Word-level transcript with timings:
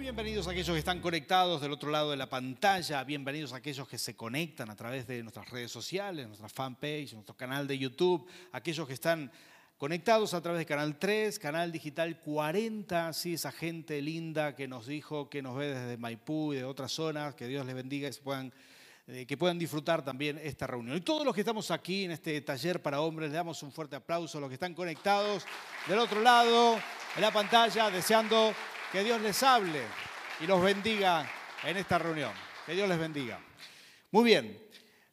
Muy 0.00 0.06
bienvenidos 0.06 0.48
a 0.48 0.52
aquellos 0.52 0.72
que 0.72 0.78
están 0.78 1.00
conectados 1.00 1.60
del 1.60 1.72
otro 1.72 1.90
lado 1.90 2.10
de 2.10 2.16
la 2.16 2.26
pantalla, 2.26 3.04
bienvenidos 3.04 3.52
a 3.52 3.56
aquellos 3.56 3.86
que 3.86 3.98
se 3.98 4.16
conectan 4.16 4.70
a 4.70 4.74
través 4.74 5.06
de 5.06 5.22
nuestras 5.22 5.50
redes 5.50 5.70
sociales, 5.70 6.26
nuestra 6.26 6.48
fanpage, 6.48 7.12
nuestro 7.12 7.36
canal 7.36 7.66
de 7.66 7.76
YouTube, 7.76 8.26
aquellos 8.50 8.86
que 8.86 8.94
están 8.94 9.30
conectados 9.76 10.32
a 10.32 10.40
través 10.40 10.60
de 10.60 10.64
Canal 10.64 10.98
3, 10.98 11.38
Canal 11.38 11.70
Digital 11.70 12.18
40, 12.18 13.12
sí, 13.12 13.34
esa 13.34 13.52
gente 13.52 14.00
linda 14.00 14.56
que 14.56 14.66
nos 14.66 14.86
dijo 14.86 15.28
que 15.28 15.42
nos 15.42 15.54
ve 15.54 15.74
desde 15.74 15.98
Maipú 15.98 16.54
y 16.54 16.56
de 16.56 16.64
otras 16.64 16.92
zonas, 16.92 17.34
que 17.34 17.46
Dios 17.46 17.66
les 17.66 17.74
bendiga 17.74 18.08
y 18.08 18.12
puedan, 18.24 18.54
eh, 19.06 19.26
que 19.26 19.36
puedan 19.36 19.58
disfrutar 19.58 20.02
también 20.02 20.40
esta 20.42 20.66
reunión. 20.66 20.96
Y 20.96 21.02
todos 21.02 21.26
los 21.26 21.34
que 21.34 21.42
estamos 21.42 21.70
aquí 21.70 22.04
en 22.06 22.12
este 22.12 22.40
taller 22.40 22.80
para 22.80 23.02
hombres, 23.02 23.28
le 23.28 23.36
damos 23.36 23.62
un 23.62 23.70
fuerte 23.70 23.96
aplauso 23.96 24.38
a 24.38 24.40
los 24.40 24.48
que 24.48 24.54
están 24.54 24.72
conectados 24.72 25.44
del 25.86 25.98
otro 25.98 26.22
lado 26.22 26.76
de 27.16 27.20
la 27.20 27.30
pantalla, 27.30 27.90
deseando 27.90 28.54
que 28.92 29.04
Dios 29.04 29.20
les 29.20 29.40
hable 29.44 29.82
y 30.40 30.46
los 30.46 30.60
bendiga 30.60 31.30
en 31.64 31.76
esta 31.76 31.98
reunión. 31.98 32.32
Que 32.66 32.74
Dios 32.74 32.88
les 32.88 32.98
bendiga. 32.98 33.40
Muy 34.10 34.24
bien, 34.24 34.60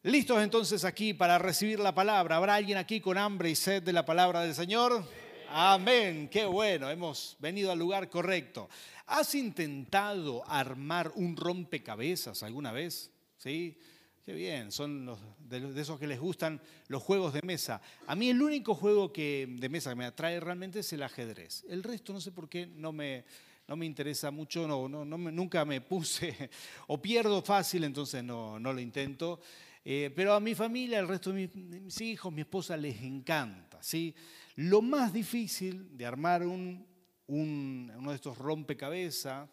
listos 0.04 0.42
entonces 0.42 0.84
aquí 0.84 1.14
para 1.14 1.38
recibir 1.38 1.80
la 1.80 1.94
palabra. 1.94 2.38
¿Habrá 2.38 2.56
alguien 2.56 2.78
aquí 2.78 3.00
con 3.00 3.18
hambre 3.18 3.52
y 3.52 3.56
sed 3.56 3.84
de 3.84 3.94
la 3.94 4.06
palabra 4.06 4.42
del 4.42 4.56
Señor? 4.56 5.08
Amén, 5.50 6.28
qué 6.30 6.46
bueno, 6.46 6.90
hemos 6.90 7.38
venido 7.40 7.72
al 7.72 7.80
lugar 7.80 8.10
correcto. 8.10 8.68
¿Has 9.06 9.36
intentado 9.36 10.44
armar 10.50 11.12
un 11.16 11.38
rompecabezas 11.38 12.44
alguna 12.44 12.72
vez? 12.72 13.12
¿Sí? 13.38 13.78
Qué 14.26 14.34
bien, 14.34 14.74
son 14.74 15.16
de, 15.40 15.80
esos 15.80 15.98
que 15.98 16.08
les 16.08 16.20
gustan 16.20 16.60
los 16.90 17.02
juegos 17.02 17.32
de 17.32 17.42
mesa. 17.44 17.82
A 18.08 18.16
mí 18.16 18.30
el 18.30 18.42
único 18.42 18.76
juego 18.76 19.14
que, 19.14 19.48
de 19.48 19.70
mesa 19.70 19.92
que 19.92 19.96
me 19.96 20.06
atrae 20.06 20.40
realmente 20.42 20.80
es 20.80 20.92
el 20.92 21.04
ajedrez. 21.04 21.64
El 21.70 21.84
resto 21.84 22.12
no 22.12 22.20
sé 22.20 22.34
por 22.34 22.50
qué 22.50 22.68
no 22.68 22.92
me, 22.92 23.24
no 23.68 23.76
me 23.76 23.86
interesa 23.86 24.32
mucho, 24.32 24.68
no, 24.68 24.88
no, 24.88 25.06
nunca 25.06 25.66
me 25.66 25.82
puse, 25.82 26.50
o 26.88 27.02
pierdo 27.02 27.42
fácil, 27.42 27.84
entonces 27.84 28.24
no, 28.24 28.60
no 28.60 28.72
lo 28.72 28.80
intento. 28.80 29.42
Eh, 29.84 30.12
pero 30.16 30.34
a 30.34 30.40
mi 30.40 30.54
familia, 30.54 31.00
al 31.00 31.08
resto 31.08 31.32
de 31.32 31.48
mis, 31.48 32.02
hijos, 32.02 32.32
mi 32.32 32.42
esposa 32.42 32.76
les 32.76 33.02
encanta. 33.02 33.82
¿sí? 33.82 34.14
Lo 34.56 34.82
más 34.82 35.14
difícil 35.14 35.98
de 35.98 36.06
armar 36.06 36.46
un, 36.46 36.86
uno 37.28 38.10
de 38.10 38.16
estos 38.16 38.38
rompecabezas 38.38 39.50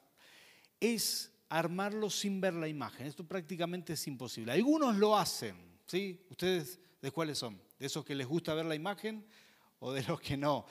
es 0.80 1.32
armarlo 1.48 2.10
sin 2.10 2.40
ver 2.40 2.54
la 2.54 2.68
imagen. 2.68 3.06
Esto 3.06 3.24
prácticamente 3.24 3.92
es 3.92 4.06
imposible. 4.06 4.52
Algunos 4.52 4.96
lo 4.96 5.16
hacen, 5.16 5.56
¿sí? 5.86 6.20
¿Ustedes 6.30 6.80
de 7.00 7.10
cuáles 7.10 7.38
son? 7.38 7.60
¿De 7.78 7.86
esos 7.86 8.04
que 8.04 8.14
les 8.14 8.26
gusta 8.26 8.54
ver 8.54 8.66
la 8.66 8.74
imagen 8.74 9.24
o 9.78 9.92
de 9.92 10.02
los 10.02 10.20
que 10.20 10.36
no? 10.36 10.66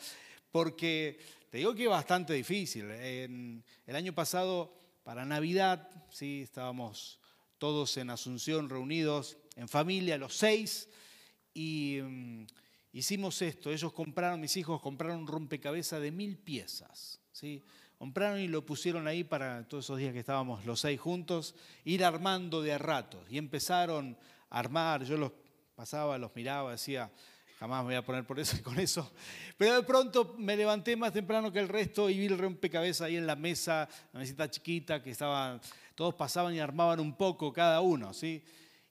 Porque 0.52 1.20
te 1.54 1.60
digo 1.60 1.76
que 1.76 1.84
es 1.84 1.90
bastante 1.90 2.34
difícil. 2.34 2.90
El 2.90 3.96
año 3.96 4.12
pasado, 4.16 4.74
para 5.04 5.24
Navidad, 5.24 5.88
¿sí? 6.10 6.42
estábamos 6.42 7.20
todos 7.60 7.96
en 7.98 8.10
Asunción 8.10 8.70
reunidos 8.70 9.38
en 9.56 9.70
familia, 9.70 10.18
los 10.18 10.36
seis, 10.36 10.90
y 11.54 12.00
mm, 12.02 12.48
hicimos 12.94 13.40
esto. 13.44 13.70
Ellos 13.70 13.94
compraron, 13.94 14.42
mis 14.42 14.58
hijos 14.58 14.82
compraron 14.82 15.20
un 15.20 15.28
rompecabezas 15.28 16.02
de 16.02 16.12
mil 16.12 16.40
piezas. 16.40 17.20
¿sí? 17.32 17.64
Compraron 18.00 18.40
y 18.40 18.48
lo 18.48 18.66
pusieron 18.66 19.06
ahí 19.06 19.24
para 19.24 19.68
todos 19.68 19.86
esos 19.86 20.00
días 20.00 20.12
que 20.12 20.22
estábamos 20.22 20.66
los 20.66 20.80
seis 20.80 21.00
juntos, 21.00 21.54
ir 21.86 22.04
armando 22.04 22.64
de 22.64 22.74
a 22.74 22.80
ratos. 22.80 23.22
Y 23.30 23.38
empezaron 23.38 24.18
a 24.50 24.58
armar, 24.58 25.04
yo 25.04 25.18
los 25.18 25.32
pasaba, 25.76 26.18
los 26.18 26.36
miraba, 26.36 26.72
decía, 26.72 27.12
jamás 27.64 27.80
me 27.84 27.92
voy 27.92 27.96
a 27.96 28.04
poner 28.04 28.26
por 28.26 28.38
eso, 28.42 28.62
con 28.62 28.78
eso. 28.78 29.10
Pero 29.58 29.76
de 29.76 29.84
pronto 29.84 30.36
me 30.38 30.58
levanté 30.58 30.98
más 30.98 31.14
temprano 31.14 31.50
que 31.50 31.60
el 31.60 31.70
resto 31.70 32.10
y 32.10 32.20
vi 32.20 32.26
el 32.26 32.38
rompecabezas 32.38 33.08
ahí 33.08 33.16
en 33.16 33.26
la 33.26 33.38
mesa, 33.38 33.88
la 34.12 34.20
mesita 34.20 34.52
chiquita, 34.52 35.02
que 35.02 35.12
estaba, 35.12 35.62
todos 35.96 36.14
pasaban 36.16 36.54
y 36.54 36.60
armaban 36.60 37.00
un 37.00 37.16
poco 37.16 37.54
cada 37.54 37.80
uno, 37.80 38.14
¿sí? 38.14 38.44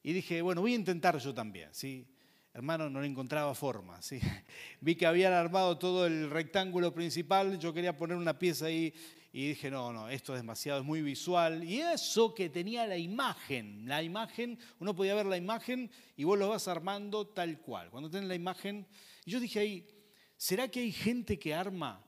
Y 0.03 0.15
dije, 0.15 0.41
bueno, 0.41 0.63
voy 0.63 0.73
a 0.73 0.77
intentar 0.77 1.19
yo 1.19 1.35
también, 1.35 1.69
¿sí? 1.73 2.07
Hermano, 2.55 2.89
no 2.89 3.03
le 3.03 3.09
encontraba 3.09 3.55
forma, 3.55 4.01
¿sí? 4.01 4.19
Vi 4.81 4.95
que 4.95 5.05
habían 5.05 5.35
armado 5.35 5.77
todo 5.77 6.07
el 6.07 6.31
rectángulo 6.31 6.95
principal, 6.95 7.59
yo 7.59 7.75
quería 7.75 7.95
poner 7.95 8.17
una 8.17 8.39
pieza 8.39 8.67
ahí 8.67 8.95
y 9.35 9.49
dije, 9.49 9.71
no, 9.71 9.93
no, 9.93 10.11
esto 10.11 10.35
es 10.35 10.41
demasiado, 10.41 10.81
es 10.81 10.87
muy 10.87 11.01
visual. 11.01 11.65
Y 11.65 11.81
eso 11.81 12.35
que 12.35 12.51
tenía 12.51 12.87
la 12.87 12.99
imagen, 12.99 13.89
la 13.89 14.03
imagen, 14.03 14.59
uno 14.79 14.95
podía 14.95 15.15
ver 15.15 15.25
la 15.25 15.39
imagen 15.39 15.91
y 16.17 16.25
vos 16.25 16.39
lo 16.39 16.51
vas 16.51 16.69
armando 16.69 17.27
tal 17.27 17.59
cual. 17.61 17.91
Cuando 17.91 18.11
tenés 18.11 18.29
la 18.29 18.35
imagen, 18.35 18.87
yo 19.25 19.41
dije 19.41 19.61
ahí, 19.61 19.89
¿será 20.37 20.69
que 20.69 20.81
hay 20.81 20.93
gente 20.93 21.39
que 21.39 21.55
arma 21.55 22.05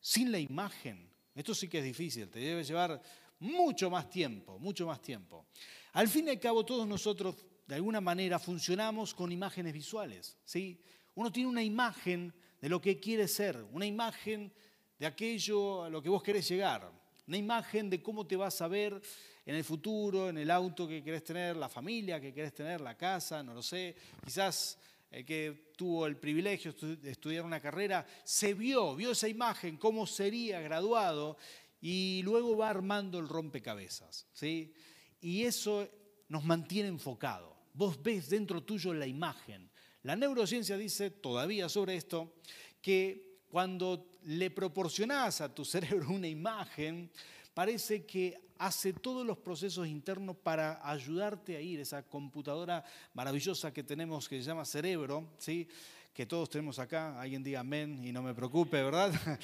sin 0.00 0.30
la 0.30 0.38
imagen? 0.38 1.10
Esto 1.34 1.52
sí 1.52 1.66
que 1.68 1.78
es 1.78 1.84
difícil, 1.84 2.28
te 2.28 2.38
debe 2.38 2.62
llevar 2.62 3.02
mucho 3.40 3.90
más 3.90 4.08
tiempo, 4.08 4.58
mucho 4.60 4.86
más 4.86 5.02
tiempo. 5.02 5.46
Al 5.94 6.06
fin 6.06 6.28
y 6.28 6.30
al 6.30 6.38
cabo, 6.38 6.64
todos 6.64 6.86
nosotros, 6.86 7.36
de 7.66 7.74
alguna 7.74 8.00
manera, 8.00 8.38
funcionamos 8.38 9.14
con 9.14 9.32
imágenes 9.32 9.72
visuales, 9.72 10.38
¿sí? 10.44 10.80
Uno 11.16 11.32
tiene 11.32 11.48
una 11.48 11.62
imagen 11.62 12.32
de 12.60 12.68
lo 12.68 12.80
que 12.80 13.00
quiere 13.00 13.26
ser, 13.26 13.64
una 13.72 13.86
imagen 13.86 14.52
de 14.98 15.06
aquello 15.06 15.84
a 15.84 15.90
lo 15.90 16.02
que 16.02 16.08
vos 16.08 16.22
querés 16.22 16.48
llegar. 16.48 16.90
Una 17.26 17.36
imagen 17.36 17.88
de 17.90 18.02
cómo 18.02 18.26
te 18.26 18.36
vas 18.36 18.60
a 18.60 18.68
ver 18.68 19.00
en 19.44 19.54
el 19.54 19.64
futuro, 19.64 20.28
en 20.28 20.38
el 20.38 20.50
auto 20.50 20.88
que 20.88 21.02
querés 21.02 21.24
tener, 21.24 21.56
la 21.56 21.68
familia 21.68 22.20
que 22.20 22.32
querés 22.32 22.54
tener, 22.54 22.80
la 22.80 22.96
casa, 22.96 23.42
no 23.42 23.54
lo 23.54 23.62
sé. 23.62 23.94
Quizás 24.24 24.78
el 25.10 25.24
que 25.24 25.70
tuvo 25.76 26.06
el 26.06 26.16
privilegio 26.16 26.72
de 26.72 27.10
estudiar 27.10 27.44
una 27.44 27.60
carrera 27.60 28.06
se 28.24 28.54
vio, 28.54 28.94
vio 28.94 29.12
esa 29.12 29.28
imagen, 29.28 29.76
cómo 29.76 30.06
sería 30.06 30.60
graduado 30.60 31.36
y 31.80 32.22
luego 32.24 32.56
va 32.56 32.70
armando 32.70 33.18
el 33.18 33.28
rompecabezas. 33.28 34.26
¿sí? 34.32 34.74
Y 35.20 35.44
eso 35.44 35.88
nos 36.28 36.44
mantiene 36.44 36.88
enfocado. 36.88 37.56
Vos 37.72 38.02
ves 38.02 38.28
dentro 38.28 38.62
tuyo 38.62 38.92
la 38.92 39.06
imagen. 39.06 39.70
La 40.02 40.16
neurociencia 40.16 40.76
dice 40.76 41.10
todavía 41.10 41.68
sobre 41.68 41.96
esto 41.96 42.34
que 42.82 43.40
cuando 43.48 44.10
le 44.28 44.50
proporcionás 44.50 45.40
a 45.40 45.54
tu 45.54 45.64
cerebro 45.64 46.10
una 46.10 46.28
imagen, 46.28 47.10
parece 47.54 48.04
que 48.04 48.38
hace 48.58 48.92
todos 48.92 49.26
los 49.26 49.38
procesos 49.38 49.86
internos 49.86 50.36
para 50.36 50.86
ayudarte 50.88 51.56
a 51.56 51.60
ir, 51.60 51.80
esa 51.80 52.02
computadora 52.02 52.84
maravillosa 53.14 53.72
que 53.72 53.82
tenemos 53.82 54.28
que 54.28 54.38
se 54.38 54.46
llama 54.46 54.64
cerebro, 54.64 55.30
¿sí? 55.38 55.66
que 56.12 56.26
todos 56.26 56.50
tenemos 56.50 56.78
acá, 56.78 57.18
alguien 57.18 57.42
diga 57.42 57.60
amén 57.60 58.04
y 58.04 58.12
no 58.12 58.22
me 58.22 58.34
preocupe, 58.34 58.82
¿verdad? 58.82 59.12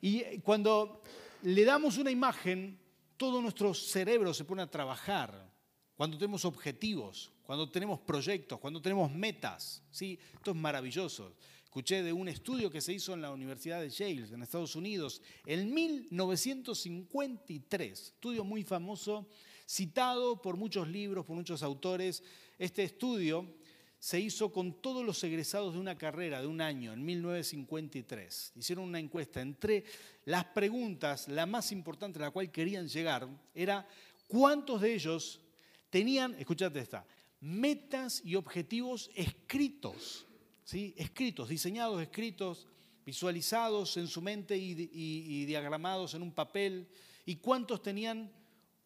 Y 0.00 0.38
cuando 0.38 1.02
le 1.42 1.64
damos 1.64 1.98
una 1.98 2.10
imagen, 2.10 2.78
todo 3.16 3.42
nuestro 3.42 3.74
cerebro 3.74 4.32
se 4.32 4.44
pone 4.44 4.62
a 4.62 4.70
trabajar, 4.70 5.50
cuando 5.96 6.16
tenemos 6.16 6.44
objetivos, 6.44 7.32
cuando 7.42 7.68
tenemos 7.68 7.98
proyectos, 7.98 8.60
cuando 8.60 8.80
tenemos 8.80 9.10
metas, 9.10 9.82
¿sí? 9.90 10.18
Esto 10.34 10.52
es 10.52 10.56
maravilloso. 10.56 11.34
Escuché 11.68 12.02
de 12.02 12.14
un 12.14 12.28
estudio 12.28 12.70
que 12.70 12.80
se 12.80 12.94
hizo 12.94 13.12
en 13.12 13.20
la 13.20 13.30
Universidad 13.30 13.82
de 13.82 13.90
Yale, 13.90 14.24
en 14.32 14.42
Estados 14.42 14.74
Unidos, 14.74 15.20
en 15.44 15.74
1953. 15.74 18.00
Estudio 18.00 18.42
muy 18.42 18.64
famoso, 18.64 19.28
citado 19.68 20.40
por 20.40 20.56
muchos 20.56 20.88
libros, 20.88 21.26
por 21.26 21.36
muchos 21.36 21.62
autores. 21.62 22.22
Este 22.58 22.84
estudio 22.84 23.54
se 23.98 24.18
hizo 24.18 24.50
con 24.50 24.80
todos 24.80 25.04
los 25.04 25.22
egresados 25.22 25.74
de 25.74 25.80
una 25.80 25.98
carrera 25.98 26.40
de 26.40 26.46
un 26.46 26.62
año, 26.62 26.94
en 26.94 27.04
1953. 27.04 28.52
Hicieron 28.56 28.84
una 28.84 28.98
encuesta. 28.98 29.42
Entre 29.42 29.84
las 30.24 30.46
preguntas, 30.46 31.28
la 31.28 31.44
más 31.44 31.70
importante 31.70 32.18
a 32.18 32.22
la 32.22 32.30
cual 32.30 32.50
querían 32.50 32.88
llegar 32.88 33.28
era 33.54 33.86
cuántos 34.26 34.80
de 34.80 34.94
ellos 34.94 35.42
tenían, 35.90 36.34
escúchate 36.38 36.80
esta, 36.80 37.06
metas 37.40 38.22
y 38.24 38.36
objetivos 38.36 39.10
escritos 39.14 40.24
escritos, 40.72 41.48
diseñados, 41.48 42.00
escritos, 42.02 42.66
visualizados 43.04 43.96
en 43.96 44.06
su 44.06 44.20
mente 44.20 44.56
y, 44.56 45.44
diagramados 45.46 46.14
en 46.14 46.22
un 46.22 46.32
papel. 46.32 46.88
¿Y 47.24 47.36
cuántos 47.36 47.82
tenían 47.82 48.30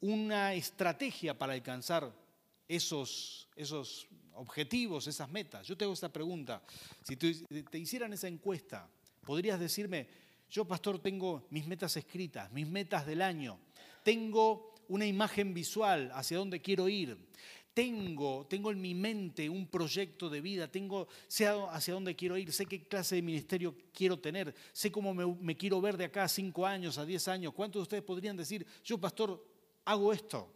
una 0.00 0.54
estrategia 0.54 1.36
para 1.36 1.54
alcanzar 1.54 2.14
esos, 2.68 3.48
esos 3.56 4.06
objetivos, 4.34 5.06
esas 5.06 5.28
metas? 5.28 5.66
Yo 5.66 5.76
te 5.76 5.84
hago 5.84 5.94
esta 5.94 6.12
pregunta. 6.12 6.62
Si 7.02 7.16
te 7.16 7.78
hicieran 7.78 8.12
esa 8.12 8.28
encuesta, 8.28 8.88
¿podrías 9.24 9.58
decirme, 9.58 10.06
yo 10.48 10.64
pastor 10.66 11.00
tengo 11.00 11.46
mis 11.50 11.66
metas 11.66 11.96
escritas, 11.96 12.52
mis 12.52 12.68
metas 12.68 13.06
del 13.06 13.22
año, 13.22 13.58
tengo 14.04 14.74
una 14.88 15.06
imagen 15.06 15.54
visual 15.54 16.10
hacia 16.14 16.36
dónde 16.36 16.60
quiero 16.60 16.88
ir, 16.88 17.16
tengo, 17.74 18.46
tengo 18.48 18.70
en 18.70 18.80
mi 18.80 18.94
mente 18.94 19.48
un 19.48 19.66
proyecto 19.66 20.28
de 20.28 20.40
vida, 20.40 20.70
tengo, 20.70 21.08
sé 21.26 21.46
hacia 21.46 21.94
dónde 21.94 22.14
quiero 22.14 22.36
ir, 22.36 22.52
sé 22.52 22.66
qué 22.66 22.86
clase 22.86 23.16
de 23.16 23.22
ministerio 23.22 23.74
quiero 23.92 24.18
tener, 24.18 24.54
sé 24.72 24.92
cómo 24.92 25.14
me, 25.14 25.56
quiero 25.56 25.80
ver 25.80 25.96
de 25.96 26.04
acá 26.04 26.24
a 26.24 26.28
cinco 26.28 26.66
años, 26.66 26.98
a 26.98 27.06
diez 27.06 27.28
años. 27.28 27.54
¿Cuántos 27.54 27.80
de 27.80 27.82
ustedes 27.84 28.02
podrían 28.02 28.36
decir, 28.36 28.66
yo 28.84 28.98
pastor, 28.98 29.42
hago 29.84 30.12
esto? 30.12 30.52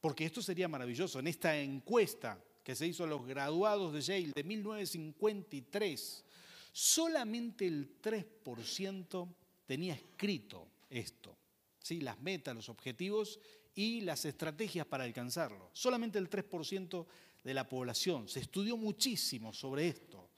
Porque 0.00 0.24
esto 0.24 0.40
sería 0.40 0.68
maravilloso. 0.68 1.18
En 1.18 1.26
esta 1.26 1.58
encuesta 1.58 2.42
que 2.62 2.74
se 2.74 2.86
hizo 2.86 3.04
a 3.04 3.08
los 3.08 3.26
graduados 3.26 3.92
de 3.92 4.00
Yale 4.00 4.32
de 4.34 4.44
1953, 4.44 6.24
solamente 6.72 7.66
el 7.66 8.00
3% 8.00 9.28
tenía 9.66 9.94
escrito 9.94 10.66
esto. 10.88 11.36
¿sí? 11.78 12.00
las 12.00 12.20
metas, 12.20 12.54
los 12.56 12.68
objetivos 12.68 13.38
y 13.76 14.00
las 14.00 14.24
estrategias 14.24 14.86
para 14.86 15.04
alcanzarlo. 15.04 15.70
Solamente 15.72 16.18
el 16.18 16.28
3% 16.28 17.06
de 17.44 17.54
la 17.54 17.68
población. 17.68 18.28
Se 18.28 18.40
estudió 18.40 18.76
muchísimo 18.76 19.52
sobre 19.52 19.86
esto. 19.86 20.30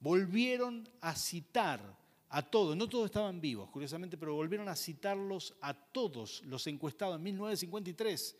Volvieron 0.00 0.86
a 1.00 1.14
citar 1.14 1.96
a 2.28 2.42
todos, 2.42 2.76
no 2.76 2.88
todos 2.88 3.06
estaban 3.06 3.40
vivos, 3.40 3.70
curiosamente, 3.70 4.18
pero 4.18 4.34
volvieron 4.34 4.68
a 4.68 4.74
citarlos 4.74 5.54
a 5.60 5.72
todos 5.72 6.42
los 6.44 6.66
encuestados 6.66 7.16
en 7.16 7.22
1953. 7.22 8.36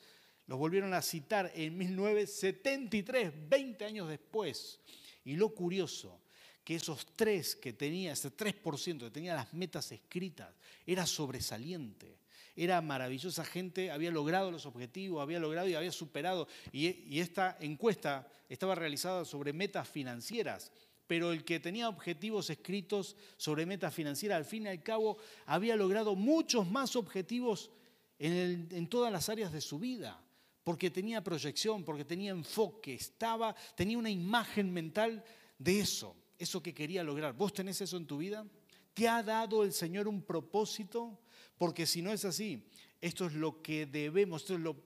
Los 0.49 0.59
volvieron 0.59 0.93
a 0.93 1.01
citar 1.01 1.53
en 1.55 1.79
1973, 1.79 3.33
20 3.49 3.85
años 3.85 4.09
después. 4.09 4.81
Y 5.25 5.37
lo 5.37 5.55
curioso, 5.55 6.21
que 6.65 6.75
esos 6.75 7.07
tres 7.15 7.55
que 7.55 7.73
tenía, 7.73 8.13
ese 8.13 8.37
3% 8.37 8.99
que 8.99 9.11
tenía 9.11 9.35
las 9.35 9.55
metas 9.55 9.93
escritas, 9.93 10.53
era 10.85 11.07
sobresaliente. 11.07 12.24
Era 12.57 12.81
maravillosa 12.81 13.45
gente, 13.45 13.91
había 13.91 14.11
logrado 14.11 14.51
los 14.51 14.67
objetivos, 14.67 15.23
había 15.23 15.41
logrado 15.41 15.69
y 15.69 15.75
había 15.75 15.93
superado. 15.93 16.47
Y, 16.73 17.19
esta 17.19 17.57
encuesta 17.61 18.29
estaba 18.49 18.75
realizada 18.75 19.25
sobre 19.25 19.53
metas 19.53 19.89
financieras 19.89 20.73
pero 21.07 21.33
el 21.33 21.45
que 21.45 21.61
tenía 21.61 21.91
objetivos 21.91 22.49
escritos 22.49 23.15
sobre 23.37 23.67
metas 23.67 23.93
financieras, 23.93 24.39
al 24.39 24.47
fin 24.47 24.65
y 24.65 24.69
al 24.69 24.83
cabo, 24.83 25.19
había 25.45 25.77
logrado 25.77 26.15
muchos 26.15 26.67
más 26.67 26.97
objetivos 26.97 27.71
en, 28.19 28.69
en, 28.71 28.87
todas 28.87 29.13
las 29.13 29.29
áreas 29.29 29.53
de 29.53 29.61
su 29.61 29.79
vida, 29.79 30.19
porque 30.65 30.91
tenía 30.91 31.23
proyección, 31.23 31.85
porque 31.85 32.07
tenía 32.07 32.31
enfoque, 32.31 32.95
estaba, 32.95 33.55
tenía 33.77 33.99
una 33.99 34.09
imagen 34.09 34.73
mental 34.73 35.23
de 35.59 35.81
eso 35.81 36.17
eso 36.39 36.63
que 36.63 36.75
quería 36.75 37.03
lograr. 37.03 37.35
¿Vos 37.35 37.53
tenés 37.53 37.81
eso 37.81 37.97
en 37.97 38.07
tu 38.07 38.19
vida? 38.19 38.47
¿Te 38.93 39.09
ha 39.09 39.23
dado 39.23 39.65
el 39.65 39.73
Señor 39.73 40.09
un 40.09 40.23
propósito? 40.23 41.19
Porque 41.57 41.87
si 41.87 42.03
no 42.03 42.13
es 42.13 42.25
así, 42.25 42.67
esto 43.01 43.27
es 43.27 43.35
lo 43.35 43.61
que 43.61 43.87
debemos, 43.87 44.43
esto 44.43 44.55
es 44.55 44.61
lo, 44.61 44.77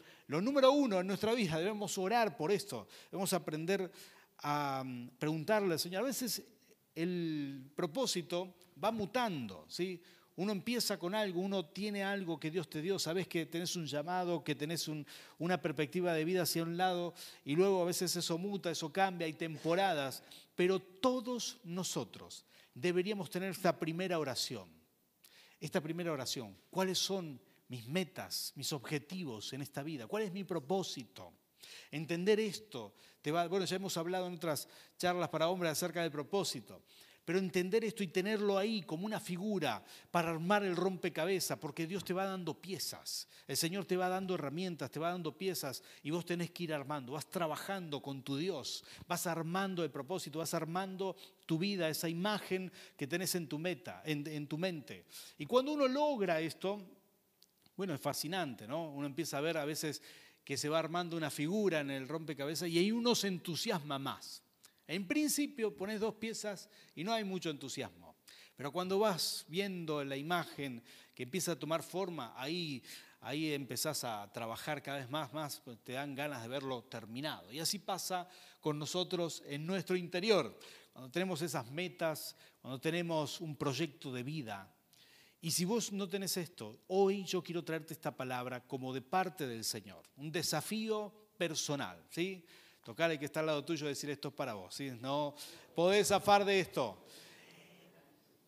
número 0.41 0.73
uno 0.73 1.01
en 1.01 1.07
nuestra 1.07 1.35
vida, 1.35 1.59
debemos 1.59 1.97
orar 1.99 2.37
por 2.37 2.51
esto, 2.51 2.89
debemos 3.11 3.33
aprender 3.33 3.91
a 4.39 4.83
mm, 4.85 5.11
preguntarle 5.19 5.75
al 5.75 5.79
Señor. 5.79 6.03
A 6.03 6.07
veces 6.07 6.43
el 6.95 7.71
propósito 7.77 8.57
va 8.83 8.91
mutando, 8.91 9.65
¿sí? 9.69 10.03
Uno 10.35 10.53
empieza 10.53 10.99
con 10.99 11.17
algo, 11.17 11.41
uno 11.41 11.67
tiene 11.67 12.05
algo 12.05 12.39
que 12.39 12.51
Dios 12.51 12.71
te 12.71 12.81
dio, 12.81 12.99
sabes 13.01 13.27
que 13.27 13.47
tenés 13.47 13.75
un 13.75 13.87
llamado, 13.87 14.45
que 14.45 14.55
tenés 14.55 14.89
una 15.39 15.61
perspectiva 15.61 16.13
de 16.13 16.25
vida 16.25 16.43
hacia 16.43 16.63
un 16.63 16.77
lado 16.77 17.13
y 17.45 17.57
luego 17.57 17.83
a 17.83 17.87
veces 17.87 18.15
eso 18.15 18.39
muta, 18.39 18.71
eso 18.71 18.93
cambia, 18.93 19.27
hay 19.27 19.33
temporadas, 19.33 20.23
pero 20.55 20.79
todos 20.79 21.59
nosotros 21.65 22.45
deberíamos 22.73 23.31
tener 23.31 23.51
esta 23.51 23.77
primera 23.81 24.19
oración. 24.21 24.78
Esta 25.61 25.81
primera 25.81 26.13
oración, 26.13 26.57
¿cuáles 26.71 26.99
son 26.99 27.41
mis 27.69 27.87
metas, 27.89 28.53
mis 28.55 28.73
objetivos 28.73 29.53
en 29.53 29.63
esta 29.63 29.83
vida? 29.83 30.07
¿Cuál 30.07 30.25
es 30.25 30.33
mi 30.33 30.45
propósito? 30.45 31.33
Entender 31.91 32.39
esto, 32.41 32.95
te 33.21 33.33
va, 33.33 33.47
bueno, 33.49 33.65
ya 33.65 33.77
hemos 33.77 33.97
hablado 33.97 34.27
en 34.27 34.35
otras 34.35 34.69
charlas 34.97 35.29
para 35.29 35.49
hombres 35.49 35.73
acerca 35.73 36.03
del 36.03 36.11
propósito, 36.11 36.83
pero 37.29 37.41
entender 37.41 37.85
esto 37.85 38.03
y 38.03 38.07
tenerlo 38.07 38.57
ahí 38.57 38.81
como 38.81 39.05
una 39.05 39.21
figura 39.21 39.85
para 40.11 40.31
armar 40.31 40.65
el 40.65 40.75
rompecabezas, 40.75 41.59
porque 41.59 41.87
Dios 41.87 42.03
te 42.03 42.15
va 42.15 42.25
dando 42.25 42.55
piezas, 42.55 43.29
el 43.47 43.59
Señor 43.59 43.85
te 43.85 43.99
va 43.99 44.09
dando 44.09 44.35
herramientas, 44.35 44.91
te 44.91 44.99
va 44.99 45.11
dando 45.11 45.37
piezas 45.37 45.83
y 46.03 46.11
vos 46.11 46.25
tenés 46.25 46.53
que 46.53 46.63
ir 46.63 46.73
armando, 46.73 47.13
vas 47.13 47.27
trabajando 47.27 48.01
con 48.01 48.23
tu 48.23 48.39
Dios, 48.39 48.83
vas 49.07 49.27
armando 49.27 49.85
el 49.85 49.91
propósito, 49.91 50.39
vas 50.39 50.55
armando 50.55 51.17
tu 51.45 51.59
vida, 51.59 51.91
esa 51.91 52.09
imagen 52.09 52.73
que 52.97 53.07
tenés 53.07 53.35
en 53.35 53.47
tu 53.47 53.59
meta, 53.59 54.01
en, 54.07 54.27
en 54.27 54.47
tu 54.47 54.57
mente. 54.57 55.05
Y 55.37 55.45
cuando 55.45 55.73
uno 55.73 55.87
logra 55.87 56.41
esto, 56.41 56.81
bueno, 57.77 57.93
es 57.93 58.01
fascinante, 58.01 58.67
¿no? 58.67 58.91
Uno 58.91 59.07
empieza 59.07 59.37
a 59.37 59.43
ver 59.43 59.59
a 59.59 59.67
veces 59.67 60.01
que 60.43 60.57
se 60.57 60.71
va 60.71 60.79
armando 60.79 61.15
una 61.15 61.29
figura 61.31 61.81
en 61.81 61.91
el 61.91 62.09
rompecabezas 62.09 62.71
y 62.71 62.79
ahí 62.79 62.91
uno 62.91 63.15
se 63.15 63.29
entusiasma 63.29 63.99
más. 63.99 64.43
En 64.89 65.07
principio 65.07 65.77
pones 65.77 66.01
dos 66.01 66.15
piezas 66.15 66.69
y 66.97 67.05
no 67.05 67.13
hay 67.13 67.23
mucho 67.23 67.51
entusiasmo. 67.51 68.17
Pero 68.57 68.73
cuando 68.73 68.99
vas 68.99 69.45
viendo 69.47 70.03
la 70.03 70.17
imagen 70.17 70.83
que 71.15 71.25
empieza 71.25 71.53
a 71.53 71.59
tomar 71.59 71.83
forma, 71.83 72.33
ahí, 72.37 72.83
ahí 73.21 73.53
empezás 73.53 74.03
a 74.03 74.29
trabajar 74.33 74.83
cada 74.83 74.99
vez 74.99 75.11
más, 75.11 75.33
más, 75.35 75.61
pues 75.61 75.79
te 75.85 75.93
dan 75.93 76.15
ganas 76.15 76.43
de 76.43 76.49
verlo 76.49 76.83
terminado. 76.85 77.53
Y 77.53 77.61
así 77.61 77.79
pasa 77.79 78.29
con 78.61 78.79
nosotros 78.79 79.43
en 79.47 79.67
nuestro 79.67 79.95
interior. 79.95 80.59
Cuando 80.93 81.11
tenemos 81.13 81.43
esas 81.43 81.71
metas, 81.71 82.35
cuando 82.63 82.81
tenemos 82.81 83.43
un 83.43 83.57
proyecto 83.57 84.11
de 84.11 84.23
vida. 84.23 84.75
Y 85.41 85.51
si 85.51 85.67
vos 85.67 85.93
no 85.93 86.09
tenés 86.09 86.37
esto, 86.39 86.81
hoy 86.89 87.25
yo 87.25 87.43
quiero 87.45 87.63
traerte 87.63 87.93
esta 87.93 88.17
palabra 88.17 88.67
como 88.67 88.93
de 88.93 89.03
parte 89.03 89.47
del 89.47 89.65
Señor, 89.65 90.03
un 90.17 90.33
desafío 90.33 91.13
personal, 91.37 92.03
¿sí? 92.11 92.45
Tocar 92.89 93.11
el 93.11 93.19
que 93.19 93.27
está 93.27 93.41
al 93.41 93.47
lado 93.47 93.63
tuyo 93.67 93.85
y 93.85 93.91
decir 93.91 94.09
esto 94.09 94.29
es 94.29 94.35
para 94.35 94.55
vos. 94.55 94.75
¿sí? 94.75 94.91
No 95.03 95.35
podés 95.75 96.09
zafar 96.09 96.43
de 96.43 96.59
esto. 96.59 97.05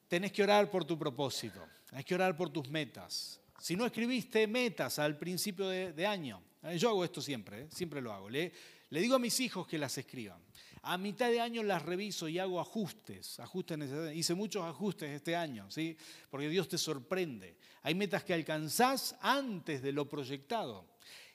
Tenés 0.08 0.32
que 0.32 0.42
orar 0.42 0.70
por 0.70 0.82
tu 0.82 0.98
propósito. 0.98 1.62
Tenés 1.90 2.06
que 2.06 2.14
orar 2.14 2.34
por 2.34 2.48
tus 2.48 2.66
metas. 2.70 3.38
Si 3.58 3.76
no 3.76 3.84
escribiste 3.84 4.46
metas 4.46 4.98
al 4.98 5.18
principio 5.18 5.68
de, 5.68 6.06
año, 6.06 6.42
eh, 6.62 6.78
yo 6.78 6.88
hago 6.88 7.04
esto 7.04 7.20
siempre, 7.20 7.64
eh, 7.64 7.68
siempre 7.70 8.00
lo 8.00 8.14
hago. 8.14 8.30
Le, 8.30 8.50
le 8.88 9.00
digo 9.02 9.14
a 9.14 9.18
mis 9.18 9.38
hijos 9.40 9.66
que 9.66 9.76
las 9.76 9.98
escriban. 9.98 10.40
A 10.84 10.96
mitad 10.96 11.28
de 11.28 11.38
año 11.38 11.62
las 11.62 11.82
reviso 11.82 12.26
y 12.26 12.38
hago 12.38 12.60
ajustes, 12.60 13.38
ajustes 13.40 13.78
Hice 14.14 14.32
muchos 14.32 14.64
ajustes 14.64 15.10
este 15.10 15.36
año, 15.36 15.70
¿sí? 15.70 15.98
porque 16.30 16.48
Dios 16.48 16.66
te 16.66 16.78
sorprende. 16.78 17.58
Hay 17.82 17.94
metas 17.94 18.24
que 18.24 18.32
alcanzás 18.32 19.16
antes 19.20 19.82
de 19.82 19.92
lo 19.92 20.08
proyectado. 20.08 20.86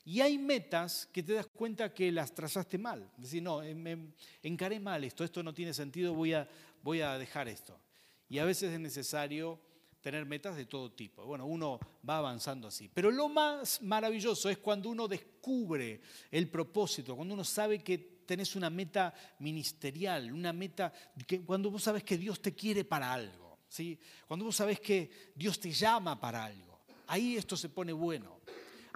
Y 0.08 0.22
hay 0.22 0.38
metas 0.38 1.10
que 1.12 1.24
te 1.24 1.34
das 1.34 1.48
cuenta 1.48 1.92
que 1.92 2.12
las 2.12 2.34
trazaste 2.34 2.78
mal. 2.78 3.12
Decir, 3.18 3.42
no, 3.42 3.62
me 3.62 4.14
encaré 4.44 4.80
mal 4.80 5.04
esto, 5.04 5.24
esto 5.24 5.42
no 5.42 5.52
tiene 5.52 5.74
sentido, 5.74 6.14
voy 6.14 6.34
a, 6.34 6.48
voy 6.84 7.02
a 7.02 7.18
dejar 7.18 7.48
esto. 7.48 7.80
Y 8.30 8.38
a 8.38 8.46
veces 8.46 8.72
es 8.72 8.80
necesario 8.80 9.60
tener 10.02 10.24
metas 10.28 10.56
de 10.56 10.68
todo 10.68 10.92
tipo. 10.92 11.26
Bueno, 11.26 11.48
uno 11.48 11.80
va 12.08 12.20
avanzando 12.20 12.68
así. 12.68 12.88
Pero 12.94 13.10
lo 13.10 13.28
más 13.30 13.82
maravilloso 13.82 14.48
es 14.48 14.60
cuando 14.60 14.90
uno 14.90 15.08
descubre 15.08 16.00
el 16.30 16.48
propósito, 16.50 17.16
cuando 17.16 17.34
uno 17.34 17.44
sabe 17.44 17.80
que 17.80 17.98
tenés 18.28 18.56
una 18.56 18.70
meta 18.70 19.12
ministerial, 19.40 20.32
una 20.32 20.54
meta, 20.54 20.94
que, 21.26 21.42
cuando 21.42 21.72
vos 21.72 21.82
sabes 21.82 22.04
que 22.04 22.20
Dios 22.20 22.40
te 22.40 22.54
quiere 22.54 22.86
para 22.86 23.12
algo, 23.12 23.58
¿sí? 23.68 24.00
cuando 24.28 24.46
vos 24.46 24.56
sabes 24.56 24.80
que 24.80 25.32
Dios 25.34 25.60
te 25.60 25.72
llama 25.72 26.20
para 26.20 26.46
algo. 26.46 26.82
Ahí 27.08 27.38
esto 27.38 27.58
se 27.58 27.70
pone 27.70 27.92
bueno 27.92 28.35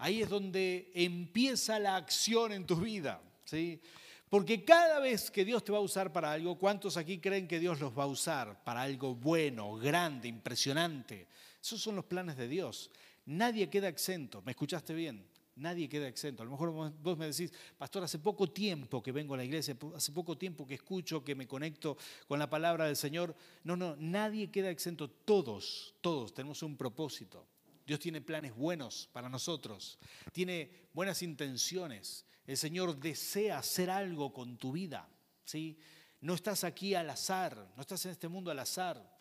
ahí 0.02 0.22
es 0.22 0.30
donde 0.30 0.92
empieza 0.94 1.80
la 1.80 1.96
acción 1.96 2.52
en 2.52 2.66
tu 2.66 2.78
vida. 2.78 3.22
¿sí? 3.46 3.82
Porque 4.30 4.64
cada 4.64 5.00
vez 5.00 5.32
que 5.32 5.44
Dios 5.44 5.64
te 5.64 5.72
va 5.72 5.80
a 5.80 5.82
usar 5.82 6.14
para 6.14 6.32
algo, 6.32 6.58
¿cuántos 6.58 6.98
aquí 6.98 7.20
creen 7.20 7.48
que 7.48 7.60
Dios 7.60 7.80
los 7.80 7.98
va 7.98 8.04
a 8.04 8.08
usar 8.08 8.64
para 8.64 8.84
algo 8.84 9.16
bueno, 9.16 9.76
grande, 9.76 10.28
impresionante? 10.28 11.28
Esos 11.62 11.82
son 11.82 11.96
los 11.96 12.06
planes 12.06 12.38
de 12.38 12.48
Dios. 12.48 12.92
Nadie 13.26 13.70
queda 13.70 13.88
exento. 13.88 14.42
¿Me 14.44 14.52
escuchaste 14.52 14.94
bien? 14.94 15.26
Nadie 15.56 15.90
queda 15.90 16.08
exento. 16.08 16.44
A 16.44 16.46
lo 16.46 16.52
mejor 16.52 16.72
vos 17.02 17.18
me 17.18 17.28
decís, 17.28 17.52
pastor, 17.78 18.04
hace 18.04 18.20
poco 18.20 18.50
tiempo 18.50 19.04
que 19.04 19.12
vengo 19.12 19.34
a 19.34 19.38
la 19.38 19.44
iglesia, 19.44 19.76
hace 19.96 20.12
poco 20.12 20.38
tiempo 20.38 20.66
que 20.66 20.76
escucho, 20.76 21.24
que 21.24 21.36
me 21.36 21.48
conecto 21.48 21.98
con 22.28 22.40
la 22.40 22.50
palabra 22.50 22.86
del 22.86 22.96
Señor. 22.96 23.36
No, 23.64 23.76
no, 23.76 23.96
nadie 23.98 24.52
queda 24.52 24.70
exento. 24.70 25.10
Todos, 25.10 25.96
todos 26.02 26.34
tenemos 26.34 26.64
un 26.64 26.78
propósito. 26.78 27.46
Dios 27.90 28.00
tiene 28.00 28.22
planes 28.22 28.54
buenos 28.54 29.10
para 29.12 29.30
nosotros, 29.30 29.98
tiene 30.32 30.70
buenas 30.94 31.24
intenciones. 31.24 32.24
El 32.46 32.56
Señor 32.56 32.96
desea 32.96 33.58
hacer 33.58 33.90
algo 33.90 34.32
con 34.32 34.58
tu 34.58 34.74
vida. 34.74 35.10
¿sí? 35.44 35.76
No 36.22 36.36
estás 36.36 36.64
aquí 36.64 36.94
al 36.94 37.10
azar, 37.10 37.74
no 37.76 37.82
estás 37.82 38.06
en 38.06 38.12
este 38.12 38.28
mundo 38.28 38.52
al 38.52 38.60
azar. 38.60 39.18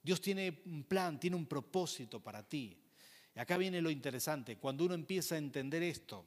Dios 0.00 0.20
tiene 0.20 0.62
un 0.66 0.84
plan, 0.84 1.18
tiene 1.18 1.34
un 1.34 1.46
propósito 1.46 2.20
para 2.20 2.44
ti. 2.44 2.78
Y 3.34 3.40
acá 3.40 3.56
viene 3.56 3.82
lo 3.82 3.90
interesante, 3.90 4.58
cuando 4.58 4.84
uno 4.84 4.94
empieza 4.94 5.34
a 5.34 5.38
entender 5.38 5.82
esto, 5.82 6.24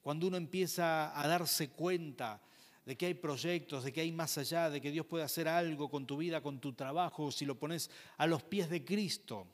cuando 0.00 0.26
uno 0.26 0.38
empieza 0.38 1.16
a 1.16 1.28
darse 1.28 1.70
cuenta 1.70 2.42
de 2.84 2.96
que 2.96 3.06
hay 3.06 3.14
proyectos, 3.14 3.84
de 3.84 3.92
que 3.92 4.00
hay 4.00 4.10
más 4.10 4.38
allá, 4.38 4.70
de 4.70 4.80
que 4.80 4.90
Dios 4.90 5.06
puede 5.06 5.22
hacer 5.22 5.46
algo 5.46 5.88
con 5.88 6.04
tu 6.04 6.16
vida, 6.16 6.40
con 6.40 6.58
tu 6.58 6.72
trabajo, 6.72 7.30
si 7.30 7.44
lo 7.44 7.56
pones 7.60 7.92
a 8.16 8.26
los 8.26 8.42
pies 8.42 8.68
de 8.68 8.84
Cristo, 8.84 9.46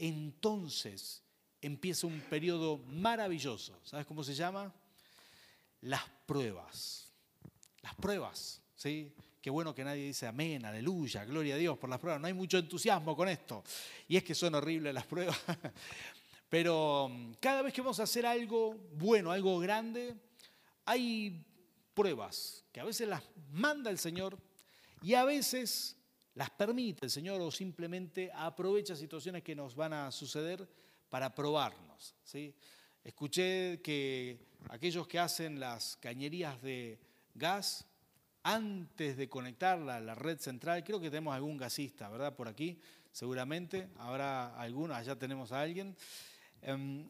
entonces 0.00 1.22
empieza 1.60 2.06
un 2.06 2.20
periodo 2.20 2.78
maravilloso. 2.88 3.78
¿Sabes 3.84 4.06
cómo 4.06 4.24
se 4.24 4.34
llama? 4.34 4.72
Las 5.82 6.02
pruebas. 6.26 7.12
Las 7.82 7.94
pruebas, 7.94 8.62
¿sí? 8.74 9.12
Qué 9.40 9.50
bueno 9.50 9.74
que 9.74 9.84
nadie 9.84 10.04
dice 10.04 10.26
amén, 10.26 10.64
aleluya, 10.64 11.24
gloria 11.24 11.54
a 11.54 11.58
Dios 11.58 11.78
por 11.78 11.88
las 11.88 11.98
pruebas. 11.98 12.20
No 12.20 12.26
hay 12.26 12.34
mucho 12.34 12.58
entusiasmo 12.58 13.16
con 13.16 13.28
esto. 13.28 13.62
Y 14.08 14.16
es 14.16 14.24
que 14.24 14.34
son 14.34 14.54
horribles 14.54 14.92
las 14.92 15.06
pruebas. 15.06 15.38
Pero 16.48 17.08
mm, 17.10 17.34
cada 17.40 17.62
vez 17.62 17.72
que 17.72 17.80
vamos 17.80 18.00
a 18.00 18.04
hacer 18.04 18.26
algo 18.26 18.74
bueno, 18.94 19.30
algo 19.30 19.58
grande, 19.58 20.14
hay 20.84 21.46
pruebas 21.94 22.64
que 22.72 22.80
a 22.80 22.84
veces 22.84 23.08
las 23.08 23.22
manda 23.52 23.90
el 23.90 23.98
Señor 23.98 24.38
y 25.02 25.14
a 25.14 25.24
veces 25.24 25.96
las 26.34 26.50
permite 26.50 27.06
el 27.06 27.10
Señor 27.10 27.40
o 27.40 27.50
simplemente 27.50 28.30
aprovecha 28.32 28.94
situaciones 28.94 29.42
que 29.42 29.54
nos 29.54 29.74
van 29.74 29.92
a 29.92 30.10
suceder 30.10 30.66
para 31.08 31.34
probarnos. 31.34 32.14
¿sí? 32.24 32.54
Escuché 33.02 33.80
que 33.82 34.38
aquellos 34.68 35.06
que 35.06 35.18
hacen 35.18 35.58
las 35.58 35.96
cañerías 35.96 36.60
de 36.62 36.98
gas, 37.34 37.86
antes 38.42 39.16
de 39.16 39.28
conectarla 39.28 39.96
a 39.96 40.00
la 40.00 40.14
red 40.14 40.38
central, 40.38 40.82
creo 40.84 41.00
que 41.00 41.10
tenemos 41.10 41.34
algún 41.34 41.56
gasista, 41.56 42.08
¿verdad? 42.08 42.34
Por 42.34 42.48
aquí, 42.48 42.78
seguramente, 43.12 43.88
habrá 43.98 44.58
alguno, 44.58 44.94
allá 44.94 45.16
tenemos 45.16 45.52
a 45.52 45.60
alguien. 45.60 45.94
Em, 46.62 47.08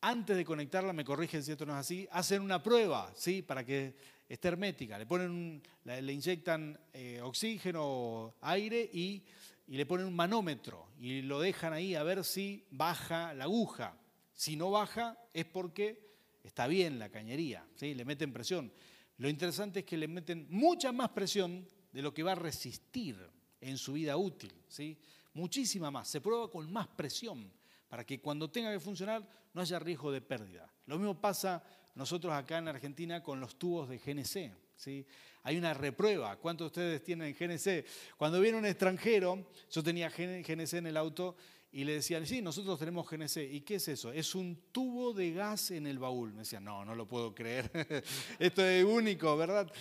antes 0.00 0.36
de 0.36 0.44
conectarla, 0.44 0.92
me 0.92 1.04
corrigen 1.04 1.42
si 1.42 1.52
esto 1.52 1.64
no 1.64 1.72
es 1.72 1.80
así, 1.80 2.08
hacen 2.10 2.42
una 2.42 2.62
prueba, 2.62 3.10
¿sí? 3.14 3.42
Para 3.42 3.64
que 3.64 3.94
esté 4.28 4.48
hermética. 4.48 4.98
Le, 4.98 5.06
ponen 5.06 5.62
le 5.84 6.12
inyectan 6.12 6.78
eh, 6.92 7.20
oxígeno 7.22 8.34
aire 8.42 8.88
y, 8.92 9.22
y 9.68 9.76
le 9.76 9.86
ponen 9.86 10.06
un 10.06 10.14
manómetro 10.14 10.88
y 10.98 11.22
lo 11.22 11.40
dejan 11.40 11.72
ahí 11.72 11.94
a 11.94 12.02
ver 12.02 12.24
si 12.24 12.64
baja 12.70 13.34
la 13.34 13.44
aguja. 13.44 13.96
Si 14.32 14.56
no 14.56 14.70
baja 14.70 15.16
es 15.32 15.46
porque 15.46 16.06
está 16.42 16.66
bien 16.66 16.98
la 16.98 17.08
cañería, 17.08 17.66
¿sí? 17.74 17.94
le 17.94 18.04
meten 18.04 18.32
presión. 18.32 18.72
Lo 19.18 19.28
interesante 19.28 19.80
es 19.80 19.86
que 19.86 19.96
le 19.96 20.08
meten 20.08 20.46
mucha 20.50 20.92
más 20.92 21.10
presión 21.10 21.66
de 21.92 22.02
lo 22.02 22.12
que 22.12 22.22
va 22.22 22.32
a 22.32 22.36
resistir 22.36 23.16
en 23.60 23.78
su 23.78 23.94
vida 23.94 24.16
útil, 24.16 24.52
¿sí? 24.68 24.98
muchísima 25.32 25.90
más. 25.90 26.08
Se 26.08 26.20
prueba 26.20 26.50
con 26.50 26.70
más 26.70 26.86
presión 26.88 27.50
para 27.88 28.04
que 28.04 28.20
cuando 28.20 28.50
tenga 28.50 28.72
que 28.72 28.80
funcionar 28.80 29.26
no 29.54 29.60
haya 29.60 29.78
riesgo 29.78 30.12
de 30.12 30.20
pérdida. 30.20 30.70
Lo 30.86 30.98
mismo 30.98 31.18
pasa 31.18 31.64
nosotros 31.96 32.32
acá 32.32 32.58
en 32.58 32.68
Argentina 32.68 33.22
con 33.22 33.40
los 33.40 33.58
tubos 33.58 33.88
de 33.88 33.98
GNC. 33.98 34.52
¿sí? 34.76 35.04
Hay 35.42 35.56
una 35.56 35.74
reprueba. 35.74 36.36
¿Cuántos 36.36 36.66
de 36.66 36.68
ustedes 36.68 37.02
tienen 37.02 37.34
GNC? 37.34 37.84
Cuando 38.16 38.40
viene 38.40 38.58
un 38.58 38.66
extranjero, 38.66 39.48
yo 39.70 39.82
tenía 39.82 40.08
GNC 40.10 40.74
en 40.74 40.86
el 40.86 40.96
auto 40.96 41.36
y 41.72 41.84
le 41.84 41.94
decían, 41.94 42.26
sí, 42.26 42.40
nosotros 42.40 42.78
tenemos 42.78 43.08
GNC. 43.10 43.38
¿Y 43.50 43.62
qué 43.62 43.76
es 43.76 43.88
eso? 43.88 44.12
Es 44.12 44.34
un 44.34 44.56
tubo 44.72 45.12
de 45.12 45.32
gas 45.32 45.70
en 45.70 45.86
el 45.86 45.98
baúl. 45.98 46.32
Me 46.32 46.40
decían, 46.40 46.64
no, 46.64 46.84
no 46.84 46.94
lo 46.94 47.08
puedo 47.08 47.34
creer. 47.34 47.70
Esto 48.38 48.64
es 48.64 48.84
único, 48.84 49.36
¿verdad? 49.36 49.72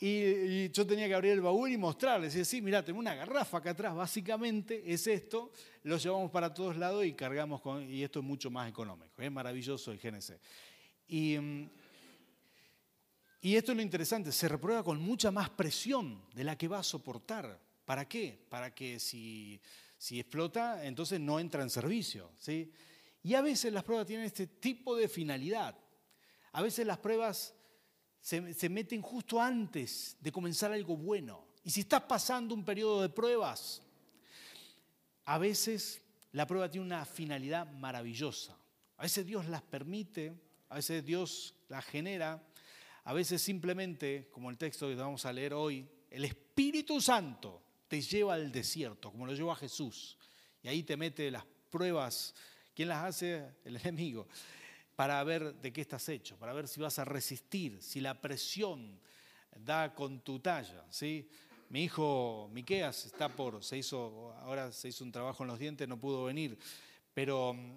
Y, 0.00 0.70
yo 0.70 0.86
tenía 0.86 1.06
que 1.08 1.14
abrir 1.14 1.32
el 1.32 1.40
baúl 1.40 1.70
y 1.70 1.76
mostrarles. 1.76 2.34
Decía, 2.34 2.44
sí, 2.44 2.62
mira, 2.62 2.84
tengo 2.84 2.98
una 2.98 3.14
garrafa 3.14 3.58
acá 3.58 3.70
atrás, 3.70 3.94
básicamente 3.94 4.82
es 4.86 5.06
esto, 5.06 5.50
lo 5.84 5.96
llevamos 5.96 6.30
para 6.30 6.52
todos 6.52 6.76
lados 6.76 7.04
y 7.04 7.14
cargamos 7.14 7.60
con, 7.60 7.88
y 7.90 8.02
esto 8.02 8.18
es 8.18 8.24
mucho 8.24 8.50
más 8.50 8.68
económico. 8.68 9.22
Es 9.22 9.32
maravilloso 9.32 9.92
el 9.92 9.98
GNC. 9.98 10.38
Y, 11.06 11.38
mm, 11.38 11.70
y 13.42 13.56
esto 13.56 13.72
es 13.72 13.76
lo 13.76 13.82
interesante, 13.82 14.32
se 14.32 14.48
reprueba 14.48 14.82
con 14.82 15.00
mucha 15.00 15.30
más 15.30 15.50
presión 15.50 16.24
de 16.34 16.44
la 16.44 16.56
que 16.56 16.66
va 16.66 16.78
a 16.78 16.82
soportar. 16.82 17.60
¿Para 17.84 18.08
qué? 18.08 18.46
Para 18.48 18.74
que 18.74 18.98
si 18.98 19.60
explota, 20.10 20.84
entonces 20.86 21.20
no 21.20 21.38
entra 21.38 21.62
en 21.62 21.68
servicio. 21.68 22.30
Y 23.22 23.34
a 23.34 23.42
veces 23.42 23.70
las 23.72 23.84
pruebas 23.84 24.06
tienen 24.06 24.24
este 24.24 24.46
tipo 24.46 24.96
de 24.96 25.08
finalidad. 25.08 25.76
A 26.52 26.62
veces 26.62 26.86
las 26.86 26.98
pruebas 26.98 27.54
se, 28.20 28.54
se 28.54 28.68
meten 28.70 29.02
justo 29.02 29.38
antes 29.38 30.16
de 30.20 30.32
comenzar 30.32 30.72
algo 30.72 30.96
bueno. 30.96 31.46
Y 31.62 31.70
si 31.70 31.80
estás 31.80 32.02
pasando 32.04 32.54
un 32.54 32.64
periodo 32.64 33.02
de 33.02 33.10
pruebas, 33.10 33.82
a 35.26 35.36
veces 35.36 36.00
la 36.32 36.46
prueba 36.46 36.70
tiene 36.70 36.86
una 36.86 37.04
finalidad 37.04 37.70
maravillosa. 37.72 38.56
A 38.96 39.02
veces 39.02 39.26
Dios 39.26 39.46
las 39.48 39.62
permite, 39.62 40.34
a 40.74 40.78
veces 40.78 41.04
Dios 41.04 41.54
las 41.68 41.84
genera, 41.84 42.42
a 43.04 43.12
veces 43.12 43.40
simplemente, 43.40 44.28
como 44.32 44.50
el 44.50 44.58
texto 44.58 44.88
que 44.88 44.96
vamos 44.96 45.24
a 45.24 45.32
leer 45.32 45.54
hoy, 45.54 45.88
el 46.10 46.24
Espíritu 46.24 47.00
Santo 47.00 47.62
te 47.86 48.00
lleva 48.00 48.34
al 48.34 48.50
desierto, 48.50 49.12
como 49.12 49.24
lo 49.24 49.34
llevó 49.34 49.52
a 49.52 49.56
Jesús. 49.56 50.18
Y 50.64 50.66
ahí 50.66 50.82
te 50.82 50.96
mete 50.96 51.30
las 51.30 51.44
pruebas. 51.70 52.34
¿Quién 52.74 52.88
las 52.88 53.04
hace? 53.04 53.54
El 53.64 53.76
enemigo. 53.76 54.26
Para 54.96 55.22
ver 55.22 55.54
de 55.54 55.72
qué 55.72 55.80
estás 55.80 56.08
hecho, 56.08 56.36
para 56.38 56.52
ver 56.52 56.66
si 56.66 56.80
vas 56.80 56.98
a 56.98 57.04
resistir, 57.04 57.80
si 57.80 58.00
la 58.00 58.20
presión 58.20 58.98
da 59.54 59.94
con 59.94 60.22
tu 60.22 60.40
talla. 60.40 60.84
¿sí? 60.90 61.30
Mi 61.68 61.84
hijo 61.84 62.50
Miqueas 62.52 63.06
está 63.06 63.28
por, 63.28 63.62
se 63.62 63.78
hizo, 63.78 64.34
ahora 64.40 64.72
se 64.72 64.88
hizo 64.88 65.04
un 65.04 65.12
trabajo 65.12 65.44
en 65.44 65.50
los 65.50 65.58
dientes, 65.60 65.86
no 65.86 66.00
pudo 66.00 66.24
venir, 66.24 66.58
pero 67.14 67.54
mm, 67.54 67.76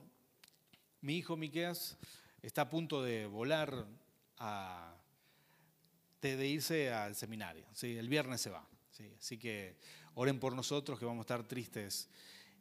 mi 1.01 1.18
hijo 1.18 1.38
Miqueas 1.38 1.96
está 2.41 2.63
a 2.63 2.70
punto 2.70 3.03
de 3.03 3.25
volar 3.25 3.86
a, 4.39 4.94
irse 6.22 6.91
al 6.91 7.15
seminario. 7.15 7.65
¿sí? 7.74 7.98
El 7.98 8.10
viernes 8.10 8.41
se 8.41 8.50
va. 8.50 8.67
¿sí? 8.91 9.10
Así 9.17 9.38
que 9.38 9.77
oren 10.15 10.39
por 10.39 10.53
nosotros 10.53 11.00
que 11.00 11.06
vamos 11.06 11.22
a 11.22 11.25
estar 11.25 11.48
tristes 11.48 12.10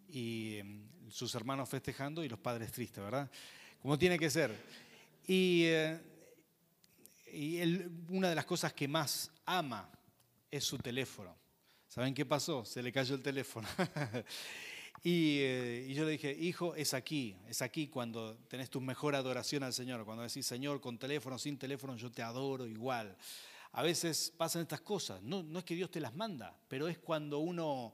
y 0.08 0.56
em, 0.58 0.86
sus 1.10 1.34
hermanos 1.34 1.68
festejando 1.68 2.22
y 2.22 2.28
los 2.28 2.38
padres 2.38 2.70
tristes, 2.72 3.02
¿verdad? 3.02 3.30
Como 3.80 3.98
tiene 3.98 4.18
que 4.18 4.30
ser. 4.30 4.54
Y, 5.26 5.64
eh, 5.64 6.00
una 8.08 8.28
de 8.28 8.34
las 8.34 8.46
cosas 8.46 8.72
que 8.72 8.88
más 8.88 9.30
ama 9.44 9.90
es 10.50 10.64
su 10.64 10.78
teléfono. 10.78 11.36
¿Saben 11.88 12.14
qué 12.14 12.24
pasó? 12.24 12.64
Se 12.64 12.82
le 12.82 12.92
cayó 12.92 13.14
el 13.14 13.22
teléfono. 13.22 13.68
y, 15.02 15.38
eh, 15.40 15.86
y, 15.88 15.94
yo 15.94 16.04
le 16.04 16.12
dije, 16.12 16.32
hijo, 16.32 16.74
es 16.74 16.94
aquí, 16.94 17.36
es 17.48 17.62
aquí 17.62 17.88
cuando 17.88 18.36
tenés 18.48 18.70
tu 18.70 18.80
mejor 18.80 19.14
adoración 19.14 19.62
al 19.62 19.72
Señor, 19.72 20.04
cuando 20.04 20.22
decís, 20.22 20.46
Señor, 20.46 20.80
con 20.80 20.98
teléfono, 20.98 21.38
sin 21.38 21.58
teléfono, 21.58 21.96
yo 21.96 22.10
te 22.10 22.22
adoro 22.22 22.66
igual. 22.66 23.16
A 23.72 23.82
veces 23.82 24.32
pasan 24.36 24.62
estas 24.62 24.80
cosas, 24.80 25.22
no, 25.22 25.42
no 25.42 25.58
es 25.58 25.64
que 25.64 25.74
Dios 25.74 25.90
te 25.90 26.00
las 26.00 26.14
manda, 26.14 26.58
pero 26.68 26.88
es 26.88 26.98
cuando 26.98 27.40
uno 27.40 27.92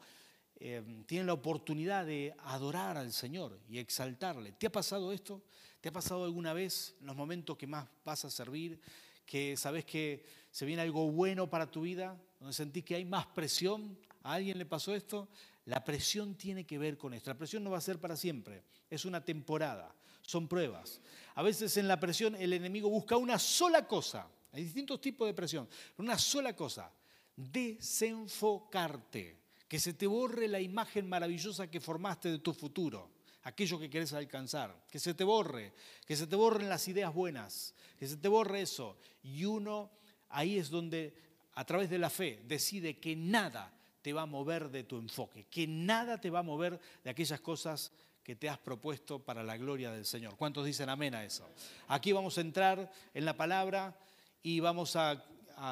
eh, 0.64 0.80
tiene 1.06 1.24
la 1.24 1.32
oportunidad 1.32 2.06
de 2.06 2.32
adorar 2.44 2.96
al 2.96 3.12
Señor 3.12 3.58
y 3.68 3.78
exaltarle. 3.78 4.52
¿Te 4.52 4.68
ha 4.68 4.72
pasado 4.72 5.12
esto? 5.12 5.42
¿Te 5.80 5.88
ha 5.88 5.92
pasado 5.92 6.24
alguna 6.24 6.52
vez 6.52 6.94
en 7.00 7.08
los 7.08 7.16
momentos 7.16 7.56
que 7.56 7.66
más 7.66 7.88
vas 8.04 8.24
a 8.24 8.30
servir, 8.30 8.80
que 9.26 9.56
sabes 9.56 9.84
que 9.84 10.24
se 10.52 10.64
viene 10.64 10.82
algo 10.82 11.10
bueno 11.10 11.50
para 11.50 11.68
tu 11.68 11.80
vida, 11.80 12.16
donde 12.38 12.54
sentís 12.54 12.84
que 12.84 12.94
hay 12.94 13.04
más 13.04 13.26
presión? 13.26 13.98
¿A 14.22 14.34
alguien 14.34 14.56
le 14.56 14.66
pasó 14.66 14.94
esto? 14.94 15.28
La 15.66 15.84
presión 15.84 16.34
tiene 16.34 16.64
que 16.64 16.78
ver 16.78 16.98
con 16.98 17.14
esto. 17.14 17.30
La 17.30 17.38
presión 17.38 17.62
no 17.62 17.70
va 17.70 17.78
a 17.78 17.82
ser 17.82 18.00
para 18.00 18.16
siempre, 18.16 18.64
es 18.90 19.04
una 19.04 19.24
temporada, 19.24 19.94
son 20.22 20.48
pruebas. 20.48 21.00
A 21.34 21.42
veces 21.42 21.76
en 21.76 21.88
la 21.88 22.00
presión 22.00 22.34
el 22.36 22.52
enemigo 22.52 22.88
busca 22.88 23.16
una 23.16 23.38
sola 23.38 23.86
cosa 23.86 24.28
hay 24.52 24.64
distintos 24.64 25.00
tipos 25.00 25.26
de 25.26 25.34
presión. 25.34 25.68
Una 25.96 26.18
sola 26.18 26.54
cosa, 26.54 26.92
desenfocarte. 27.34 29.40
Que 29.66 29.80
se 29.80 29.94
te 29.94 30.06
borre 30.06 30.48
la 30.48 30.60
imagen 30.60 31.08
maravillosa 31.08 31.70
que 31.70 31.80
formaste 31.80 32.30
de 32.30 32.40
tu 32.40 32.52
futuro, 32.52 33.10
aquello 33.44 33.80
que 33.80 33.88
quieres 33.88 34.12
alcanzar. 34.12 34.84
Que 34.90 34.98
se 34.98 35.14
te 35.14 35.24
borre, 35.24 35.72
que 36.06 36.14
se 36.14 36.26
te 36.26 36.36
borren 36.36 36.68
las 36.68 36.86
ideas 36.88 37.14
buenas, 37.14 37.74
que 37.98 38.06
se 38.06 38.18
te 38.18 38.28
borre 38.28 38.60
eso. 38.60 38.98
Y 39.22 39.46
uno, 39.46 39.90
ahí 40.28 40.58
es 40.58 40.68
donde, 40.68 41.14
a 41.54 41.64
través 41.64 41.88
de 41.88 41.98
la 41.98 42.10
fe, 42.10 42.42
decide 42.44 43.00
que 43.00 43.16
nada 43.16 43.72
te 44.02 44.12
va 44.12 44.22
a 44.22 44.26
mover 44.26 44.68
de 44.70 44.84
tu 44.84 44.98
enfoque, 44.98 45.44
que 45.44 45.66
nada 45.66 46.20
te 46.20 46.28
va 46.28 46.40
a 46.40 46.42
mover 46.42 46.78
de 47.02 47.10
aquellas 47.10 47.40
cosas 47.40 47.92
que 48.22 48.36
te 48.36 48.48
has 48.48 48.58
propuesto 48.58 49.20
para 49.20 49.42
la 49.42 49.56
gloria 49.56 49.90
del 49.90 50.04
Señor. 50.04 50.36
¿Cuántos 50.36 50.64
dicen 50.64 50.88
amén 50.88 51.14
a 51.14 51.24
eso? 51.24 51.48
Aquí 51.88 52.12
vamos 52.12 52.38
a 52.38 52.40
entrar 52.40 52.92
en 53.14 53.24
la 53.24 53.36
palabra 53.36 53.96
y 54.42 54.60
vamos 54.60 54.96
a, 54.96 55.24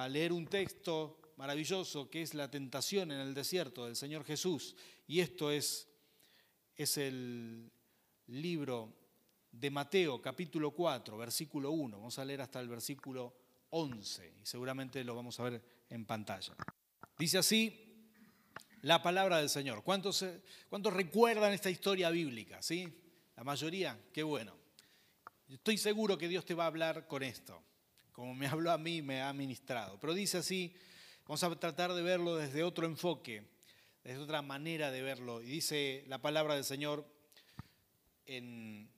leer 0.08 0.32
un 0.32 0.46
texto 0.46 1.18
maravilloso 1.36 2.08
que 2.08 2.22
es 2.22 2.34
la 2.34 2.48
tentación 2.48 3.10
en 3.10 3.18
el 3.18 3.34
desierto 3.34 3.86
del 3.86 3.96
Señor 3.96 4.24
Jesús. 4.24 4.76
Y 5.08 5.18
esto 5.18 5.50
es, 5.50 5.88
es 6.76 6.96
el 6.96 7.72
libro 8.28 8.92
de 9.50 9.70
Mateo 9.70 10.22
capítulo 10.22 10.70
4, 10.70 11.16
versículo 11.16 11.72
1. 11.72 11.96
Vamos 11.96 12.18
a 12.20 12.24
leer 12.24 12.42
hasta 12.42 12.60
el 12.60 12.68
versículo 12.68 13.34
11 13.70 14.34
y 14.42 14.46
seguramente 14.46 15.02
lo 15.02 15.16
vamos 15.16 15.40
a 15.40 15.44
ver 15.44 15.62
en 15.88 16.04
pantalla. 16.04 16.54
Dice 17.18 17.38
así 17.38 17.89
la 18.82 19.02
palabra 19.02 19.38
del 19.38 19.48
Señor. 19.48 19.82
¿Cuántos, 19.82 20.24
recuerdan 20.70 21.52
esta 21.52 21.70
historia 21.70 22.10
bíblica? 22.10 22.62
¿Sí? 22.62 22.88
La 23.36 23.44
mayoría, 23.44 23.98
qué 24.12 24.22
bueno. 24.22 24.54
Estoy 25.48 25.78
seguro 25.78 26.16
que 26.16 26.28
Dios 26.28 26.44
te 26.44 26.54
va 26.54 26.64
a 26.64 26.68
hablar 26.68 27.06
con 27.06 27.22
esto 27.22 27.62
como 28.20 28.34
me 28.34 28.46
habló 28.46 28.70
a 28.70 28.78
mí, 28.78 29.00
me 29.00 29.22
ha 29.22 29.32
ministrado. 29.32 29.98
Pero 29.98 30.12
dice 30.12 30.38
así, 30.38 30.74
vamos 31.26 31.42
a 31.42 31.58
tratar 31.58 31.94
de 31.94 32.02
verlo 32.02 32.36
desde 32.36 32.62
otro 32.62 32.86
enfoque, 32.86 33.44
desde 34.04 34.18
otra 34.18 34.42
manera 34.42 34.90
de 34.90 35.00
verlo. 35.00 35.42
Y 35.42 35.46
dice 35.46 36.04
la 36.06 36.20
palabra 36.20 36.54
del 36.54 36.64
Señor 36.64 37.06
en 38.26 38.90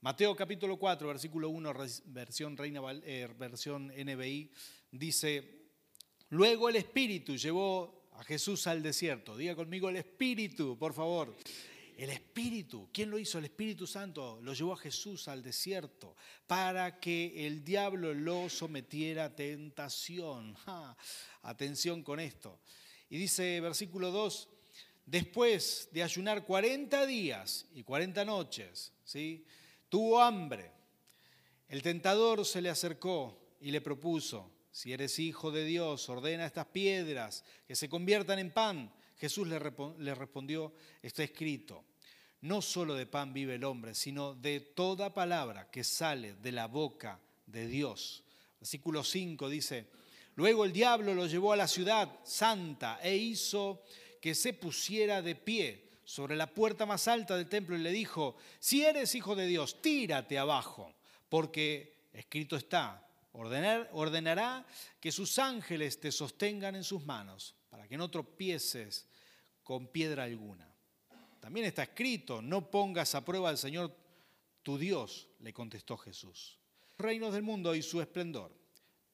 Mateo 0.00 0.34
capítulo 0.34 0.76
4, 0.76 1.06
versículo 1.06 1.50
1, 1.50 1.72
versión, 2.06 2.56
Reina, 2.56 2.80
eh, 3.04 3.28
versión 3.38 3.92
NBI, 3.96 4.50
dice, 4.90 5.66
luego 6.30 6.68
el 6.68 6.76
Espíritu 6.76 7.36
llevó 7.36 7.97
a 8.18 8.24
Jesús 8.24 8.66
al 8.66 8.82
desierto. 8.82 9.36
Diga 9.36 9.54
conmigo 9.54 9.88
el 9.88 9.96
Espíritu, 9.96 10.76
por 10.76 10.92
favor. 10.92 11.36
El 11.96 12.10
Espíritu, 12.10 12.88
¿quién 12.92 13.10
lo 13.10 13.18
hizo? 13.18 13.38
El 13.38 13.44
Espíritu 13.44 13.86
Santo 13.86 14.40
lo 14.42 14.52
llevó 14.54 14.72
a 14.72 14.76
Jesús 14.76 15.28
al 15.28 15.42
desierto 15.42 16.16
para 16.46 16.98
que 16.98 17.46
el 17.46 17.64
diablo 17.64 18.12
lo 18.14 18.48
sometiera 18.48 19.26
a 19.26 19.36
tentación. 19.36 20.56
Atención 21.42 22.02
con 22.02 22.18
esto. 22.18 22.60
Y 23.08 23.18
dice 23.18 23.60
versículo 23.60 24.10
2, 24.10 24.48
después 25.06 25.88
de 25.92 26.02
ayunar 26.02 26.44
40 26.44 27.06
días 27.06 27.66
y 27.72 27.84
40 27.84 28.24
noches, 28.24 28.92
¿sí? 29.04 29.46
tuvo 29.88 30.20
hambre. 30.20 30.72
El 31.68 31.82
tentador 31.82 32.44
se 32.44 32.62
le 32.62 32.70
acercó 32.70 33.56
y 33.60 33.70
le 33.70 33.80
propuso, 33.80 34.57
si 34.78 34.92
eres 34.92 35.18
hijo 35.18 35.50
de 35.50 35.64
Dios, 35.64 36.08
ordena 36.08 36.46
estas 36.46 36.66
piedras 36.66 37.42
que 37.66 37.74
se 37.74 37.88
conviertan 37.88 38.38
en 38.38 38.52
pan. 38.52 38.92
Jesús 39.16 39.48
le, 39.48 39.58
respondió, 39.58 40.72
está 41.02 41.24
escrito, 41.24 41.84
no 42.42 42.62
solo 42.62 42.94
de 42.94 43.06
pan 43.06 43.32
vive 43.32 43.56
el 43.56 43.64
hombre, 43.64 43.92
sino 43.92 44.36
de 44.36 44.60
toda 44.60 45.12
palabra 45.12 45.68
que 45.68 45.82
sale 45.82 46.34
de 46.34 46.52
la 46.52 46.68
boca 46.68 47.18
de 47.44 47.66
Dios. 47.66 48.22
Versículo 48.60 49.02
5 49.02 49.48
dice, 49.48 49.88
luego 50.36 50.64
el 50.64 50.72
diablo 50.72 51.12
lo 51.12 51.26
llevó 51.26 51.52
a 51.52 51.56
la 51.56 51.66
ciudad 51.66 52.20
santa 52.22 53.00
e 53.02 53.16
hizo 53.16 53.82
que 54.22 54.36
se 54.36 54.52
pusiera 54.52 55.22
de 55.22 55.34
pie 55.34 55.88
sobre 56.04 56.36
la 56.36 56.54
puerta 56.54 56.86
más 56.86 57.08
alta 57.08 57.36
del 57.36 57.48
templo 57.48 57.74
y 57.74 57.80
le 57.80 57.90
dijo, 57.90 58.36
si 58.60 58.84
eres 58.84 59.16
hijo 59.16 59.34
de 59.34 59.48
Dios, 59.48 59.82
tírate 59.82 60.38
abajo, 60.38 60.94
porque 61.28 62.06
escrito 62.12 62.54
está, 62.54 63.07
ordenará 63.32 64.66
que 65.00 65.12
sus 65.12 65.38
ángeles 65.38 66.00
te 66.00 66.10
sostengan 66.12 66.74
en 66.76 66.84
sus 66.84 67.04
manos, 67.04 67.54
para 67.68 67.86
que 67.86 67.96
no 67.96 68.10
tropieces 68.10 69.08
con 69.62 69.88
piedra 69.88 70.24
alguna. 70.24 70.68
También 71.40 71.66
está 71.66 71.82
escrito, 71.84 72.42
no 72.42 72.70
pongas 72.70 73.14
a 73.14 73.24
prueba 73.24 73.48
al 73.50 73.58
Señor 73.58 73.94
tu 74.62 74.78
Dios, 74.78 75.28
le 75.40 75.52
contestó 75.52 75.96
Jesús. 75.96 76.58
Reinos 76.98 77.32
del 77.32 77.42
mundo 77.42 77.74
y 77.74 77.82
su 77.82 78.00
esplendor. 78.00 78.52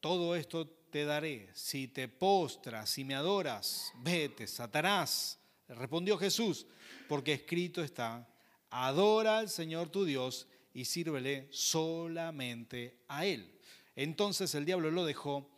Todo 0.00 0.34
esto 0.34 0.66
te 0.66 1.04
daré 1.04 1.50
si 1.54 1.88
te 1.88 2.08
postras, 2.08 2.90
si 2.90 3.04
me 3.04 3.14
adoras. 3.14 3.92
Vete, 3.96 4.46
Satanás, 4.46 5.38
respondió 5.68 6.16
Jesús, 6.16 6.66
porque 7.08 7.34
escrito 7.34 7.82
está, 7.82 8.28
adora 8.70 9.38
al 9.38 9.48
Señor 9.48 9.90
tu 9.90 10.04
Dios 10.04 10.46
y 10.72 10.84
sírvele 10.84 11.48
solamente 11.50 13.02
a 13.08 13.26
Él. 13.26 13.53
Entonces 13.96 14.54
el 14.54 14.64
diablo 14.64 14.90
lo 14.90 15.04
dejó 15.04 15.50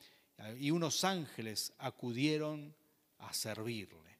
y 0.58 0.70
unos 0.70 1.04
ángeles 1.04 1.72
acudieron 1.78 2.74
a 3.18 3.32
servirle. 3.32 4.18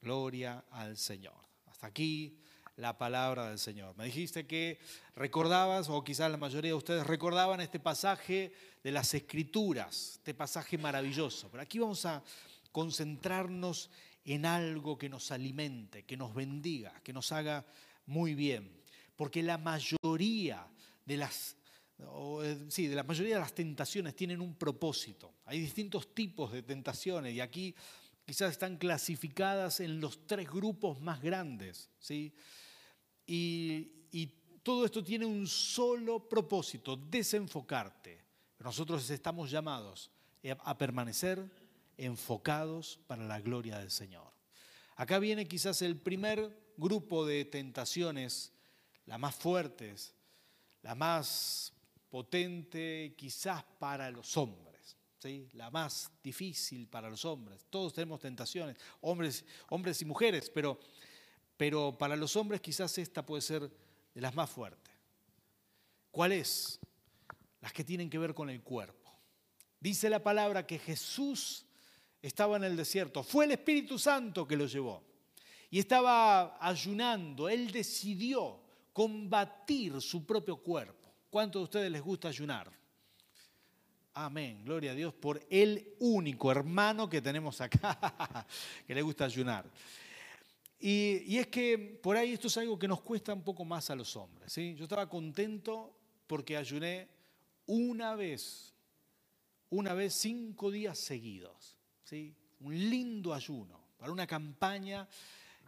Gloria 0.00 0.64
al 0.70 0.96
Señor. 0.96 1.34
Hasta 1.66 1.88
aquí 1.88 2.38
la 2.76 2.96
palabra 2.96 3.48
del 3.48 3.58
Señor. 3.58 3.96
Me 3.96 4.04
dijiste 4.04 4.46
que 4.46 4.78
recordabas, 5.14 5.88
o 5.88 6.04
quizás 6.04 6.30
la 6.30 6.36
mayoría 6.36 6.70
de 6.70 6.76
ustedes 6.76 7.06
recordaban 7.06 7.60
este 7.60 7.80
pasaje 7.80 8.52
de 8.84 8.92
las 8.92 9.14
Escrituras, 9.14 10.12
este 10.18 10.34
pasaje 10.34 10.78
maravilloso. 10.78 11.50
Pero 11.50 11.62
aquí 11.62 11.78
vamos 11.78 12.04
a 12.04 12.22
concentrarnos 12.70 13.90
en 14.24 14.44
algo 14.44 14.98
que 14.98 15.08
nos 15.08 15.30
alimente, 15.30 16.04
que 16.04 16.16
nos 16.16 16.34
bendiga, 16.34 16.92
que 17.02 17.12
nos 17.12 17.32
haga 17.32 17.64
muy 18.04 18.34
bien. 18.34 18.70
Porque 19.16 19.42
la 19.42 19.56
mayoría 19.56 20.66
de 21.06 21.16
las 21.16 21.56
eh, 21.98 22.66
sí, 22.68 22.86
de 22.88 22.94
la 22.94 23.02
mayoría 23.02 23.36
de 23.36 23.40
las 23.40 23.54
tentaciones 23.54 24.14
tienen 24.14 24.40
un 24.40 24.54
propósito. 24.54 25.34
Hay 25.46 25.60
distintos 25.60 26.14
tipos 26.14 26.52
de 26.52 26.62
tentaciones 26.62 27.34
y 27.34 27.40
aquí 27.40 27.74
quizás 28.24 28.52
están 28.52 28.76
clasificadas 28.76 29.80
en 29.80 30.00
los 30.00 30.26
tres 30.26 30.48
grupos 30.50 31.00
más 31.00 31.22
grandes. 31.22 31.90
¿sí? 31.98 32.32
Y, 33.26 33.90
y 34.12 34.26
todo 34.62 34.84
esto 34.84 35.02
tiene 35.02 35.24
un 35.24 35.46
solo 35.46 36.28
propósito, 36.28 36.96
desenfocarte. 36.96 38.24
Nosotros 38.58 39.08
estamos 39.10 39.50
llamados 39.50 40.10
a 40.60 40.78
permanecer 40.78 41.50
enfocados 41.96 42.98
para 43.06 43.24
la 43.24 43.40
gloria 43.40 43.78
del 43.78 43.90
Señor. 43.90 44.32
Acá 44.96 45.18
viene 45.18 45.46
quizás 45.46 45.82
el 45.82 45.96
primer 45.96 46.72
grupo 46.76 47.26
de 47.26 47.44
tentaciones, 47.44 48.52
las 49.06 49.18
más 49.18 49.34
fuertes, 49.34 50.14
las 50.82 50.96
más 50.96 51.72
potente 52.08 53.14
quizás 53.16 53.64
para 53.78 54.10
los 54.10 54.36
hombres, 54.36 54.96
¿sí? 55.18 55.48
la 55.52 55.70
más 55.70 56.10
difícil 56.22 56.88
para 56.88 57.10
los 57.10 57.24
hombres. 57.24 57.66
Todos 57.70 57.92
tenemos 57.92 58.20
tentaciones, 58.20 58.76
hombres, 59.00 59.44
hombres 59.70 60.00
y 60.02 60.04
mujeres, 60.04 60.50
pero, 60.50 60.78
pero 61.56 61.96
para 61.96 62.16
los 62.16 62.36
hombres 62.36 62.60
quizás 62.60 62.96
esta 62.98 63.24
puede 63.24 63.42
ser 63.42 63.70
de 64.14 64.20
las 64.20 64.34
más 64.34 64.50
fuertes. 64.50 64.94
¿Cuál 66.10 66.32
es? 66.32 66.80
Las 67.60 67.72
que 67.72 67.84
tienen 67.84 68.08
que 68.08 68.18
ver 68.18 68.34
con 68.34 68.48
el 68.48 68.62
cuerpo. 68.62 69.12
Dice 69.80 70.08
la 70.08 70.22
palabra 70.22 70.66
que 70.66 70.78
Jesús 70.78 71.66
estaba 72.22 72.56
en 72.56 72.64
el 72.64 72.76
desierto, 72.76 73.22
fue 73.22 73.44
el 73.44 73.52
Espíritu 73.52 73.98
Santo 73.98 74.46
que 74.46 74.56
lo 74.56 74.66
llevó 74.66 75.04
y 75.70 75.78
estaba 75.78 76.56
ayunando, 76.64 77.48
él 77.48 77.70
decidió 77.70 78.60
combatir 78.92 80.00
su 80.00 80.24
propio 80.24 80.56
cuerpo. 80.56 81.05
¿Cuántos 81.36 81.60
de 81.60 81.64
ustedes 81.64 81.92
les 81.92 82.00
gusta 82.00 82.28
ayunar? 82.28 82.72
Amén, 84.14 84.64
gloria 84.64 84.92
a 84.92 84.94
Dios 84.94 85.12
por 85.12 85.46
el 85.50 85.94
único 85.98 86.50
hermano 86.50 87.10
que 87.10 87.20
tenemos 87.20 87.60
acá 87.60 88.46
que 88.86 88.94
le 88.94 89.02
gusta 89.02 89.26
ayunar. 89.26 89.70
Y, 90.80 91.36
es 91.36 91.48
que 91.48 91.76
por 92.02 92.16
ahí 92.16 92.32
esto 92.32 92.46
es 92.46 92.56
algo 92.56 92.78
que 92.78 92.88
nos 92.88 93.02
cuesta 93.02 93.34
un 93.34 93.42
poco 93.42 93.66
más 93.66 93.90
a 93.90 93.94
los 93.94 94.16
hombres. 94.16 94.50
¿sí? 94.50 94.74
Yo 94.76 94.84
estaba 94.84 95.10
contento 95.10 95.94
porque 96.26 96.56
ayuné 96.56 97.06
una 97.66 98.14
vez, 98.14 98.72
una 99.68 99.92
vez 99.92 100.14
cinco 100.14 100.70
días 100.70 100.96
seguidos. 100.96 101.76
¿sí? 102.02 102.34
Un 102.60 102.72
lindo 102.88 103.34
ayuno 103.34 103.78
para 103.98 104.10
una 104.10 104.26
campaña 104.26 105.06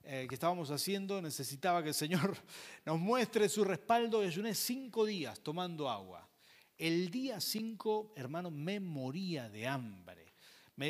eh, 0.05 0.27
que 0.29 0.35
estábamos 0.35 0.71
haciendo, 0.71 1.21
necesitaba 1.21 1.83
que 1.83 1.91
el 1.91 1.95
Señor 1.95 2.37
nos 2.85 2.99
muestre 2.99 3.49
su 3.49 3.65
respaldo 3.65 4.23
y 4.23 4.27
ayuné 4.27 4.55
cinco 4.55 5.05
días 5.05 5.41
tomando 5.41 5.91
agua. 5.91 6.29
El 6.77 7.11
día 7.11 7.41
cinco, 7.41 8.13
hermano, 8.17 8.51
me 8.51 8.81
moría 8.81 9.49
de 9.49 9.67
hambre. 9.67 10.33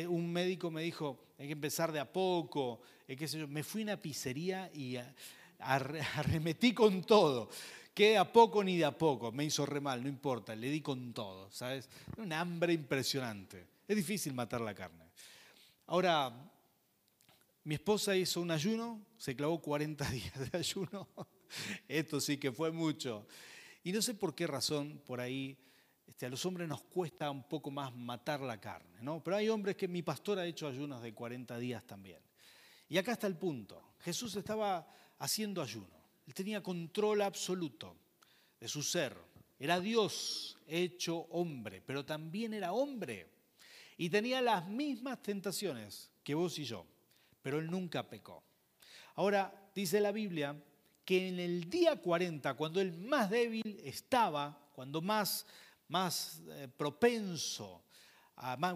un 0.07 0.31
médico 0.31 0.69
me 0.69 0.83
dijo, 0.83 1.33
hay 1.37 1.47
que 1.47 1.53
empezar 1.53 1.91
de 1.91 1.99
a 1.99 2.11
poco, 2.11 2.81
eh, 3.07 3.15
qué 3.15 3.27
sé 3.27 3.39
yo. 3.39 3.47
me 3.47 3.63
fui 3.63 3.81
a 3.81 3.85
una 3.85 3.97
pizzería 3.97 4.69
y 4.73 4.97
arremetí 5.59 6.73
con 6.73 7.03
todo. 7.03 7.49
Que 7.93 8.17
a 8.17 8.31
poco 8.31 8.63
ni 8.63 8.77
de 8.77 8.85
a 8.85 8.97
poco, 8.97 9.31
me 9.31 9.43
hizo 9.43 9.65
re 9.65 9.81
mal, 9.81 10.01
no 10.01 10.07
importa, 10.07 10.55
le 10.55 10.69
di 10.69 10.79
con 10.79 11.11
todo, 11.11 11.51
¿sabes? 11.51 11.89
Un 12.17 12.31
hambre 12.31 12.71
impresionante. 12.71 13.67
Es 13.87 13.95
difícil 13.95 14.33
matar 14.33 14.61
la 14.61 14.73
carne. 14.73 15.05
Ahora, 15.87 16.31
mi 17.63 17.75
esposa 17.75 18.15
hizo 18.15 18.41
un 18.41 18.51
ayuno, 18.51 19.05
se 19.17 19.35
clavó 19.35 19.61
40 19.61 20.09
días 20.11 20.51
de 20.51 20.57
ayuno. 20.57 21.07
Esto 21.87 22.21
sí 22.21 22.37
que 22.37 22.51
fue 22.51 22.71
mucho. 22.71 23.27
Y 23.83 23.91
no 23.91 24.01
sé 24.01 24.13
por 24.13 24.35
qué 24.35 24.47
razón 24.47 25.01
por 25.05 25.19
ahí 25.19 25.57
este, 26.07 26.25
a 26.25 26.29
los 26.29 26.45
hombres 26.45 26.67
nos 26.67 26.81
cuesta 26.81 27.29
un 27.31 27.47
poco 27.47 27.71
más 27.71 27.93
matar 27.95 28.41
la 28.41 28.59
carne, 28.59 29.01
¿no? 29.01 29.23
Pero 29.23 29.37
hay 29.37 29.49
hombres 29.49 29.75
que 29.75 29.87
mi 29.87 30.01
pastor 30.01 30.39
ha 30.39 30.45
hecho 30.45 30.67
ayunos 30.67 31.01
de 31.01 31.13
40 31.13 31.57
días 31.59 31.85
también. 31.85 32.19
Y 32.87 32.97
acá 32.97 33.13
está 33.13 33.27
el 33.27 33.37
punto. 33.37 33.93
Jesús 33.99 34.35
estaba 34.35 34.87
haciendo 35.19 35.61
ayuno. 35.61 35.95
Él 36.25 36.33
tenía 36.33 36.63
control 36.63 37.21
absoluto 37.21 37.95
de 38.59 38.67
su 38.67 38.83
ser. 38.83 39.15
Era 39.59 39.79
Dios 39.79 40.57
hecho 40.67 41.17
hombre, 41.31 41.81
pero 41.85 42.05
también 42.05 42.53
era 42.53 42.73
hombre. 42.73 43.29
Y 43.97 44.09
tenía 44.09 44.41
las 44.41 44.67
mismas 44.67 45.21
tentaciones 45.21 46.09
que 46.23 46.33
vos 46.33 46.57
y 46.57 46.63
yo 46.63 46.85
pero 47.41 47.59
él 47.59 47.69
nunca 47.69 48.07
pecó. 48.09 48.43
Ahora, 49.15 49.71
dice 49.75 49.99
la 49.99 50.11
Biblia 50.11 50.55
que 51.03 51.27
en 51.27 51.39
el 51.39 51.69
día 51.69 51.95
40, 51.95 52.53
cuando 52.53 52.79
él 52.79 52.93
más 52.93 53.29
débil 53.29 53.81
estaba, 53.83 54.69
cuando 54.73 55.01
más, 55.01 55.45
más 55.87 56.41
eh, 56.49 56.67
propenso, 56.67 57.83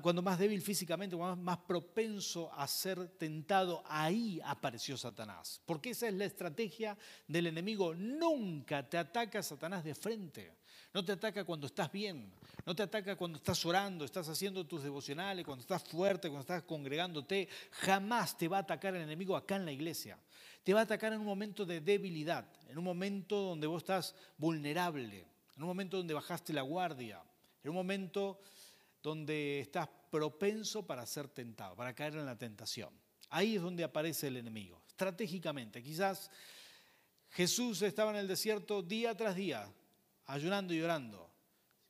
cuando 0.01 0.21
más 0.21 0.37
débil 0.37 0.61
físicamente, 0.61 1.15
cuando 1.15 1.41
más 1.41 1.59
propenso 1.59 2.51
a 2.53 2.67
ser 2.67 3.07
tentado, 3.17 3.81
ahí 3.85 4.41
apareció 4.43 4.97
Satanás. 4.97 5.61
Porque 5.65 5.91
esa 5.91 6.07
es 6.07 6.13
la 6.15 6.25
estrategia 6.25 6.97
del 7.27 7.47
enemigo. 7.47 7.95
Nunca 7.95 8.87
te 8.89 8.97
ataca 8.97 9.41
Satanás 9.41 9.85
de 9.85 9.95
frente. 9.95 10.57
No 10.93 11.03
te 11.03 11.11
ataca 11.11 11.43
cuando 11.43 11.65
estás 11.65 11.91
bien, 11.91 12.31
no 12.65 12.75
te 12.75 12.83
ataca 12.83 13.15
cuando 13.15 13.37
estás 13.37 13.65
orando, 13.65 14.05
estás 14.05 14.29
haciendo 14.29 14.65
tus 14.67 14.83
devocionales, 14.83 15.43
cuando 15.43 15.61
estás 15.61 15.83
fuerte, 15.83 16.29
cuando 16.29 16.41
estás 16.41 16.63
congregándote. 16.63 17.49
Jamás 17.71 18.37
te 18.37 18.47
va 18.47 18.57
a 18.57 18.61
atacar 18.61 18.95
el 18.95 19.01
enemigo 19.01 19.35
acá 19.35 19.55
en 19.55 19.65
la 19.65 19.71
iglesia. 19.71 20.19
Te 20.63 20.71
va 20.71 20.81
a 20.81 20.83
atacar 20.83 21.11
en 21.11 21.19
un 21.19 21.25
momento 21.25 21.65
de 21.65 21.81
debilidad, 21.81 22.47
en 22.69 22.77
un 22.77 22.83
momento 22.83 23.37
donde 23.37 23.65
vos 23.65 23.81
estás 23.81 24.15
vulnerable, 24.37 25.25
en 25.57 25.63
un 25.63 25.67
momento 25.67 25.97
donde 25.97 26.13
bajaste 26.13 26.53
la 26.53 26.61
guardia, 26.61 27.23
en 27.63 27.69
un 27.71 27.75
momento 27.75 28.39
donde 29.01 29.61
estás 29.61 29.89
propenso 30.11 30.85
para 30.85 31.05
ser 31.07 31.27
tentado, 31.27 31.75
para 31.75 31.95
caer 31.95 32.15
en 32.17 32.25
la 32.27 32.37
tentación. 32.37 32.93
Ahí 33.29 33.55
es 33.55 33.61
donde 33.63 33.83
aparece 33.83 34.27
el 34.27 34.37
enemigo, 34.37 34.79
estratégicamente. 34.87 35.81
Quizás 35.81 36.29
Jesús 37.31 37.81
estaba 37.81 38.11
en 38.11 38.17
el 38.17 38.27
desierto 38.27 38.83
día 38.83 39.17
tras 39.17 39.35
día, 39.35 39.67
ayunando 40.27 40.73
y 40.73 40.81
orando. 40.81 41.29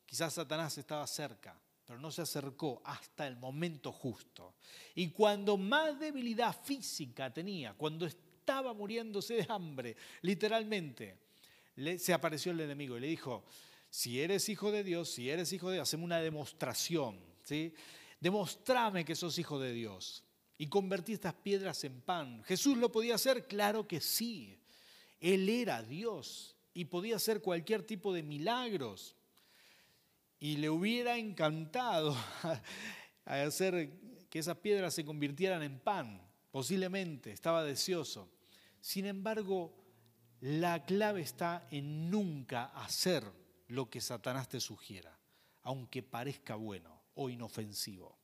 Quizás 0.06 0.34
Satanás 0.34 0.76
estaba 0.78 1.06
cerca, 1.06 1.58
pero 1.84 1.98
no 1.98 2.10
se 2.10 2.22
acercó 2.22 2.80
hasta 2.84 3.26
el 3.26 3.36
momento 3.36 3.92
justo. 3.92 4.54
Y 4.94 5.08
cuando 5.10 5.56
más 5.56 5.98
debilidad 5.98 6.56
física 6.62 7.32
tenía, 7.32 7.74
cuando 7.74 8.06
estaba 8.06 8.74
muriéndose 8.74 9.34
de 9.34 9.46
hambre, 9.48 9.96
literalmente. 10.22 11.18
se 11.98 12.12
apareció 12.12 12.52
el 12.52 12.60
enemigo 12.60 12.96
y 12.96 13.00
le 13.00 13.08
dijo, 13.08 13.44
si 13.90 14.20
eres 14.20 14.48
hijo 14.48 14.70
de 14.70 14.84
Dios, 14.84 15.10
si 15.10 15.30
eres 15.30 15.52
hijo 15.52 15.68
de 15.68 15.76
Dios, 15.76 15.88
hacemos 15.88 16.04
una 16.04 16.20
demostración, 16.20 17.18
¿sí? 17.42 17.74
Demostrame 18.20 19.04
que 19.04 19.14
sos 19.14 19.38
hijo 19.38 19.58
de 19.58 19.72
Dios 19.72 20.24
y 20.58 20.68
convertí 20.68 21.12
estas 21.12 21.34
piedras 21.34 21.82
en 21.84 22.00
pan. 22.00 22.42
¿Jesús 22.44 22.76
lo 22.78 22.90
podía 22.90 23.16
hacer? 23.16 23.46
Claro 23.46 23.86
que 23.86 24.00
sí. 24.00 24.58
Él 25.20 25.48
era 25.48 25.82
Dios 25.82 26.53
y 26.74 26.86
podía 26.86 27.16
hacer 27.16 27.40
cualquier 27.40 27.84
tipo 27.84 28.12
de 28.12 28.22
milagros. 28.22 29.16
Y 30.40 30.56
le 30.56 30.68
hubiera 30.68 31.16
encantado 31.16 32.14
hacer 33.24 33.90
que 34.28 34.40
esas 34.40 34.58
piedras 34.58 34.92
se 34.92 35.04
convirtieran 35.04 35.62
en 35.62 35.78
pan, 35.78 36.20
posiblemente, 36.50 37.30
estaba 37.30 37.62
deseoso. 37.62 38.28
Sin 38.80 39.06
embargo, 39.06 39.72
la 40.40 40.84
clave 40.84 41.22
está 41.22 41.66
en 41.70 42.10
nunca 42.10 42.64
hacer 42.64 43.24
lo 43.68 43.88
que 43.88 44.00
Satanás 44.00 44.48
te 44.48 44.60
sugiera, 44.60 45.16
aunque 45.62 46.02
parezca 46.02 46.56
bueno 46.56 47.04
o 47.14 47.30
inofensivo. 47.30 48.18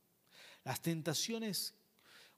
Las 0.63 0.81
tentaciones, 0.81 1.73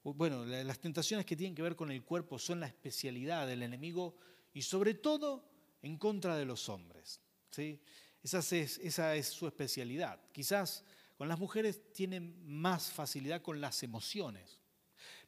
bueno, 0.02 0.46
las 0.46 0.78
tentaciones 0.78 1.26
que 1.26 1.36
tienen 1.36 1.54
que 1.54 1.62
ver 1.62 1.76
con 1.76 1.90
el 1.90 2.02
cuerpo 2.04 2.38
son 2.38 2.60
la 2.60 2.66
especialidad 2.66 3.46
del 3.46 3.62
enemigo 3.62 4.16
y 4.54 4.62
sobre 4.62 4.94
todo 4.94 5.53
en 5.84 5.98
contra 5.98 6.36
de 6.36 6.44
los 6.44 6.68
hombres. 6.68 7.20
¿sí? 7.50 7.80
Esa, 8.22 8.38
es, 8.56 9.28
su 9.28 9.46
especialidad. 9.46 10.18
Quizás 10.32 10.84
con 11.16 11.28
las 11.28 11.38
mujeres 11.38 11.92
tienen 11.92 12.42
más 12.46 12.90
facilidad 12.90 13.42
con 13.42 13.60
las 13.60 13.82
emociones, 13.82 14.58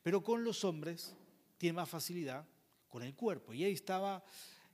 pero 0.02 0.22
con 0.22 0.44
los 0.44 0.64
hombres 0.64 1.14
tiene 1.58 1.74
más 1.74 1.88
facilidad 1.88 2.46
con 2.88 3.02
el 3.02 3.14
cuerpo. 3.14 3.52
Y 3.52 3.64
ahí 3.64 3.72
estaba 3.72 4.24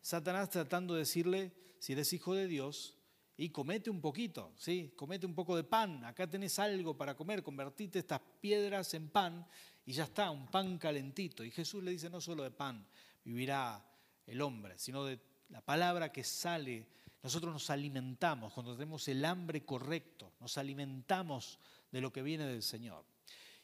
Satanás 0.01 0.51
tratando 0.51 0.95
de 0.95 1.01
decirle, 1.01 1.53
si 1.79 1.95
eres 1.95 2.13
hijo 2.13 2.35
de 2.35 2.47
Dios, 2.47 2.97
y 3.37 3.49
comete 3.49 3.91
un 3.91 4.01
poquito, 4.01 4.53
¿sí? 4.57 4.93
Comete 4.95 5.27
un 5.27 5.35
poco 5.35 5.57
de 5.57 5.65
pan, 5.65 6.05
acá 6.05 6.31
tenés 6.31 6.59
algo 6.59 6.97
para 6.97 7.17
comer, 7.17 7.43
convertite 7.43 7.99
estas 7.99 8.21
piedras 8.41 8.95
en 8.95 9.09
pan 9.09 9.45
y 9.85 9.95
ya 9.95 10.05
está, 10.05 10.31
un 10.31 10.47
pan 10.49 10.79
calentito. 10.79 11.43
Y 11.43 11.51
Jesús 11.51 11.83
le 11.83 11.91
dice, 11.91 12.09
no 12.09 12.21
solo 12.21 12.45
de 12.45 12.53
pan 12.53 12.87
vivirá 13.25 13.85
el 14.27 14.41
hombre, 14.43 14.79
sino 14.79 15.05
de 15.05 15.19
la 15.53 15.61
palabra 15.61 16.11
que 16.11 16.25
sale. 16.25 16.87
Nosotros 17.23 17.53
nos 17.53 17.71
alimentamos 17.71 18.53
cuando 18.53 18.75
tenemos 18.75 19.07
el 19.07 19.25
hambre 19.25 19.65
correcto, 19.65 20.33
nos 20.41 20.59
alimentamos 20.59 21.61
de 21.93 22.01
lo 22.01 22.13
que 22.13 22.23
viene 22.23 22.47
del 22.47 22.63
Señor. 22.63 23.05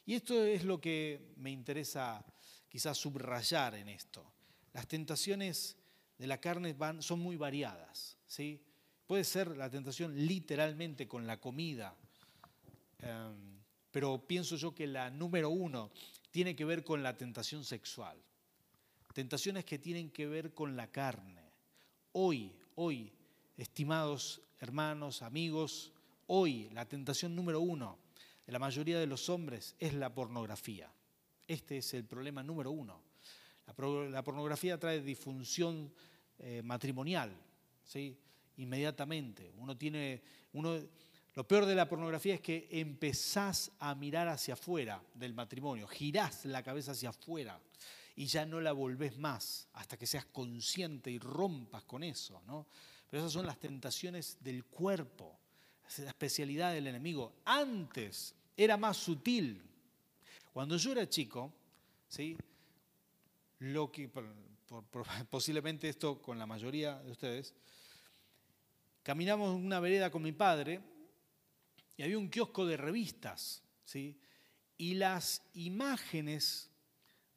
Y 0.05 0.13
esto 0.15 0.41
es 0.45 0.63
lo 0.63 0.79
que 0.79 1.33
me 1.37 1.51
interesa 1.51 2.23
quizás 2.69 2.97
subrayar 2.97 3.75
en 3.75 3.89
esto. 3.89 4.23
Las 4.71 4.87
tentaciones 4.87 5.75
de 6.17 6.27
la 6.27 6.39
carne 6.39 6.75
son 6.99 7.19
muy 7.19 7.35
variadas, 7.35 8.17
¿sí? 8.27 8.63
Puede 9.05 9.23
ser 9.23 9.57
la 9.57 9.69
tentación 9.69 10.15
literalmente 10.15 11.07
con 11.07 11.25
la 11.25 11.39
comida, 11.39 11.95
em, 12.99 13.59
pero 13.91 14.25
pienso 14.25 14.55
yo 14.55 14.73
que 14.73 14.85
la 14.85 15.09
número 15.09 15.49
uno 15.49 15.91
tiene 16.31 16.55
que 16.55 16.65
ver 16.65 16.83
con 16.83 17.01
la 17.01 17.17
tentación 17.17 17.65
sexual. 17.65 18.21
Tentaciones 19.13 19.65
que 19.65 19.79
tienen 19.79 20.11
que 20.11 20.27
ver 20.27 20.53
con 20.53 20.75
la 20.77 20.91
carne. 20.91 21.38
Hoy, 22.13 22.51
hoy, 22.75 23.11
estimados 23.55 24.41
hermanos, 24.59 25.21
amigos, 25.21 25.93
hoy 26.25 26.67
la 26.73 26.87
tentación 26.87 27.35
número 27.35 27.61
uno 27.61 27.99
de 28.47 28.51
la 28.51 28.57
mayoría 28.57 28.99
de 28.99 29.05
los 29.05 29.29
hombres 29.29 29.75
es 29.77 29.93
la 29.93 30.11
pornografía. 30.11 30.91
Este 31.47 31.77
es 31.77 31.93
el 31.93 32.05
problema 32.05 32.41
número 32.41 32.71
uno. 32.71 32.99
La, 33.67 34.23
pornografía 34.23 34.79
trae 34.79 35.03
disfunción 35.03 35.93
eh, 36.39 36.63
matrimonial, 36.63 37.31
¿sí? 37.83 38.17
inmediatamente. 38.57 39.51
Uno 39.57 39.77
tiene, 39.77 40.23
uno, 40.53 40.79
lo 41.35 41.47
peor 41.47 41.67
de 41.67 41.75
la 41.75 41.87
pornografía 41.87 42.33
es 42.33 42.41
que 42.41 42.67
empezás 42.71 43.71
a 43.77 43.93
mirar 43.93 44.27
hacia 44.29 44.55
afuera 44.55 44.99
del 45.13 45.35
matrimonio, 45.35 45.87
girás 45.87 46.45
la 46.45 46.63
cabeza 46.63 46.93
hacia 46.93 47.09
afuera 47.09 47.59
y 48.19 48.25
ya 48.25 48.45
no 48.45 48.59
la 48.59 48.73
volvés 48.73 49.17
más 49.17 49.69
hasta 49.71 49.95
que 49.95 50.05
seas 50.05 50.25
consciente 50.25 51.09
y 51.09 51.19
rompas 51.19 51.85
con 51.85 52.03
eso. 52.03 52.41
¿no? 52.45 52.67
Pero 53.09 53.23
esas 53.23 53.31
son 53.31 53.45
las 53.45 53.57
tentaciones 53.57 54.37
del 54.41 54.65
cuerpo, 54.65 55.39
es 55.87 55.99
la 55.99 56.09
especialidad 56.09 56.73
del 56.73 56.87
enemigo. 56.87 57.37
Antes 57.45 58.35
era 58.57 58.75
más 58.75 58.97
sutil. 58.97 59.63
Cuando 60.51 60.75
yo 60.75 60.91
era 60.91 61.07
chico, 61.07 61.53
¿sí? 62.09 62.35
lo 63.59 63.89
que, 63.89 64.09
posiblemente 65.29 65.87
esto 65.87 66.21
con 66.21 66.37
la 66.37 66.45
mayoría 66.45 66.99
de 66.99 67.11
ustedes, 67.11 67.55
caminamos 69.01 69.55
una 69.55 69.79
vereda 69.79 70.11
con 70.11 70.23
mi 70.23 70.33
padre 70.33 70.81
y 71.95 72.03
había 72.03 72.17
un 72.17 72.29
kiosco 72.29 72.65
de 72.65 72.75
revistas, 72.75 73.63
¿sí? 73.85 74.19
Y 74.77 74.95
las 74.95 75.41
imágenes 75.53 76.68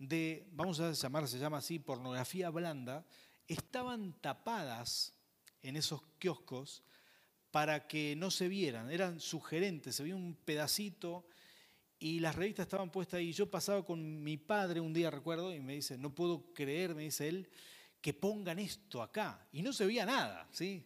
de, 0.09 0.49
vamos 0.53 0.81
a 0.81 0.93
llamar, 0.93 1.29
se 1.29 1.38
llama 1.38 1.59
así, 1.59 1.79
pornografía 1.79 2.51
blanda, 2.51 3.07
estaban 3.47 4.15
tapadas 4.21 5.15
en 5.62 5.77
esos 5.77 6.03
kioscos 6.19 6.83
para 7.53 7.87
que 7.87 8.17
no 8.17 8.31
se 8.31 8.49
vieran, 8.49 8.91
eran 8.91 9.21
sugerentes, 9.21 9.95
se 9.95 10.03
veía 10.03 10.17
un 10.17 10.35
pedacito 10.35 11.27
y 11.99 12.19
las 12.19 12.35
revistas 12.35 12.67
estaban 12.67 12.91
puestas 12.91 13.19
ahí. 13.19 13.33
Yo 13.33 13.49
pasaba 13.49 13.85
con 13.85 14.25
mi 14.25 14.37
padre 14.37 14.81
un 14.81 14.93
día, 14.93 15.09
recuerdo, 15.09 15.55
y 15.55 15.61
me 15.61 15.75
dice, 15.75 15.97
no 15.97 16.12
puedo 16.12 16.53
creer, 16.53 16.97
me 16.97 17.03
dice 17.03 17.29
él, 17.29 17.49
que 18.01 18.12
pongan 18.12 18.59
esto 18.59 19.03
acá. 19.03 19.47
Y 19.53 19.62
no 19.62 19.73
se 19.73 19.87
veía 19.87 20.05
nada, 20.05 20.49
¿sí? 20.51 20.85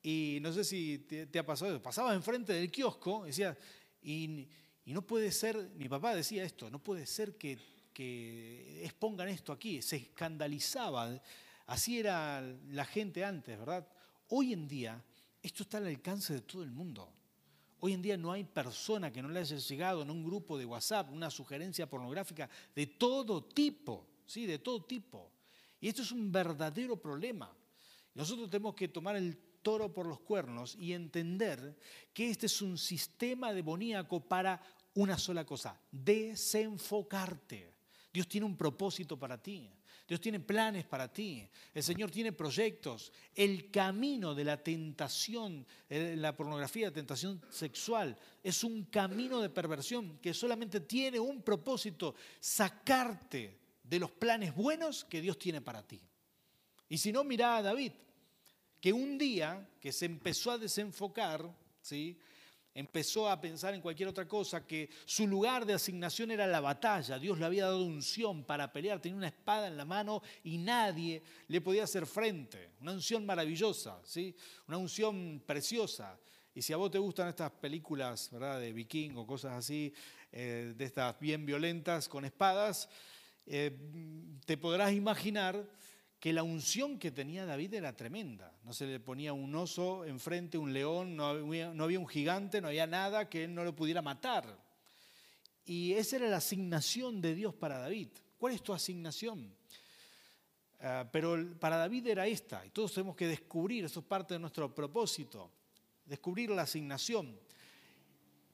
Y 0.00 0.38
no 0.42 0.52
sé 0.52 0.62
si 0.62 0.98
te, 0.98 1.38
ha 1.38 1.44
pasado 1.44 1.72
eso. 1.72 1.82
Pasabas 1.82 2.14
enfrente 2.14 2.52
del 2.52 2.70
kiosco, 2.70 3.24
decía, 3.24 3.58
y, 4.00 4.46
no 4.84 5.04
puede 5.04 5.32
ser, 5.32 5.70
mi 5.74 5.88
papá 5.88 6.14
decía 6.14 6.44
esto, 6.44 6.70
no 6.70 6.80
puede 6.80 7.06
ser 7.06 7.36
que, 7.36 7.58
que 7.94 8.84
expongan 8.84 9.28
esto 9.28 9.52
aquí. 9.52 9.80
Se 9.80 9.96
escandalizaba. 9.96 11.18
Así 11.66 11.98
era 11.98 12.42
la 12.68 12.84
gente 12.84 13.24
antes, 13.24 13.58
¿verdad? 13.58 13.88
Hoy 14.28 14.52
en 14.52 14.68
día, 14.68 15.02
esto 15.42 15.62
está 15.62 15.78
al 15.78 15.86
alcance 15.86 16.34
de 16.34 16.40
todo 16.42 16.62
el 16.62 16.70
mundo. 16.70 17.10
Hoy 17.80 17.92
en 17.92 18.02
día 18.02 18.16
no 18.16 18.32
hay 18.32 18.44
persona 18.44 19.12
que 19.12 19.22
no 19.22 19.28
le 19.28 19.40
haya 19.40 19.56
llegado 19.56 20.02
en 20.02 20.10
un 20.10 20.24
grupo 20.24 20.58
de 20.58 20.64
WhatsApp 20.64 21.10
una 21.10 21.30
sugerencia 21.30 21.88
pornográfica 21.88 22.48
de 22.74 22.86
todo 22.86 23.44
tipo, 23.44 24.06
¿sí? 24.26 24.46
De 24.46 24.58
todo 24.58 24.84
tipo. 24.84 25.30
Y 25.80 25.88
esto 25.88 26.02
es 26.02 26.10
un 26.10 26.32
verdadero 26.32 26.96
problema. 26.96 27.54
Nosotros 28.14 28.48
tenemos 28.50 28.74
que 28.74 28.88
tomar 28.88 29.16
el 29.16 29.36
toro 29.62 29.92
por 29.92 30.06
los 30.06 30.20
cuernos 30.20 30.76
y 30.76 30.92
entender 30.92 31.76
que 32.12 32.30
este 32.30 32.46
es 32.46 32.62
un 32.62 32.78
sistema 32.78 33.52
demoníaco 33.52 34.20
para 34.20 34.60
una 34.94 35.18
sola 35.18 35.44
cosa, 35.44 35.78
desenfocarte. 35.90 37.73
Dios 38.14 38.28
tiene 38.28 38.46
un 38.46 38.56
propósito 38.56 39.18
para 39.18 39.42
ti. 39.42 39.68
Dios 40.06 40.20
tiene 40.20 40.38
planes 40.38 40.84
para 40.84 41.12
ti. 41.12 41.44
El 41.74 41.82
Señor 41.82 42.12
tiene 42.12 42.30
proyectos. 42.30 43.12
El 43.34 43.72
camino 43.72 44.36
de 44.36 44.44
la 44.44 44.62
tentación, 44.62 45.66
eh, 45.88 46.14
la 46.16 46.36
pornografía, 46.36 46.86
la 46.86 46.94
tentación 46.94 47.42
sexual, 47.50 48.16
es 48.40 48.62
un 48.62 48.84
camino 48.84 49.40
de 49.40 49.50
perversión 49.50 50.18
que 50.18 50.32
solamente 50.32 50.78
tiene 50.78 51.18
un 51.18 51.42
propósito, 51.42 52.14
sacarte 52.38 53.58
de 53.82 53.98
los 53.98 54.12
planes 54.12 54.54
buenos 54.54 55.04
que 55.04 55.20
Dios 55.20 55.36
tiene 55.36 55.60
para 55.60 55.82
ti. 55.84 56.00
Y 56.88 56.98
si 56.98 57.10
no, 57.10 57.24
mira 57.24 57.56
a 57.56 57.62
David 57.62 57.94
que 58.80 58.92
un 58.92 59.18
día 59.18 59.68
que 59.80 59.90
se 59.90 60.06
empezó 60.06 60.52
a 60.52 60.58
desenfocar, 60.58 61.52
¿sí? 61.80 62.16
Empezó 62.74 63.30
a 63.30 63.40
pensar 63.40 63.72
en 63.72 63.80
cualquier 63.80 64.08
otra 64.08 64.26
cosa, 64.26 64.66
que 64.66 64.90
su 65.04 65.26
lugar 65.26 65.64
de 65.64 65.74
asignación 65.74 66.32
era 66.32 66.46
la 66.46 66.60
batalla, 66.60 67.18
Dios 67.18 67.38
le 67.38 67.46
había 67.46 67.64
dado 67.64 67.84
unción 67.84 68.44
para 68.44 68.72
pelear, 68.72 69.00
tenía 69.00 69.16
una 69.16 69.28
espada 69.28 69.68
en 69.68 69.76
la 69.76 69.84
mano 69.84 70.22
y 70.42 70.58
nadie 70.58 71.22
le 71.46 71.60
podía 71.60 71.84
hacer 71.84 72.04
frente, 72.04 72.72
una 72.80 72.92
unción 72.92 73.24
maravillosa, 73.24 74.00
¿sí? 74.04 74.34
una 74.66 74.78
unción 74.78 75.42
preciosa. 75.46 76.18
Y 76.56 76.62
si 76.62 76.72
a 76.72 76.76
vos 76.76 76.90
te 76.90 76.98
gustan 76.98 77.28
estas 77.28 77.50
películas 77.50 78.28
¿verdad? 78.30 78.60
de 78.60 78.72
viking 78.72 79.16
o 79.16 79.26
cosas 79.26 79.52
así, 79.54 79.92
eh, 80.30 80.72
de 80.76 80.84
estas 80.84 81.18
bien 81.18 81.46
violentas 81.46 82.08
con 82.08 82.24
espadas, 82.24 82.88
eh, 83.46 83.76
te 84.46 84.56
podrás 84.56 84.92
imaginar 84.92 85.64
que 86.24 86.32
la 86.32 86.42
unción 86.42 86.98
que 86.98 87.10
tenía 87.10 87.44
David 87.44 87.74
era 87.74 87.94
tremenda. 87.94 88.50
No 88.62 88.72
se 88.72 88.86
le 88.86 88.98
ponía 88.98 89.34
un 89.34 89.54
oso 89.54 90.06
enfrente, 90.06 90.56
un 90.56 90.72
león, 90.72 91.14
no 91.14 91.26
había, 91.26 91.68
un 91.68 92.08
gigante, 92.08 92.62
no 92.62 92.68
había 92.68 92.86
nada 92.86 93.28
que 93.28 93.44
él 93.44 93.54
no 93.54 93.62
lo 93.62 93.76
pudiera 93.76 94.00
matar. 94.00 94.58
Y 95.66 95.92
esa 95.92 96.16
era 96.16 96.28
la 96.30 96.38
asignación 96.38 97.20
de 97.20 97.34
Dios 97.34 97.52
para 97.52 97.76
David. 97.76 98.08
¿Cuál 98.38 98.54
es 98.54 98.62
tu 98.62 98.72
asignación? 98.72 99.54
Ah, 100.80 101.06
pero 101.12 101.58
para 101.60 101.76
David 101.76 102.06
era 102.06 102.26
esta, 102.26 102.64
y 102.64 102.70
todos 102.70 102.94
tenemos 102.94 103.16
que 103.16 103.26
descubrir, 103.26 103.84
eso 103.84 104.00
es 104.00 104.06
parte 104.06 104.32
de 104.32 104.40
nuestro 104.40 104.74
propósito, 104.74 105.50
descubrir 106.06 106.48
la 106.48 106.62
asignación. 106.62 107.38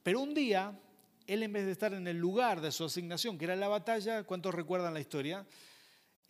Pero 0.02 0.18
un 0.22 0.34
día, 0.34 0.76
él 1.24 1.44
en 1.44 1.52
vez 1.52 1.66
de 1.66 1.70
estar 1.70 1.94
en 1.94 2.08
el 2.08 2.16
lugar 2.16 2.60
de 2.60 2.72
su 2.72 2.86
asignación, 2.86 3.38
que 3.38 3.44
era 3.44 3.54
la 3.54 3.68
batalla, 3.68 4.24
¿cuántos 4.24 4.52
recuerdan 4.56 4.92
la 4.92 5.00
historia? 5.00 5.46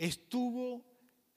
estuvo, 0.00 0.83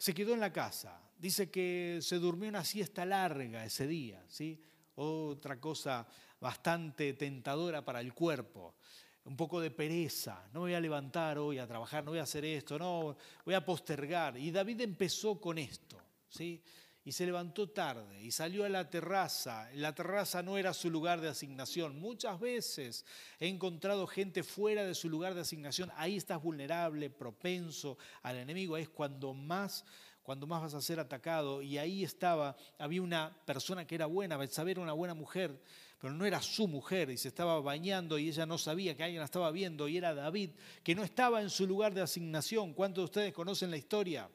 se 0.03 0.13
quedó 0.13 0.33
en 0.33 0.41
la 0.41 0.51
casa. 0.51 0.99
Dice 1.17 1.49
que 1.49 1.99
se 2.01 2.17
durmió 2.17 2.49
una 2.49 2.65
siesta 2.65 3.05
larga 3.05 3.63
ese 3.63 3.87
día, 3.87 4.21
¿sí? 4.27 4.59
Otra 4.95 5.61
cosa 5.61 6.05
bastante 6.41 7.13
tentadora 7.13 7.85
para 7.85 8.01
el 8.01 8.13
cuerpo. 8.13 8.75
Un 9.23 9.37
poco 9.37 9.61
de 9.61 9.71
pereza, 9.71 10.45
no 10.51 10.59
voy 10.59 10.73
a 10.73 10.81
levantar 10.81 11.37
hoy 11.37 11.57
a 11.57 11.65
trabajar, 11.65 12.03
no 12.03 12.11
voy 12.11 12.19
a 12.19 12.23
hacer 12.23 12.43
esto, 12.43 12.77
no, 12.77 13.15
voy 13.45 13.53
a 13.53 13.63
postergar. 13.63 14.37
Y 14.37 14.51
David 14.51 14.81
empezó 14.81 15.39
con 15.39 15.57
esto, 15.57 15.95
¿sí? 16.27 16.61
Y 17.05 17.11
se 17.11 17.25
levantó 17.25 17.69
tarde 17.69 18.21
y 18.21 18.31
salió 18.31 18.63
a 18.63 18.69
la 18.69 18.89
terraza. 18.89 19.69
La 19.73 19.93
terraza 19.93 20.41
no 20.41 20.57
era 20.57 20.73
su 20.73 20.89
lugar 20.89 21.19
de 21.19 21.29
asignación. 21.29 21.99
Muchas 21.99 22.39
veces 22.39 23.05
he 23.39 23.47
encontrado 23.47 24.07
gente 24.07 24.43
fuera 24.43 24.85
de 24.85 24.95
su 24.95 25.09
lugar 25.09 25.33
de 25.33 25.41
asignación. 25.41 25.91
Ahí 25.97 26.15
estás 26.15 26.41
vulnerable, 26.41 27.09
propenso 27.09 27.97
al 28.21 28.37
enemigo. 28.37 28.77
es 28.77 28.87
cuando 28.87 29.33
más, 29.33 29.83
cuando 30.21 30.47
más 30.47 30.61
vas 30.61 30.73
a 30.75 30.81
ser 30.81 30.99
atacado. 30.99 31.61
Y 31.61 31.77
ahí 31.77 32.05
estaba, 32.05 32.55
había 32.79 33.01
una 33.01 33.35
persona 33.45 33.85
que 33.85 33.95
era 33.95 34.05
buena, 34.05 34.47
saber 34.47 34.79
una 34.79 34.93
buena 34.93 35.13
mujer, 35.13 35.61
pero 35.99 36.13
no 36.13 36.25
era 36.25 36.41
su 36.41 36.69
mujer 36.69 37.09
y 37.09 37.17
se 37.17 37.27
estaba 37.27 37.59
bañando 37.59 38.17
y 38.17 38.29
ella 38.29 38.45
no 38.45 38.57
sabía 38.57 38.95
que 38.95 39.03
alguien 39.03 39.19
la 39.19 39.25
estaba 39.25 39.51
viendo 39.51 39.89
y 39.89 39.97
era 39.97 40.13
David, 40.13 40.51
que 40.83 40.95
no 40.95 41.03
estaba 41.03 41.41
en 41.41 41.49
su 41.49 41.67
lugar 41.67 41.93
de 41.93 42.01
asignación. 42.01 42.73
¿Cuántos 42.73 43.01
de 43.01 43.05
ustedes 43.05 43.33
conocen 43.33 43.71
la 43.71 43.77
historia? 43.77 44.29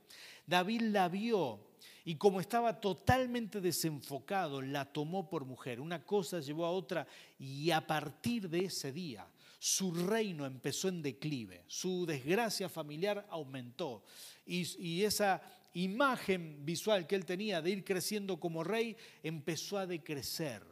David 0.47 0.81
la 0.81 1.09
vio 1.09 1.68
y 2.09 2.15
como 2.15 2.41
estaba 2.41 2.81
totalmente 2.81 3.61
desenfocado, 3.61 4.63
la 4.63 4.91
tomó 4.91 5.29
por 5.29 5.45
mujer. 5.45 5.79
Una 5.79 6.07
cosa 6.07 6.41
llevó 6.41 6.65
a 6.65 6.71
otra 6.71 7.07
y 7.39 7.71
a 7.71 7.87
partir 7.87 8.49
de 8.49 8.65
ese 8.65 8.93
día 8.93 9.27
su 9.59 9.93
reino 9.93 10.47
empezó 10.47 10.89
en 10.89 11.03
declive, 11.03 11.65
su 11.67 12.07
desgracia 12.07 12.71
familiar 12.71 13.27
aumentó 13.29 14.05
y, 14.47 15.03
esa 15.03 15.43
imagen 15.75 16.65
visual 16.65 17.07
que 17.07 17.15
él 17.15 17.27
tenía 17.27 17.61
de 17.61 17.73
ir 17.73 17.85
creciendo 17.85 18.41
como 18.41 18.65
rey 18.65 18.97
empezó 19.23 19.77
a 19.77 19.87
decrecer. 19.87 20.65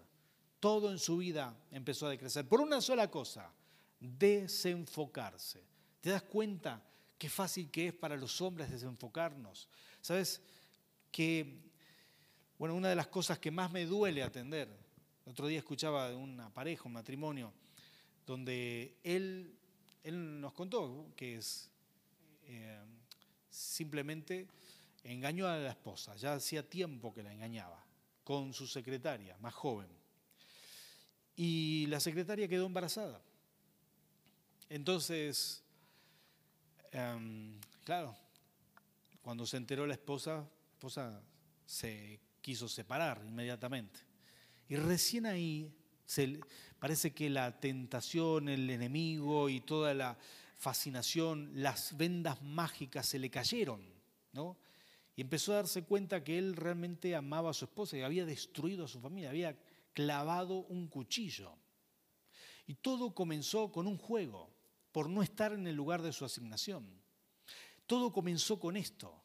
Todo 0.59 0.91
en 0.91 0.99
su 0.99 1.19
vida 1.19 1.55
empezó 1.71 2.07
a 2.07 2.11
decrecer. 2.13 2.49
Por 2.49 2.63
una 2.63 2.81
sola 2.81 3.11
cosa, 3.11 3.53
desenfocarse. 4.01 5.63
¿Te 6.01 6.09
das 6.09 6.23
cuenta 6.23 6.83
qué 7.19 7.29
fácil 7.29 7.71
que 7.71 7.89
es 7.89 7.93
para 7.93 8.17
los 8.17 8.41
hombres 8.41 8.71
desenfocarnos? 8.71 9.69
¿Sabes? 10.01 10.41
Que, 11.17 11.47
bueno, 12.59 12.75
una 12.75 12.91
de 12.91 12.95
las 12.95 13.07
cosas 13.07 13.39
que 13.39 13.51
más 13.51 13.73
me 13.73 13.87
duele 13.87 14.23
atender, 14.23 14.69
el 15.25 15.33
otro 15.33 15.47
día 15.47 15.61
escuchaba 15.61 16.11
de 16.11 16.15
una 16.15 16.53
pareja, 16.53 16.83
un 16.85 16.93
matrimonio, 16.93 17.55
donde 18.27 18.99
él, 19.03 19.57
él 20.05 20.43
nos 20.43 20.53
contó 20.53 21.07
que 21.17 21.37
es, 21.37 21.71
eh, 22.49 22.85
simplemente 23.49 24.47
engañó 25.05 25.47
a 25.47 25.57
la 25.57 25.71
esposa, 25.71 26.15
ya 26.17 26.35
hacía 26.35 26.69
tiempo 26.69 27.15
que 27.15 27.23
la 27.23 27.33
engañaba, 27.33 27.83
con 28.23 28.53
su 28.53 28.67
secretaria, 28.67 29.39
más 29.39 29.55
joven. 29.55 29.89
Y 31.35 31.87
la 31.87 31.99
secretaria 31.99 32.47
quedó 32.47 32.67
embarazada. 32.67 33.23
Entonces, 34.69 35.63
em, 36.93 37.59
claro, 37.85 38.15
cuando 39.23 39.47
se 39.47 39.57
enteró 39.57 39.87
la 39.87 39.95
esposa, 39.95 40.47
esposa 40.77 41.23
se 41.65 42.21
quiso 42.43 42.69
separar 42.69 43.25
inmediatamente. 43.27 43.99
Y 44.69 44.77
recién 44.77 45.25
ahí 45.25 45.75
se, 46.05 46.39
parece 46.79 47.15
que 47.15 47.31
la 47.31 47.59
tentación, 47.59 48.51
el 48.51 48.69
enemigo 48.69 49.49
y 49.49 49.63
toda 49.63 49.95
la 49.95 50.19
fascinación, 50.59 51.51
las 51.55 51.97
vendas 51.97 52.43
mágicas 52.43 53.07
se 53.07 53.19
le 53.19 53.31
cayeron, 53.31 53.81
¿no? 54.33 54.59
Y 55.17 55.23
empezó 55.23 55.53
a 55.53 55.57
darse 55.57 55.83
cuenta 55.85 56.23
que 56.23 56.37
él 56.37 56.55
realmente 56.55 57.17
amaba 57.17 57.51
a 57.51 57.55
su 57.55 57.65
esposa 57.65 57.97
y 57.97 58.03
había 58.03 58.27
destruido 58.27 58.85
a 58.85 58.89
su 58.89 59.01
familia, 59.01 59.31
había 59.31 59.57
clavado 59.95 60.59
un 60.67 60.89
cuchillo. 60.89 61.57
Y 62.67 62.75
todo 62.75 63.15
comenzó 63.15 63.73
con 63.73 63.87
un 63.87 63.97
juego, 63.97 64.51
por 64.93 65.09
no 65.09 65.23
estar 65.23 65.55
en 65.55 65.67
el 65.67 65.75
lugar 65.75 66.03
de 66.03 66.13
su 66.13 66.27
asignación. 66.27 66.87
Todo 67.87 68.13
comenzó 68.13 68.61
con 68.61 68.77
esto. 68.77 69.23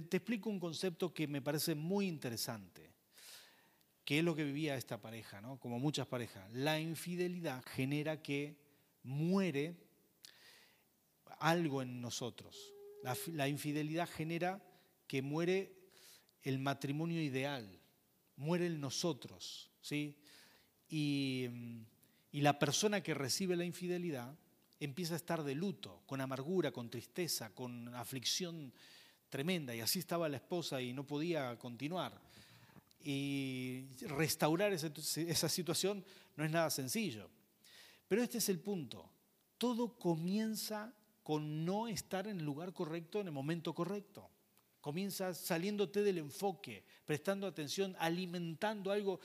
Te 0.00 0.16
explico 0.16 0.48
un 0.48 0.58
concepto 0.58 1.12
que 1.12 1.26
me 1.26 1.42
parece 1.42 1.74
muy 1.74 2.06
interesante, 2.06 2.90
que 4.04 4.18
es 4.18 4.24
lo 4.24 4.34
que 4.34 4.44
vivía 4.44 4.76
esta 4.76 5.00
pareja, 5.00 5.40
¿no? 5.40 5.60
como 5.60 5.78
muchas 5.78 6.06
parejas. 6.06 6.50
La 6.52 6.80
infidelidad 6.80 7.62
genera 7.64 8.22
que 8.22 8.56
muere 9.02 9.76
algo 11.40 11.82
en 11.82 12.00
nosotros. 12.00 12.72
La, 13.26 13.48
infidelidad 13.48 14.08
genera 14.08 14.62
que 15.06 15.22
muere 15.22 15.76
el 16.42 16.58
matrimonio 16.58 17.20
ideal, 17.20 17.80
muere 18.36 18.66
el 18.66 18.80
nosotros. 18.80 19.70
¿sí? 19.80 20.16
Y, 20.88 21.48
y 22.30 22.40
la 22.40 22.58
persona 22.58 23.02
que 23.02 23.12
recibe 23.12 23.56
la 23.56 23.64
infidelidad 23.64 24.34
empieza 24.78 25.14
a 25.14 25.16
estar 25.16 25.42
de 25.42 25.54
luto, 25.54 26.02
con 26.06 26.20
amargura, 26.20 26.72
con 26.72 26.90
tristeza, 26.90 27.54
con 27.54 27.94
aflicción 27.94 28.72
tremenda 29.32 29.74
y 29.74 29.80
así 29.80 29.98
estaba 29.98 30.28
la 30.28 30.36
esposa 30.36 30.80
y 30.80 30.92
no 30.92 31.06
podía 31.06 31.58
continuar. 31.58 32.12
Y 33.02 33.86
restaurar 34.02 34.74
esa, 34.74 35.48
situación 35.48 36.04
no 36.36 36.44
es 36.44 36.50
nada 36.50 36.70
sencillo. 36.70 37.30
Pero 38.06 38.22
este 38.22 38.38
es 38.38 38.48
el 38.50 38.60
punto. 38.60 39.10
Todo 39.56 39.98
comienza 39.98 40.94
con 41.22 41.64
no 41.64 41.88
estar 41.88 42.28
en 42.28 42.40
el 42.40 42.44
lugar 42.44 42.74
correcto 42.74 43.20
en 43.20 43.28
el 43.28 43.32
momento 43.32 43.74
correcto. 43.74 44.28
Comienza 44.82 45.32
saliéndote 45.32 46.02
del 46.02 46.18
enfoque, 46.18 46.84
prestando 47.06 47.46
atención, 47.46 47.94
alimentando 48.00 48.90
algo. 48.90 49.20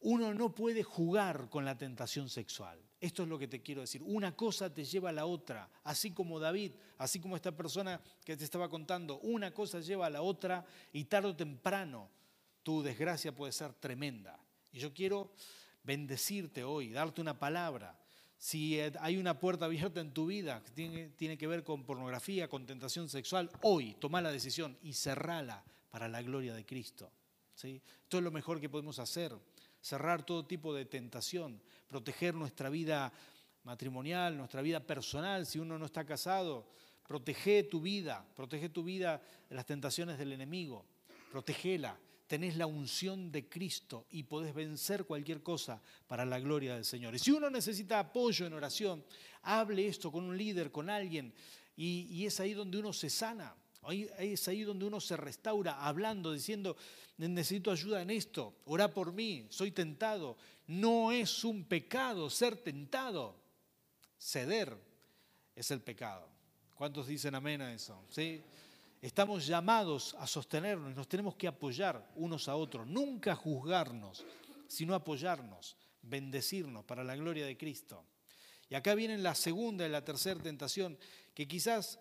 Uno 0.00 0.34
no 0.34 0.54
puede 0.54 0.82
jugar 0.82 1.48
con 1.48 1.64
la 1.64 1.78
tentación 1.78 2.28
sexual. 2.28 2.78
Esto 3.00 3.22
es 3.22 3.28
lo 3.30 3.38
que 3.38 3.48
te 3.48 3.62
quiero 3.62 3.80
decir. 3.80 4.02
Una 4.02 4.36
cosa 4.36 4.72
te 4.72 4.84
lleva 4.84 5.08
a 5.08 5.12
la 5.12 5.24
otra, 5.24 5.70
así 5.84 6.10
como 6.10 6.38
David, 6.38 6.72
así 6.98 7.18
como 7.18 7.34
esta 7.34 7.56
persona 7.56 7.98
que 8.26 8.36
te 8.36 8.44
estaba 8.44 8.68
contando. 8.68 9.20
Una 9.20 9.54
cosa 9.54 9.80
lleva 9.80 10.04
a 10.04 10.10
la 10.10 10.20
otra 10.20 10.66
y 10.92 11.04
tarde 11.04 11.28
o 11.28 11.36
temprano 11.36 12.10
tu 12.62 12.82
desgracia 12.82 13.34
puede 13.34 13.52
ser 13.52 13.72
tremenda. 13.72 14.38
Y 14.70 14.80
yo 14.80 14.92
quiero 14.92 15.32
bendecirte 15.82 16.62
hoy, 16.62 16.90
darte 16.90 17.22
una 17.22 17.38
palabra. 17.38 17.98
Si 18.44 18.78
hay 18.78 19.16
una 19.16 19.38
puerta 19.40 19.64
abierta 19.64 20.02
en 20.02 20.12
tu 20.12 20.26
vida 20.26 20.62
que 20.62 20.70
tiene, 20.70 21.08
tiene 21.16 21.38
que 21.38 21.46
ver 21.46 21.64
con 21.64 21.82
pornografía, 21.82 22.46
con 22.46 22.66
tentación 22.66 23.08
sexual, 23.08 23.50
hoy 23.62 23.96
toma 23.98 24.20
la 24.20 24.30
decisión 24.30 24.76
y 24.82 24.92
cerrala 24.92 25.64
para 25.90 26.08
la 26.08 26.20
gloria 26.20 26.52
de 26.52 26.66
Cristo. 26.66 27.10
¿sí? 27.54 27.80
Esto 28.02 28.18
es 28.18 28.22
lo 28.22 28.30
mejor 28.30 28.60
que 28.60 28.68
podemos 28.68 28.98
hacer 28.98 29.34
cerrar 29.80 30.26
todo 30.26 30.44
tipo 30.44 30.74
de 30.74 30.84
tentación, 30.84 31.58
proteger 31.88 32.34
nuestra 32.34 32.68
vida 32.68 33.10
matrimonial, 33.62 34.36
nuestra 34.36 34.60
vida 34.60 34.80
personal, 34.80 35.46
si 35.46 35.58
uno 35.58 35.78
no 35.78 35.86
está 35.86 36.04
casado, 36.04 36.68
protege 37.08 37.62
tu 37.62 37.80
vida, 37.80 38.26
protege 38.36 38.68
tu 38.68 38.84
vida 38.84 39.22
de 39.48 39.56
las 39.56 39.64
tentaciones 39.64 40.18
del 40.18 40.32
enemigo, 40.32 40.84
protegela. 41.32 41.96
Tenés 42.26 42.56
la 42.56 42.66
unción 42.66 43.30
de 43.30 43.48
Cristo 43.48 44.06
y 44.10 44.22
podés 44.22 44.54
vencer 44.54 45.04
cualquier 45.04 45.42
cosa 45.42 45.80
para 46.06 46.24
la 46.24 46.40
gloria 46.40 46.74
del 46.74 46.84
Señor. 46.84 47.14
Y 47.14 47.18
si 47.18 47.30
uno 47.30 47.50
necesita 47.50 47.98
apoyo 47.98 48.46
en 48.46 48.54
oración, 48.54 49.04
hable 49.42 49.86
esto 49.86 50.10
con 50.10 50.24
un 50.24 50.36
líder, 50.36 50.72
con 50.72 50.88
alguien, 50.88 51.34
y, 51.76 52.24
es 52.24 52.40
ahí 52.40 52.54
donde 52.54 52.78
uno 52.78 52.92
se 52.92 53.10
sana. 53.10 53.54
Es 54.18 54.48
ahí 54.48 54.62
donde 54.62 54.86
uno 54.86 55.00
se 55.00 55.16
restaura, 55.16 55.84
hablando, 55.84 56.32
diciendo, 56.32 56.76
necesito 57.18 57.70
ayuda 57.70 58.00
en 58.00 58.10
esto, 58.10 58.54
ora 58.64 58.92
por 58.92 59.12
mí, 59.12 59.46
soy 59.50 59.72
tentado. 59.72 60.38
No 60.66 61.12
es 61.12 61.44
un 61.44 61.64
pecado 61.64 62.30
ser 62.30 62.56
tentado. 62.56 63.36
Ceder 64.18 64.74
es 65.54 65.70
el 65.70 65.82
pecado. 65.82 66.26
¿Cuántos 66.74 67.06
dicen 67.06 67.34
amén 67.34 67.60
a 67.60 67.74
eso? 67.74 68.02
¿Sí? 68.08 68.42
Estamos 69.04 69.46
llamados 69.46 70.16
a 70.18 70.26
sostenernos, 70.26 70.96
nos 70.96 71.06
tenemos 71.06 71.36
que 71.36 71.46
apoyar 71.46 72.10
unos 72.14 72.48
a 72.48 72.56
otros, 72.56 72.86
nunca 72.86 73.36
juzgarnos, 73.36 74.24
sino 74.66 74.94
apoyarnos, 74.94 75.76
bendecirnos 76.00 76.86
para 76.86 77.04
la 77.04 77.14
gloria 77.14 77.44
de 77.44 77.54
Cristo. 77.54 78.06
Y 78.70 78.74
acá 78.74 78.94
viene 78.94 79.18
la 79.18 79.34
segunda 79.34 79.86
y 79.86 79.90
la 79.90 80.02
tercera 80.02 80.40
tentación, 80.40 80.96
que 81.34 81.46
quizás 81.46 82.00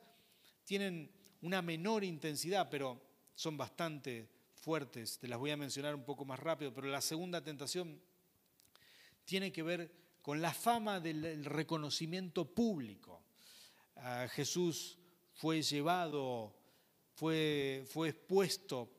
tienen 0.64 1.12
una 1.42 1.62
menor 1.62 2.06
intensidad, 2.06 2.70
pero 2.70 3.02
son 3.36 3.58
bastante 3.58 4.30
fuertes. 4.56 5.20
Te 5.20 5.28
las 5.28 5.38
voy 5.38 5.52
a 5.52 5.58
mencionar 5.58 5.96
un 5.96 6.06
poco 6.06 6.24
más 6.24 6.40
rápido, 6.40 6.74
pero 6.74 6.88
la 6.88 7.02
segunda 7.02 7.44
tentación 7.44 8.02
tiene 9.26 9.52
que 9.52 9.62
ver 9.62 9.92
con 10.22 10.42
la 10.42 10.54
fama 10.54 11.02
del 11.02 11.44
reconocimiento 11.44 12.46
público. 12.46 13.26
Ah, 13.98 14.26
Jesús 14.32 14.98
fue 15.34 15.62
llevado, 15.62 16.63
fue, 17.16 17.86
fue 17.88 18.10
expuesto 18.10 18.90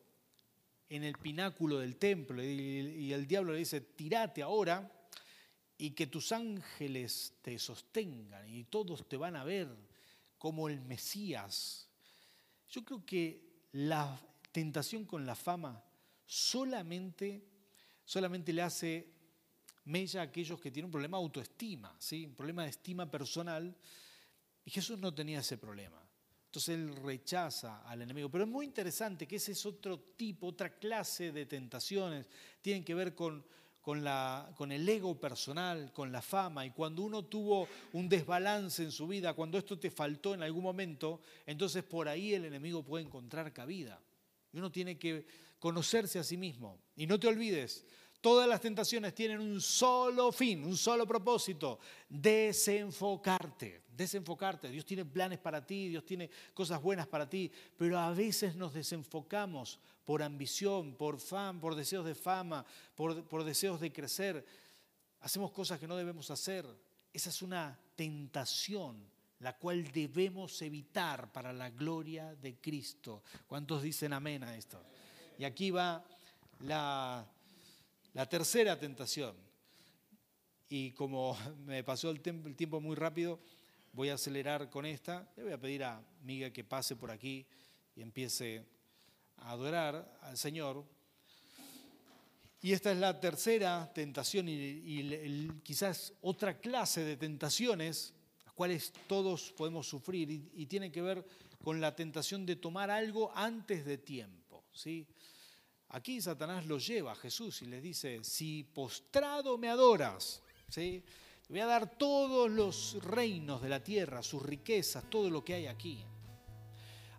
en 0.89 1.05
el 1.05 1.15
pináculo 1.15 1.79
del 1.79 1.97
templo 1.97 2.43
y, 2.43 3.13
el 3.13 3.27
diablo 3.27 3.53
le 3.53 3.59
dice, 3.59 3.81
tirate 3.81 4.43
ahora 4.43 4.91
y 5.77 5.91
que 5.91 6.07
tus 6.07 6.33
ángeles 6.33 7.35
te 7.43 7.59
sostengan 7.59 8.49
y 8.49 8.65
todos 8.65 9.09
te 9.09 9.17
van 9.17 9.37
a 9.37 9.45
ver 9.45 9.69
como 10.39 10.69
el 10.69 10.81
Mesías 10.81 11.89
Yo 12.69 12.85
creo 12.85 13.05
que 13.05 13.69
la 13.73 14.21
tentación 14.53 15.05
con 15.05 15.27
la 15.27 15.35
fama 15.35 15.83
solamente, 16.27 17.45
solamente 18.05 18.53
le 18.53 18.63
hace 18.63 19.13
mella 19.85 20.21
a 20.21 20.25
aquellos 20.25 20.61
que 20.61 20.71
tienen 20.71 20.87
un 20.87 20.93
problema 20.93 21.19
de 21.19 21.25
autoestima, 21.25 21.95
¿sí? 21.99 22.25
un 22.27 22.35
problema 22.35 22.63
de 22.63 22.71
estima 22.71 23.11
personal. 23.11 23.77
Y 24.65 24.71
Jesús 24.71 24.99
no 24.99 25.13
tenía 25.13 25.41
ese 25.41 25.59
problema. 25.59 26.04
Entonces 26.55 26.77
él 26.77 26.95
rechaza 27.03 27.83
al 27.85 28.03
enemigo. 28.03 28.29
Pero 28.31 28.45
es 28.45 28.51
muy 28.51 28.65
interesante 28.65 29.27
que 29.27 29.35
ese 29.35 29.51
es 29.51 29.67
otro 29.67 29.99
tipo, 30.17 30.47
otra 30.47 30.79
clase 30.79 31.33
de 31.33 31.47
tentaciones. 31.47 32.27
Tienen 32.63 32.85
que 32.85 32.95
ver 32.95 33.13
con, 33.13 33.45
con, 33.81 34.05
la, 34.05 34.53
con 34.57 34.71
el 34.71 34.89
ego 34.89 35.19
personal, 35.19 35.93
con 35.93 36.13
la 36.13 36.23
fama. 36.23 36.65
Y 36.65 36.71
cuando 36.71 37.03
uno 37.03 37.25
tuvo 37.25 37.67
un 37.95 38.09
desbalance 38.09 38.85
en 38.85 38.93
su 38.93 39.09
vida, 39.09 39.35
cuando 39.35 39.59
esto 39.59 39.77
te 39.81 39.91
faltó 39.91 40.33
en 40.33 40.45
algún 40.45 40.63
momento, 40.63 41.23
entonces 41.45 41.83
por 41.83 42.07
ahí 42.07 42.35
el 42.35 42.45
enemigo 42.45 42.85
puede 42.85 43.05
encontrar 43.05 43.53
cabida. 43.53 44.01
Y 44.53 44.59
uno 44.59 44.71
tiene 44.71 44.97
que 44.97 45.27
conocerse 45.59 46.21
a 46.21 46.23
sí 46.23 46.37
mismo. 46.37 46.79
Y 46.95 47.09
no 47.09 47.19
te 47.19 47.27
olvides, 47.27 47.85
Todas 48.25 48.49
las 48.49 48.63
tentaciones 48.63 49.15
tienen 49.15 49.39
un 49.39 49.61
solo 49.61 50.33
fin, 50.33 50.65
un 50.65 50.79
solo 50.79 51.07
propósito, 51.07 51.79
desenfocarte, 52.09 53.83
desenfocarte. 53.95 54.71
Dios 54.71 54.87
tiene 54.87 55.05
planes 55.05 55.39
para 55.39 55.67
ti, 55.67 55.89
Dios 55.89 56.07
tiene 56.07 56.31
cosas 56.55 56.81
buenas 56.81 57.07
para 57.07 57.29
ti, 57.29 57.53
pero 57.77 57.99
a 57.99 58.11
veces 58.13 58.57
nos 58.57 58.73
desenfocamos 58.73 59.79
por 60.07 60.23
ambición, 60.23 60.95
por 60.95 61.21
fama, 61.21 61.61
por 61.61 61.75
deseos 61.75 62.07
de 62.07 62.15
fama, 62.15 62.65
por, 62.95 63.25
por 63.25 63.45
deseos 63.45 63.79
de 63.79 63.93
crecer. 63.93 64.43
Hacemos 65.21 65.53
cosas 65.53 65.79
que 65.79 65.87
no 65.87 65.95
debemos 65.95 66.31
hacer. 66.31 66.65
Esa 67.13 67.29
es 67.29 67.43
una 67.43 67.79
tentación 67.95 69.07
la 69.41 69.59
cual 69.59 69.93
debemos 69.93 70.63
evitar 70.63 71.31
para 71.31 71.53
la 71.53 71.69
gloria 71.69 72.35
de 72.37 72.57
Cristo. 72.57 73.23
¿Cuántos 73.47 73.83
dicen 73.83 74.15
amén 74.15 74.45
a 74.45 74.57
esto? 74.57 74.83
Y 75.39 75.45
aquí 75.45 75.71
va 75.71 76.03
la 76.61 77.27
la 78.15 78.29
tercera 78.29 78.79
tentación, 78.79 79.37
y 80.69 80.93
como 80.93 81.37
me 81.67 81.85
pasó 81.85 82.11
el 82.11 82.21
tiempo 82.21 82.81
muy 82.81 82.97
rápido, 82.97 83.41
voy 83.93 84.09
a 84.09 84.15
acelerar 84.15 84.71
con 84.71 84.87
esta. 84.87 85.29
Le 85.37 85.43
voy 85.43 85.53
a 85.53 85.61
pedir 85.61 85.85
a 85.85 86.03
Miguel 86.23 86.53
que 86.53 86.65
pase 86.65 86.97
por 86.97 87.11
aquí 87.11 87.47
y 87.97 88.03
empiece 88.03 88.65
a 89.37 89.51
adorar 89.51 90.19
al 90.23 90.37
Señor. 90.37 90.85
Y 92.61 92.73
esta 92.73 92.93
es 92.93 92.99
la 92.99 93.21
tercera 93.21 93.93
tentación 93.93 94.49
y, 94.49 95.51
quizás 95.63 96.15
otra 96.23 96.59
clase 96.59 97.05
de 97.05 97.17
tentaciones, 97.17 98.15
las 98.45 98.55
cuales 98.55 98.93
todos 99.07 99.53
podemos 99.53 99.87
sufrir, 99.87 100.31
y, 100.31 100.51
y 100.55 100.67
tiene 100.67 100.91
que 100.91 101.03
ver 101.03 101.27
con 101.63 101.81
la 101.81 101.95
tentación 101.95 102.47
de 102.47 102.57
tomar 102.57 102.91
algo 102.91 103.31
antes 103.37 103.85
de 103.85 103.99
tiempo. 103.99 104.65
¿sí? 104.73 105.07
Aquí 105.91 106.21
Satanás 106.21 106.67
lo 106.67 106.79
lleva 106.79 107.13
a 107.13 107.17
Jesús 107.17 107.63
y 107.63 107.67
le 107.67 107.81
dice, 107.81 108.23
si 108.25 108.65
postrado 108.65 109.57
me 109.59 109.69
adoras, 109.69 110.43
¿sí? 110.69 111.05
te 111.47 111.53
voy 111.53 111.61
a 111.61 111.67
dar 111.67 111.99
todos 111.99 112.51
los 112.51 113.03
reinos 113.05 113.63
de 113.63 113.69
la 113.69 113.83
tierra, 113.83 114.23
sus 114.23 114.43
riquezas, 114.43 115.09
todo 115.11 115.31
lo 115.31 115.45
que 115.45 115.55
hay 115.55 115.67
aquí. 115.67 116.05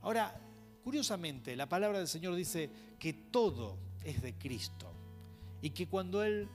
Ahora, 0.02 0.40
curiosamente, 0.84 1.56
la 1.56 1.70
palabra 1.70 2.00
del 2.00 2.08
Señor 2.08 2.36
dice 2.36 2.70
que 3.00 3.14
todo 3.14 3.78
es 4.04 4.22
de 4.22 4.34
Cristo 4.34 4.92
y 5.62 5.70
que 5.70 5.88
cuando 5.88 6.24
Él 6.24 6.50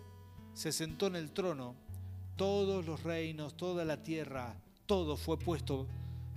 se 0.53 0.73
sentó 0.73 1.07
en 1.07 1.17
el 1.17 1.33
trono, 1.33 1.75
todos 2.37 2.85
los 2.87 3.03
reinos, 3.03 3.57
toda 3.57 3.85
la 3.85 4.03
tierra, 4.03 4.61
todo 4.87 5.17
fue 5.17 5.39
puesto 5.39 5.87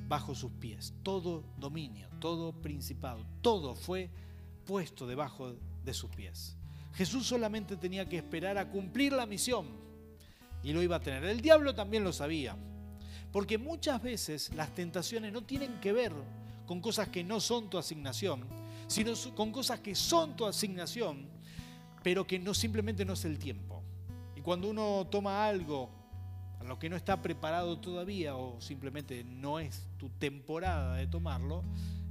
bajo 0.08 0.36
sus 0.36 0.52
pies, 0.52 0.94
todo 1.02 1.44
dominio, 1.58 2.10
todo 2.20 2.52
principado, 2.52 3.26
todo 3.42 3.76
fue 3.76 4.10
puesto 4.66 5.06
debajo 5.08 5.56
de 5.84 5.94
sus 5.94 6.10
pies. 6.10 6.56
Jesús 6.94 7.26
solamente 7.26 7.76
tenía 7.76 8.08
que 8.08 8.18
esperar 8.18 8.58
a 8.58 8.70
cumplir 8.70 9.14
la 9.14 9.26
misión 9.26 9.68
y 10.64 10.74
lo 10.74 10.82
iba 10.82 10.98
a 10.98 11.00
tener. 11.00 11.24
El 11.26 11.42
diablo 11.42 11.74
también 11.74 12.04
lo 12.04 12.14
sabía, 12.14 12.56
porque 13.32 13.58
muchas 13.58 14.02
veces 14.02 14.52
las 14.56 14.74
tentaciones 14.74 15.34
no 15.34 15.44
tienen 15.44 15.80
que 15.80 15.92
ver 15.92 16.14
con 16.66 16.82
cosas 16.82 17.10
que 17.10 17.24
no 17.24 17.40
son 17.40 17.70
tu 17.70 17.78
asignación, 17.78 18.46
sino 18.88 19.14
con 19.36 19.52
cosas 19.52 19.80
que 19.80 19.96
son 19.96 20.36
tu 20.36 20.46
asignación, 20.46 21.28
pero 22.04 22.26
que 22.28 22.40
no 22.40 22.54
simplemente 22.54 23.06
no 23.06 23.14
es 23.14 23.26
el 23.26 23.40
tiempo. 23.40 23.84
Y 24.36 24.42
cuando 24.42 24.70
uno 24.70 25.08
toma 25.10 25.46
algo 25.46 25.90
a 26.60 26.64
lo 26.64 26.80
que 26.80 26.90
no 26.90 26.96
está 26.96 27.22
preparado 27.22 27.80
todavía 27.80 28.36
o 28.36 28.62
simplemente 28.62 29.24
no 29.24 29.60
es 29.60 29.88
tu 29.98 30.10
temporada 30.10 30.96
de 30.96 31.08
tomarlo, 31.08 31.64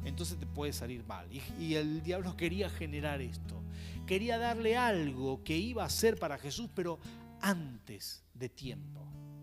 entonces 0.05 0.39
te 0.39 0.47
puede 0.47 0.73
salir 0.73 1.05
mal. 1.05 1.27
Y, 1.31 1.75
el 1.75 2.03
diablo 2.03 2.37
quería 2.37 2.69
generar 2.69 3.21
esto. 3.21 3.63
Quería 4.07 4.39
darle 4.39 4.77
algo 4.77 5.43
que 5.45 5.57
iba 5.57 5.85
a 5.85 5.91
ser 5.91 6.19
para 6.19 6.39
Jesús, 6.39 6.69
pero 6.75 6.99
antes 7.41 8.25
de 8.35 8.49
tiempo. 8.49 9.01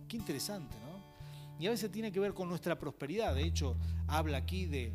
Qué 0.08 0.18
interesante, 0.18 0.76
¿no? 0.86 1.00
Y 1.60 1.68
a 1.68 1.72
veces 1.72 1.92
tiene 1.92 2.12
que 2.12 2.20
ver 2.20 2.34
con 2.34 2.48
nuestra 2.48 2.78
prosperidad. 2.80 3.36
De 3.36 3.44
hecho, 3.44 3.76
habla 4.08 4.38
aquí 4.38 4.66
de, 4.66 4.94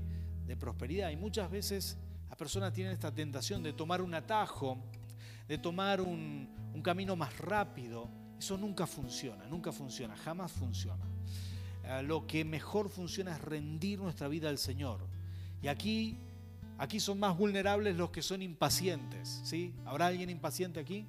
prosperidad. 0.59 1.11
Y 1.11 1.17
muchas 1.17 1.51
veces 1.51 1.99
las 2.29 2.39
personas 2.39 2.73
tienen 2.73 2.93
esta 2.93 3.13
tentación 3.13 3.63
de 3.63 3.73
tomar 3.73 4.01
un 4.01 4.15
atajo, 4.15 4.79
de 5.49 5.59
tomar 5.59 6.01
un, 6.01 6.49
camino 6.83 7.17
más 7.17 7.39
rápido. 7.39 8.09
Eso 8.39 8.59
nunca 8.59 8.87
funciona, 8.87 9.47
nunca 9.47 9.73
funciona, 9.73 10.17
jamás 10.17 10.53
funciona. 10.53 11.05
Eh, 11.85 12.03
lo 12.03 12.27
que 12.27 12.45
mejor 12.45 12.89
funciona 12.89 13.33
es 13.33 13.41
rendir 13.41 13.99
nuestra 13.99 14.29
vida 14.29 14.49
al 14.49 14.59
Señor 14.59 15.14
y 15.65 15.69
aquí, 15.69 16.15
aquí 16.77 17.01
son 17.01 17.19
más 17.19 17.39
vulnerables 17.39 17.97
los 17.97 18.11
que 18.11 18.21
son 18.21 18.43
impacientes. 18.43 19.41
¿sí? 19.45 19.73
¿Habrá 19.87 20.09
alguien 20.09 20.29
impaciente 20.29 20.79
aquí? 20.79 21.07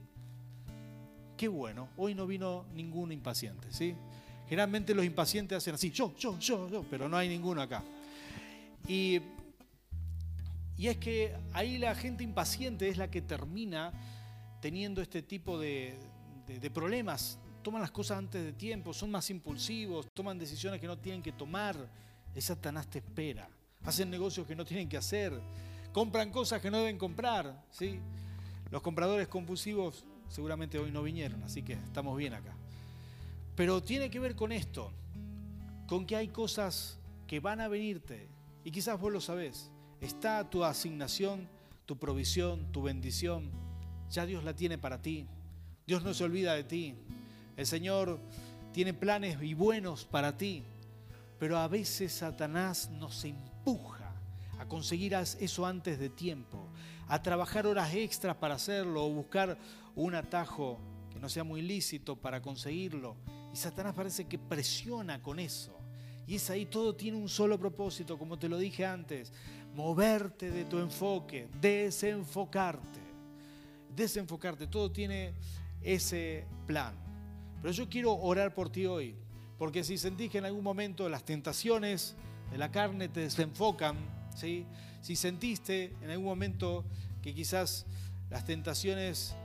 Qué 1.36 1.50
bueno, 1.50 1.90
hoy 1.98 2.16
no 2.16 2.26
vino 2.26 2.66
ningún 2.74 3.12
impaciente. 3.12 3.68
¿sí? 3.74 3.96
Generalmente 4.48 4.96
los 4.96 5.04
impacientes 5.04 5.58
hacen 5.58 5.76
así, 5.76 5.92
yo, 5.92 6.16
yo, 6.18 6.40
yo, 6.40 6.70
yo, 6.70 6.86
pero 6.90 7.10
no 7.10 7.18
hay 7.18 7.28
ninguno 7.28 7.62
acá. 7.62 7.84
Y, 8.88 9.20
y 10.78 10.88
es 10.88 10.96
que 10.98 11.36
ahí 11.52 11.78
la 11.78 11.94
gente 11.94 12.24
impaciente 12.24 12.88
es 12.88 12.96
la 12.98 13.12
que 13.12 13.22
termina 13.22 13.92
teniendo 14.62 15.02
este 15.02 15.22
tipo 15.22 15.60
de, 15.60 15.98
problemas. 16.74 17.40
Toman 17.62 17.82
las 17.82 17.92
cosas 17.92 18.20
antes 18.20 18.42
de 18.42 18.54
tiempo, 18.54 18.94
son 18.94 19.12
más 19.12 19.30
impulsivos, 19.30 20.08
toman 20.14 20.40
decisiones 20.40 20.80
que 20.80 20.88
no 20.88 20.98
tienen 20.98 21.22
que 21.22 21.34
tomar. 21.34 21.76
El 22.34 22.42
Satanás 22.42 22.88
te 22.88 23.00
espera 23.00 23.50
hacen 23.86 24.10
negocios 24.10 24.48
que 24.48 24.56
no 24.56 24.66
tienen 24.66 24.90
que 24.90 24.98
hacer, 24.98 25.40
compran 25.94 26.32
cosas 26.32 26.62
que 26.62 26.72
no 26.72 26.80
deben 26.80 26.98
comprar. 26.98 27.64
¿sí? 27.72 28.00
Los 28.72 28.82
compradores 28.82 29.28
compulsivos 29.28 30.06
seguramente 30.28 30.80
hoy 30.80 30.92
no 30.92 31.04
vinieron, 31.04 31.42
así 31.44 31.62
que 31.62 31.74
estamos 31.74 32.18
bien 32.18 32.34
acá. 32.34 32.56
Pero 33.56 33.82
tiene 33.82 34.10
que 34.10 34.20
ver 34.20 34.36
con 34.36 34.52
esto, 34.52 34.92
con 35.88 36.06
que 36.06 36.16
hay 36.16 36.28
cosas 36.28 37.00
que 37.28 37.40
van 37.40 37.62
a 37.62 37.68
venirte 37.68 38.28
y 38.64 38.72
quizás 38.72 39.00
vos 39.00 39.14
lo 39.14 39.22
sabés. 39.22 39.72
Está 40.02 40.50
tu 40.50 40.64
asignación, 40.64 41.48
tu 41.86 41.98
provisión, 41.98 42.72
tu 42.72 42.82
bendición. 42.82 43.50
Ya 44.12 44.26
Dios 44.26 44.44
la 44.44 44.56
tiene 44.56 44.78
para 44.78 45.02
ti. 45.02 45.28
Dios 45.88 46.04
no 46.04 46.14
se 46.14 46.24
olvida 46.24 46.54
de 46.54 46.64
ti. 46.64 46.96
El 47.56 47.66
Señor 47.66 48.20
tiene 48.74 48.94
planes 48.94 49.42
y 49.42 49.54
buenos 49.54 50.04
para 50.04 50.36
ti. 50.36 50.64
Pero 51.40 51.58
a 51.58 51.68
veces 51.68 52.12
Satanás 52.12 52.90
nos 52.90 53.24
impide 53.24 53.55
a 54.60 54.68
conseguir 54.68 55.14
eso 55.14 55.66
antes 55.66 56.00
de 56.00 56.10
tiempo, 56.10 56.68
a 57.08 57.22
trabajar 57.22 57.68
horas 57.68 57.94
extras 57.94 58.36
para 58.36 58.56
hacerlo 58.56 59.06
o 59.06 59.10
buscar 59.10 59.58
un 59.96 60.16
atajo 60.16 60.80
que 61.12 61.20
no 61.20 61.30
sea 61.30 61.44
muy 61.44 61.62
lícito 61.62 62.16
para 62.16 62.42
conseguirlo. 62.42 63.16
Y 63.54 63.58
Satanás 63.58 63.94
parece 63.96 64.26
que 64.26 64.38
presiona 64.38 65.22
con 65.22 65.40
eso. 65.40 65.78
Y 66.28 66.36
es 66.36 66.50
ahí, 66.50 66.66
todo 66.66 66.96
tiene 66.96 67.18
un 67.18 67.30
solo 67.30 67.60
propósito, 67.60 68.18
como 68.18 68.38
te 68.38 68.50
lo 68.50 68.58
dije 68.58 68.86
antes, 68.86 69.32
moverte 69.76 70.50
de 70.50 70.66
tu 70.66 70.80
enfoque, 70.80 71.48
desenfocarte. 71.62 73.00
Desenfocarte, 73.96 74.68
todo 74.68 74.92
tiene 74.92 75.34
ese 75.82 76.46
plan. 76.66 76.96
Pero 77.62 77.74
yo 77.74 77.88
quiero 77.88 78.14
orar 78.14 78.54
por 78.54 78.70
ti 78.70 78.86
hoy, 78.86 79.16
porque 79.58 79.84
si 79.84 79.98
sentís 79.98 80.32
que 80.32 80.40
en 80.40 80.46
algún 80.46 80.64
momento 80.64 81.08
las 81.08 81.24
tentaciones 81.24 82.16
de 82.52 82.58
la 82.58 82.72
carne 82.72 83.10
te 83.10 83.22
desenfocan, 83.22 83.98
¿sí? 84.36 84.66
si 85.02 85.16
sentiste 85.16 85.94
en 86.02 86.10
algún 86.10 86.26
momento 86.26 86.84
que 87.22 87.34
quizás 87.34 87.86
las 88.30 88.46
tentaciones 88.46 89.36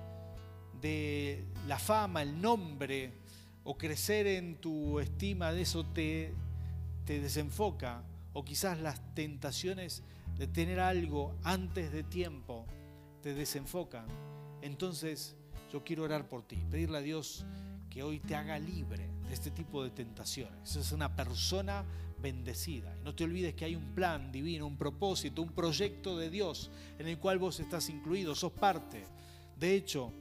de 0.81 1.45
la 1.67 1.79
fama, 1.79 2.23
el 2.23 2.41
nombre 2.41 3.13
o 3.65 3.77
crecer 3.77 4.27
en 4.27 4.57
tu 4.57 5.01
estima 5.01 5.53
de 5.53 5.63
eso 5.63 5.85
te, 5.85 6.33
te 7.05 7.21
desenfoca, 7.21 8.03
o 8.33 8.45
quizás 8.45 8.79
las 8.81 9.15
tentaciones 9.15 10.03
de 10.39 10.47
tener 10.47 10.81
algo 10.81 11.35
antes 11.43 11.93
de 11.93 12.03
tiempo 12.03 12.65
te 13.23 13.35
desenfocan, 13.35 14.07
entonces 14.63 15.37
yo 15.73 15.85
quiero 15.85 16.05
orar 16.05 16.29
por 16.29 16.43
ti, 16.43 16.57
pedirle 16.71 16.99
a 16.99 17.03
Dios 17.03 17.45
que 17.91 18.03
hoy 18.03 18.21
te 18.21 18.37
haga 18.37 18.59
libre 18.59 19.11
de 19.27 19.35
este 19.35 19.51
tipo 19.51 19.83
de 19.83 19.91
tentaciones. 19.91 20.77
Es 20.77 20.93
una 20.93 21.15
persona 21.15 21.85
bendecida. 22.23 22.97
Y 22.97 23.03
no 23.03 23.15
te 23.15 23.25
olvides 23.25 23.55
que 23.55 23.65
hay 23.65 23.75
un 23.75 23.95
plan 23.95 24.31
divino, 24.31 24.67
un 24.67 24.77
propósito, 24.77 25.43
un 25.43 25.53
proyecto 25.53 26.17
de 26.17 26.31
Dios 26.31 26.71
en 26.99 27.09
el 27.09 27.19
cual 27.19 27.39
vos 27.39 27.59
estás 27.59 27.89
incluido, 27.89 28.35
sos 28.35 28.53
parte. 28.53 29.05
De 29.59 29.75
hecho, 29.75 30.13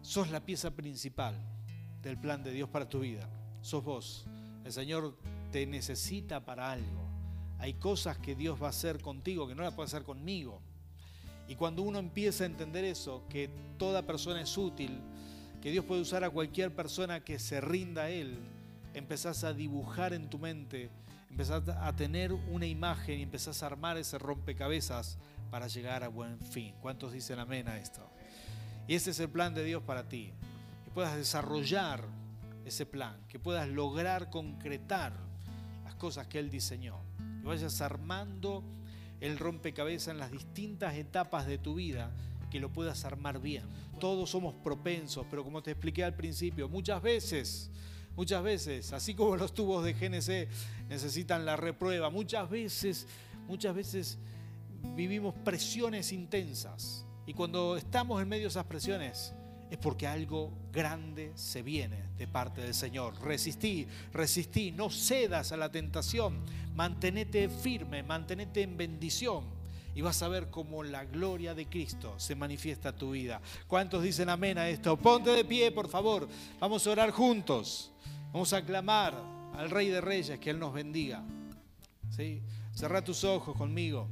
sos 0.00 0.30
la 0.30 0.40
pieza 0.40 0.70
principal 0.70 1.36
del 2.02 2.18
plan 2.18 2.42
de 2.42 2.52
Dios 2.52 2.68
para 2.68 2.88
tu 2.88 3.00
vida. 3.00 3.28
Sos 3.60 3.84
vos. 3.84 4.26
El 4.64 4.72
Señor 4.72 5.16
te 5.52 5.66
necesita 5.66 6.44
para 6.44 6.72
algo. 6.72 7.08
Hay 7.58 7.74
cosas 7.74 8.18
que 8.18 8.34
Dios 8.34 8.60
va 8.62 8.68
a 8.68 8.70
hacer 8.70 9.02
contigo 9.02 9.46
que 9.48 9.54
no 9.54 9.62
las 9.62 9.74
puede 9.74 9.88
hacer 9.88 10.04
conmigo. 10.04 10.62
Y 11.48 11.56
cuando 11.56 11.82
uno 11.82 11.98
empieza 11.98 12.44
a 12.44 12.46
entender 12.46 12.84
eso, 12.84 13.24
que 13.28 13.50
toda 13.78 14.02
persona 14.02 14.40
es 14.40 14.56
útil, 14.56 15.00
que 15.60 15.70
Dios 15.70 15.84
puede 15.84 16.02
usar 16.02 16.24
a 16.24 16.30
cualquier 16.30 16.74
persona 16.74 17.20
que 17.20 17.38
se 17.38 17.60
rinda 17.60 18.02
a 18.02 18.10
Él, 18.10 18.38
empezás 18.94 19.44
a 19.44 19.52
dibujar 19.52 20.12
en 20.12 20.30
tu 20.30 20.38
mente, 20.38 20.90
empezás 21.30 21.68
a 21.68 21.96
tener 21.96 22.32
una 22.32 22.66
imagen 22.66 23.18
y 23.18 23.22
empezás 23.22 23.62
a 23.62 23.66
armar 23.66 23.96
ese 23.96 24.18
rompecabezas 24.18 25.18
para 25.50 25.66
llegar 25.66 26.04
a 26.04 26.08
buen 26.08 26.38
fin. 26.40 26.74
¿Cuántos 26.80 27.12
dicen 27.12 27.38
amén 27.38 27.68
a 27.68 27.78
esto? 27.78 28.08
Y 28.86 28.94
ese 28.94 29.10
es 29.10 29.20
el 29.20 29.28
plan 29.28 29.54
de 29.54 29.64
Dios 29.64 29.82
para 29.82 30.08
ti. 30.08 30.32
Que 30.84 30.90
puedas 30.90 31.16
desarrollar 31.16 32.04
ese 32.64 32.86
plan, 32.86 33.16
que 33.28 33.38
puedas 33.38 33.68
lograr 33.68 34.30
concretar 34.30 35.12
las 35.84 35.94
cosas 35.94 36.26
que 36.26 36.38
Él 36.38 36.50
diseñó. 36.50 36.96
Que 37.40 37.46
vayas 37.46 37.80
armando 37.80 38.62
el 39.20 39.38
rompecabezas 39.38 40.08
en 40.08 40.18
las 40.18 40.30
distintas 40.30 40.94
etapas 40.94 41.46
de 41.46 41.58
tu 41.58 41.74
vida, 41.74 42.10
que 42.50 42.60
lo 42.60 42.72
puedas 42.72 43.04
armar 43.04 43.40
bien. 43.40 43.64
Todos 44.00 44.30
somos 44.30 44.54
propensos, 44.54 45.26
pero 45.30 45.44
como 45.44 45.62
te 45.62 45.72
expliqué 45.72 46.04
al 46.04 46.14
principio, 46.14 46.68
muchas 46.68 47.02
veces 47.02 47.70
Muchas 48.18 48.42
veces, 48.42 48.92
así 48.92 49.14
como 49.14 49.36
los 49.36 49.54
tubos 49.54 49.84
de 49.84 49.92
GNC 49.92 50.88
necesitan 50.88 51.44
la 51.44 51.54
reprueba, 51.54 52.10
muchas 52.10 52.50
veces, 52.50 53.06
muchas 53.46 53.72
veces 53.72 54.18
vivimos 54.96 55.36
presiones 55.44 56.10
intensas. 56.10 57.06
Y 57.26 57.32
cuando 57.32 57.76
estamos 57.76 58.20
en 58.20 58.28
medio 58.28 58.42
de 58.42 58.48
esas 58.48 58.64
presiones, 58.64 59.34
es 59.70 59.78
porque 59.78 60.08
algo 60.08 60.50
grande 60.72 61.30
se 61.36 61.62
viene 61.62 62.08
de 62.16 62.26
parte 62.26 62.60
del 62.60 62.74
Señor. 62.74 63.14
Resistí, 63.22 63.86
resistí, 64.12 64.72
no 64.72 64.90
cedas 64.90 65.52
a 65.52 65.56
la 65.56 65.70
tentación, 65.70 66.42
mantenete 66.74 67.48
firme, 67.48 68.02
mantenete 68.02 68.62
en 68.62 68.76
bendición 68.76 69.57
y 69.98 70.00
vas 70.00 70.22
a 70.22 70.28
ver 70.28 70.48
cómo 70.48 70.84
la 70.84 71.04
gloria 71.06 71.56
de 71.56 71.66
Cristo 71.66 72.14
se 72.18 72.36
manifiesta 72.36 72.90
en 72.90 72.94
tu 72.94 73.10
vida. 73.10 73.40
¿Cuántos 73.66 74.00
dicen 74.00 74.28
amén 74.28 74.56
a 74.56 74.68
esto? 74.68 74.96
Ponte 74.96 75.30
de 75.30 75.44
pie, 75.44 75.72
por 75.72 75.88
favor. 75.88 76.28
Vamos 76.60 76.86
a 76.86 76.90
orar 76.92 77.10
juntos. 77.10 77.90
Vamos 78.32 78.52
a 78.52 78.64
clamar 78.64 79.20
al 79.56 79.68
Rey 79.68 79.88
de 79.88 80.00
Reyes 80.00 80.38
que 80.38 80.50
Él 80.50 80.60
nos 80.60 80.72
bendiga. 80.72 81.24
¿Sí? 82.10 82.40
Cerra 82.72 83.02
tus 83.02 83.24
ojos 83.24 83.56
conmigo. 83.56 84.06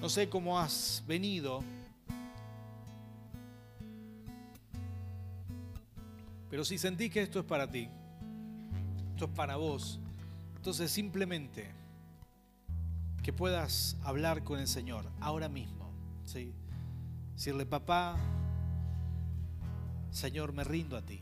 No 0.00 0.08
sé 0.08 0.30
cómo 0.30 0.58
has 0.58 1.04
venido, 1.06 1.62
pero 6.48 6.64
si 6.64 6.78
sentís 6.78 7.12
que 7.12 7.20
esto 7.20 7.40
es 7.40 7.44
para 7.44 7.70
ti, 7.70 7.90
esto 9.10 9.26
es 9.26 9.30
para 9.32 9.56
vos, 9.56 10.00
entonces 10.56 10.90
simplemente 10.90 11.77
que 13.28 13.32
puedas 13.34 13.98
hablar 14.04 14.42
con 14.42 14.58
el 14.58 14.66
Señor 14.66 15.04
ahora 15.20 15.50
mismo. 15.50 15.92
¿sí? 16.24 16.54
Decirle, 17.34 17.66
papá, 17.66 18.16
Señor, 20.10 20.54
me 20.54 20.64
rindo 20.64 20.96
a 20.96 21.02
ti 21.02 21.20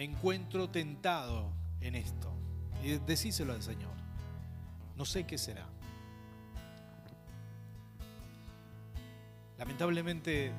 me 0.00 0.04
encuentro 0.04 0.70
tentado 0.70 1.52
en 1.82 1.94
esto. 1.94 2.32
Y 2.82 2.96
decíselo 3.04 3.52
al 3.52 3.62
Señor. 3.62 3.92
No 4.96 5.04
sé 5.04 5.26
qué 5.26 5.36
será. 5.36 5.68
Lamentablemente 9.58 10.52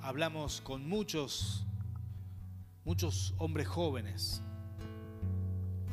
hablamos 0.00 0.62
con 0.62 0.88
muchos, 0.88 1.66
muchos 2.86 3.34
hombres 3.36 3.68
jóvenes 3.68 4.40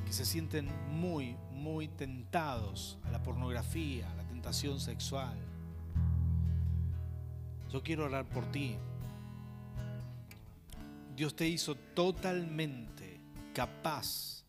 que 0.06 0.14
se 0.14 0.24
sienten 0.24 0.70
muy, 0.92 1.36
muy 1.62 1.88
tentados 1.88 2.98
a 3.04 3.12
la 3.12 3.22
pornografía, 3.22 4.12
a 4.12 4.16
la 4.16 4.24
tentación 4.24 4.80
sexual. 4.80 5.38
Yo 7.72 7.84
quiero 7.84 8.06
orar 8.06 8.28
por 8.28 8.52
ti, 8.52 8.76
Dios 11.16 11.36
te 11.36 11.48
hizo 11.48 11.76
totalmente 11.76 13.22
capaz 13.54 14.44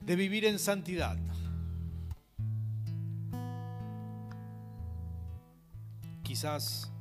de 0.00 0.14
vivir 0.14 0.44
en 0.44 0.58
santidad. 0.58 1.18
Quizás 6.22 6.92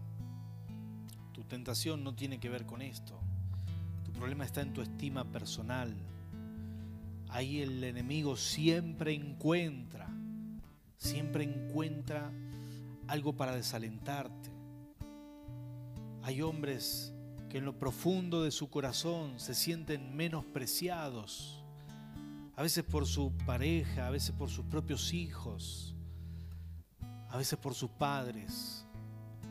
tu 1.33 1.43
tentación 1.43 2.03
no 2.03 2.15
tiene 2.15 2.39
que 2.39 2.49
ver 2.49 2.65
con 2.65 2.81
esto. 2.81 3.19
Tu 4.03 4.11
problema 4.11 4.43
está 4.43 4.61
en 4.61 4.73
tu 4.73 4.81
estima 4.81 5.23
personal. 5.23 5.95
Ahí 7.35 7.61
el 7.61 7.83
enemigo 7.83 8.37
siempre 8.37 9.13
encuentra, 9.13 10.07
siempre 10.95 11.43
encuentra 11.43 12.31
algo 13.07 13.35
para 13.35 13.53
desalentarte. 13.53 14.51
Hay 16.23 16.41
hombres 16.41 17.13
que 17.49 17.57
en 17.57 17.65
lo 17.65 17.77
profundo 17.77 18.41
de 18.41 18.51
su 18.51 18.69
corazón 18.69 19.37
se 19.37 19.53
sienten 19.53 20.15
menospreciados, 20.15 21.61
a 22.55 22.61
veces 22.61 22.85
por 22.85 23.05
su 23.05 23.33
pareja, 23.45 24.07
a 24.07 24.11
veces 24.11 24.31
por 24.31 24.49
sus 24.49 24.63
propios 24.67 25.11
hijos, 25.11 25.93
a 27.27 27.35
veces 27.35 27.59
por 27.59 27.73
sus 27.73 27.89
padres. 27.89 28.85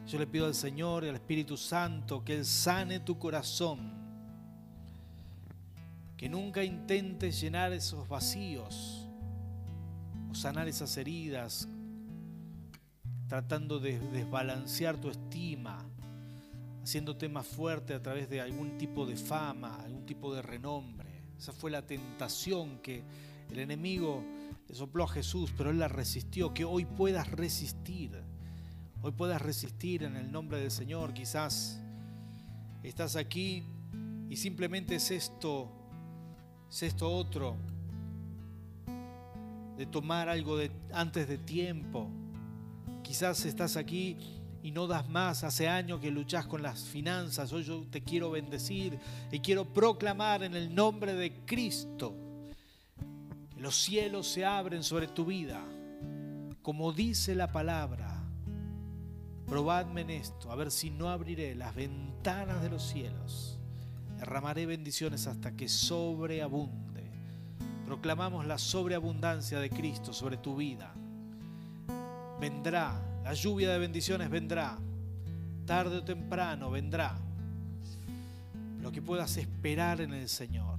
Yo 0.07 0.19
le 0.19 0.27
pido 0.27 0.47
al 0.47 0.55
Señor 0.55 1.05
y 1.05 1.11
al 1.11 1.17
Espíritu 1.17 1.59
Santo 1.59 2.25
que 2.25 2.35
Él 2.35 2.47
sane 2.47 3.01
tu 3.01 3.19
corazón, 3.19 4.04
que 6.25 6.31
nunca 6.31 6.65
intentes 6.65 7.39
llenar 7.39 7.75
esos 7.75 8.09
vacíos 8.09 9.07
o 10.31 10.35
sanar 10.35 10.69
esas 10.69 10.97
heridas, 10.97 11.69
tratando 13.29 13.79
de 13.79 13.99
desbalancear 13.99 14.97
tu 14.97 15.11
estima 15.11 15.85
haciéndote 16.83 17.29
más 17.29 17.47
fuerte 17.47 17.93
a 17.93 18.03
través 18.03 18.31
de 18.31 18.41
algún 18.41 18.79
tipo 18.79 19.05
de 19.05 19.19
fama, 19.19 19.77
algún 19.83 20.07
tipo 20.07 20.35
de 20.35 20.41
renombre. 20.41 21.11
Esa 21.37 21.53
fue 21.53 21.71
la 21.71 21.87
tentación 21.87 22.79
que 22.79 23.03
el 23.51 23.59
enemigo 23.59 24.25
le 24.67 24.75
sopló 24.75 25.05
a 25.05 25.09
Jesús, 25.09 25.53
pero 25.55 25.69
él 25.69 25.79
la 25.79 25.89
resistió. 25.89 26.55
Que 26.55 26.65
hoy 26.65 26.87
puedas 26.87 27.31
resistir, 27.33 28.19
hoy 29.03 29.13
puedas 29.13 29.43
resistir 29.43 30.05
en 30.05 30.17
el 30.17 30.33
nombre 30.33 30.59
del 30.59 30.71
Señor. 30.71 31.13
Quizás 31.13 31.83
estás 32.83 33.15
aquí 33.15 33.63
y 34.31 34.37
simplemente 34.37 34.95
es 34.95 35.11
esto, 35.11 35.84
es 36.75 36.83
esto 36.83 37.09
otro, 37.09 37.57
de 39.77 39.87
tomar 39.87 40.29
algo 40.29 40.59
antes 40.93 41.29
de 41.29 41.39
tiempo. 41.39 42.11
Quizás 43.05 43.45
estás 43.45 43.77
aquí 43.77 44.17
y 44.61 44.73
no 44.73 44.89
das 44.89 45.09
más. 45.09 45.45
Hace 45.45 45.69
años 45.69 46.01
que 46.01 46.11
luchas 46.11 46.47
con 46.47 46.63
las 46.63 46.83
finanzas. 46.83 47.53
Hoy 47.53 47.63
yo 47.63 47.85
te 47.93 48.03
quiero 48.03 48.33
bendecir 48.33 48.99
y 49.31 49.39
quiero 49.39 49.73
proclamar 49.73 50.43
en 50.43 50.57
el 50.57 50.75
nombre 50.75 51.15
de 51.15 51.45
Cristo 51.45 52.13
que 53.55 53.61
los 53.61 53.77
cielos 53.77 54.27
se 54.27 54.45
abren 54.45 54.83
sobre 54.83 55.07
tu 55.07 55.27
vida. 55.27 55.63
Como 56.61 56.93
dice 56.93 57.37
la 57.37 57.53
palabra, 57.53 58.21
probadme 59.47 60.01
en 60.01 60.11
esto, 60.11 60.51
a 60.51 60.57
ver 60.57 60.73
si 60.73 60.91
no 60.91 61.09
abriré 61.09 61.55
las 61.55 61.73
ventanas 61.73 62.61
de 62.63 62.71
los 62.71 62.83
cielos. 62.83 63.54
Derramaré 64.25 64.65
bendiciones 64.65 65.27
hasta 65.27 65.55
que 65.55 65.69
sobreabunde. 65.69 67.03
Proclamamos 67.85 68.47
la 68.47 68.57
sobreabundancia 68.57 69.61
de 69.61 69.69
Cristo 69.69 70.15
sobre 70.15 70.39
tu 70.39 70.57
vida. 70.57 70.95
Vendrá 72.41 72.99
la 73.23 73.35
lluvia 73.35 73.71
de 73.71 73.79
bendiciones 73.79 74.31
vendrá. 74.31 74.79
Tarde 75.67 75.99
o 75.99 76.05
temprano 76.05 76.71
vendrá. 76.71 77.19
Lo 78.81 78.91
que 78.91 79.03
puedas 79.03 79.37
esperar 79.37 80.01
en 80.01 80.15
el 80.15 80.31
Señor. 80.31 80.79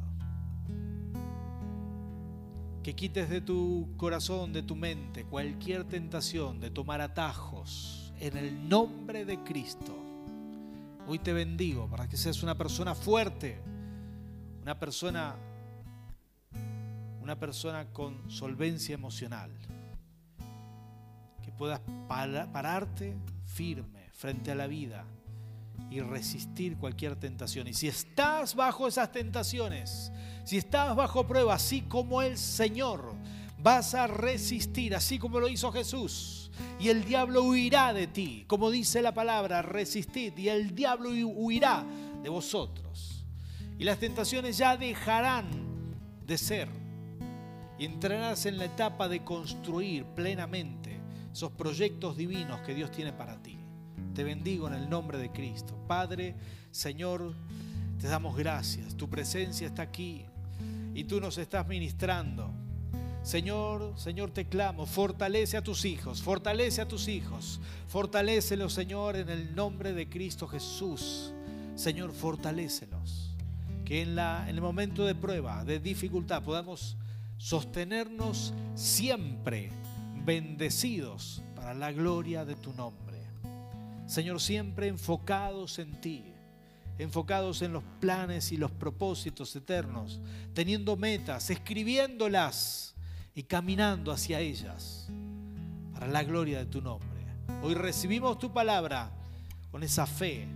Que 2.82 2.96
quites 2.96 3.30
de 3.30 3.42
tu 3.42 3.94
corazón, 3.96 4.54
de 4.54 4.64
tu 4.64 4.76
mente, 4.76 5.24
cualquier 5.24 5.84
tentación 5.84 6.60
de 6.60 6.72
tomar 6.72 7.00
atajos 7.00 8.12
en 8.20 8.38
el 8.38 8.68
nombre 8.68 9.24
de 9.24 9.38
Cristo. 9.44 10.05
Hoy 11.08 11.20
te 11.20 11.34
bendigo 11.34 11.88
para 11.88 12.08
que 12.08 12.18
seas 12.18 12.42
una 12.44 12.56
persona 12.56 12.96
fuerte, 12.96 13.60
una 14.62 14.80
persona 14.80 15.36
una 17.22 17.40
persona 17.40 17.86
con 17.92 18.30
solvencia 18.30 18.94
emocional 18.94 19.52
puedas 21.58 21.82
pararte 22.08 23.16
firme 23.46 24.10
frente 24.12 24.52
a 24.52 24.56
la 24.56 24.68
vida 24.68 25.06
y 25.90 26.00
resistir 26.02 26.78
cualquier 26.78 27.16
tentación. 27.16 27.68
Y 27.68 27.74
si 27.74 27.88
estás 27.88 28.56
bajo 28.56 28.88
esas 28.88 29.12
tentaciones, 29.12 30.12
si 30.44 30.58
estás 30.58 30.96
bajo 30.96 31.28
prueba, 31.28 31.56
así 31.56 31.82
como 31.82 32.22
el 32.22 32.38
Señor, 32.38 33.14
vas 33.62 33.94
a 33.94 34.08
resistir, 34.08 34.96
así 34.96 35.20
como 35.20 35.40
lo 35.40 35.48
hizo 35.48 35.72
Jesús. 35.72 36.45
Y 36.80 36.90
el 36.90 37.06
diablo 37.06 37.44
huirá 37.44 37.94
de 37.94 38.08
ti, 38.08 38.46
como 38.48 38.70
dice 38.70 39.02
la 39.02 39.14
palabra, 39.14 39.62
resistid, 39.62 40.38
y 40.38 40.50
el 40.50 40.76
diablo 40.76 41.10
huirá 41.10 41.86
de 42.22 42.30
vosotros. 42.30 43.26
Y 43.78 43.84
las 43.84 44.00
tentaciones 44.00 44.58
ya 44.58 44.78
dejarán 44.78 45.46
de 46.26 46.38
ser. 46.38 46.68
Y 47.78 47.86
entrarás 47.86 48.46
en 48.46 48.58
la 48.58 48.66
etapa 48.66 49.08
de 49.08 49.24
construir 49.24 50.06
plenamente 50.06 51.00
esos 51.32 51.52
proyectos 51.52 52.16
divinos 52.16 52.62
que 52.62 52.74
Dios 52.74 52.92
tiene 52.92 53.12
para 53.12 53.42
ti. 53.42 53.58
Te 54.14 54.24
bendigo 54.24 54.68
en 54.68 54.76
el 54.76 54.90
nombre 54.90 55.18
de 55.18 55.32
Cristo. 55.32 55.78
Padre, 55.88 56.36
Señor, 56.72 57.34
te 58.00 58.08
damos 58.08 58.38
gracias. 58.38 58.96
Tu 58.96 59.10
presencia 59.10 59.68
está 59.68 59.82
aquí 59.82 60.26
y 60.94 61.04
tú 61.04 61.20
nos 61.20 61.38
estás 61.38 61.68
ministrando. 61.68 62.65
Señor, 63.26 63.94
Señor, 63.98 64.30
te 64.30 64.46
clamo, 64.46 64.86
fortalece 64.86 65.58
a 65.58 65.64
tus 65.64 65.84
hijos, 65.84 66.22
fortalece 66.22 66.82
a 66.82 66.88
tus 66.88 67.08
hijos, 67.08 67.60
fortalécelos, 67.88 68.72
Señor, 68.72 69.16
en 69.16 69.30
el 69.30 69.56
nombre 69.56 69.94
de 69.94 70.08
Cristo 70.08 70.48
Jesús. 70.48 71.34
Señor, 71.74 72.14
fortalécelos. 72.14 73.32
Que 73.84 74.04
en, 74.04 74.16
la, 74.16 74.48
en 74.48 74.54
el 74.58 74.62
momento 74.62 75.04
de 75.06 75.16
prueba, 75.16 75.66
de 75.66 75.80
dificultad, 75.80 76.44
podamos 76.44 76.98
sostenernos 77.38 78.54
siempre 78.76 79.72
bendecidos 80.24 81.42
para 81.56 81.74
la 81.74 81.92
gloria 81.92 82.46
de 82.46 82.54
tu 82.54 82.74
nombre. 82.74 83.24
Señor, 84.06 84.40
siempre 84.40 84.88
enfocados 84.88 85.80
en 85.80 86.00
ti, 86.00 86.26
enfocados 87.00 87.64
en 87.64 87.74
los 87.74 87.84
planes 88.00 88.52
y 88.52 88.58
los 88.58 88.70
propósitos 88.70 89.56
eternos, 89.56 90.22
teniendo 90.54 90.96
metas, 90.96 91.50
escribiéndolas 91.50 92.95
y 93.36 93.44
caminando 93.44 94.12
hacia 94.12 94.40
ellas 94.40 95.08
para 95.94 96.08
la 96.08 96.24
gloria 96.24 96.60
de 96.60 96.66
tu 96.66 96.82
nombre. 96.82 97.10
Hoy 97.62 97.76
recibimos 97.76 98.40
tu 98.40 98.52
palabra 98.52 99.12
con 99.72 99.84
esa 99.84 100.08
fe 100.08 100.48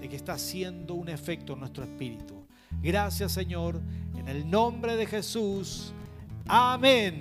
de 0.00 0.08
que 0.08 0.16
está 0.16 0.34
haciendo 0.34 0.94
un 0.94 1.08
efecto 1.08 1.54
en 1.54 1.60
nuestro 1.60 1.84
espíritu. 1.84 2.46
Gracias 2.82 3.32
Señor, 3.32 3.80
en 4.16 4.28
el 4.28 4.50
nombre 4.50 4.96
de 4.96 5.06
Jesús. 5.06 5.92
Amén 6.46 7.20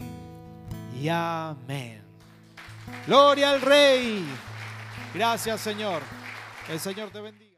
y 0.99 1.07
amén. 1.07 2.01
Gloria 3.07 3.51
al 3.51 3.61
Rey. 3.61 4.25
Gracias, 5.13 5.61
Señor. 5.61 6.01
El 6.69 6.79
Señor 6.79 7.11
te 7.11 7.21
bendiga. 7.21 7.52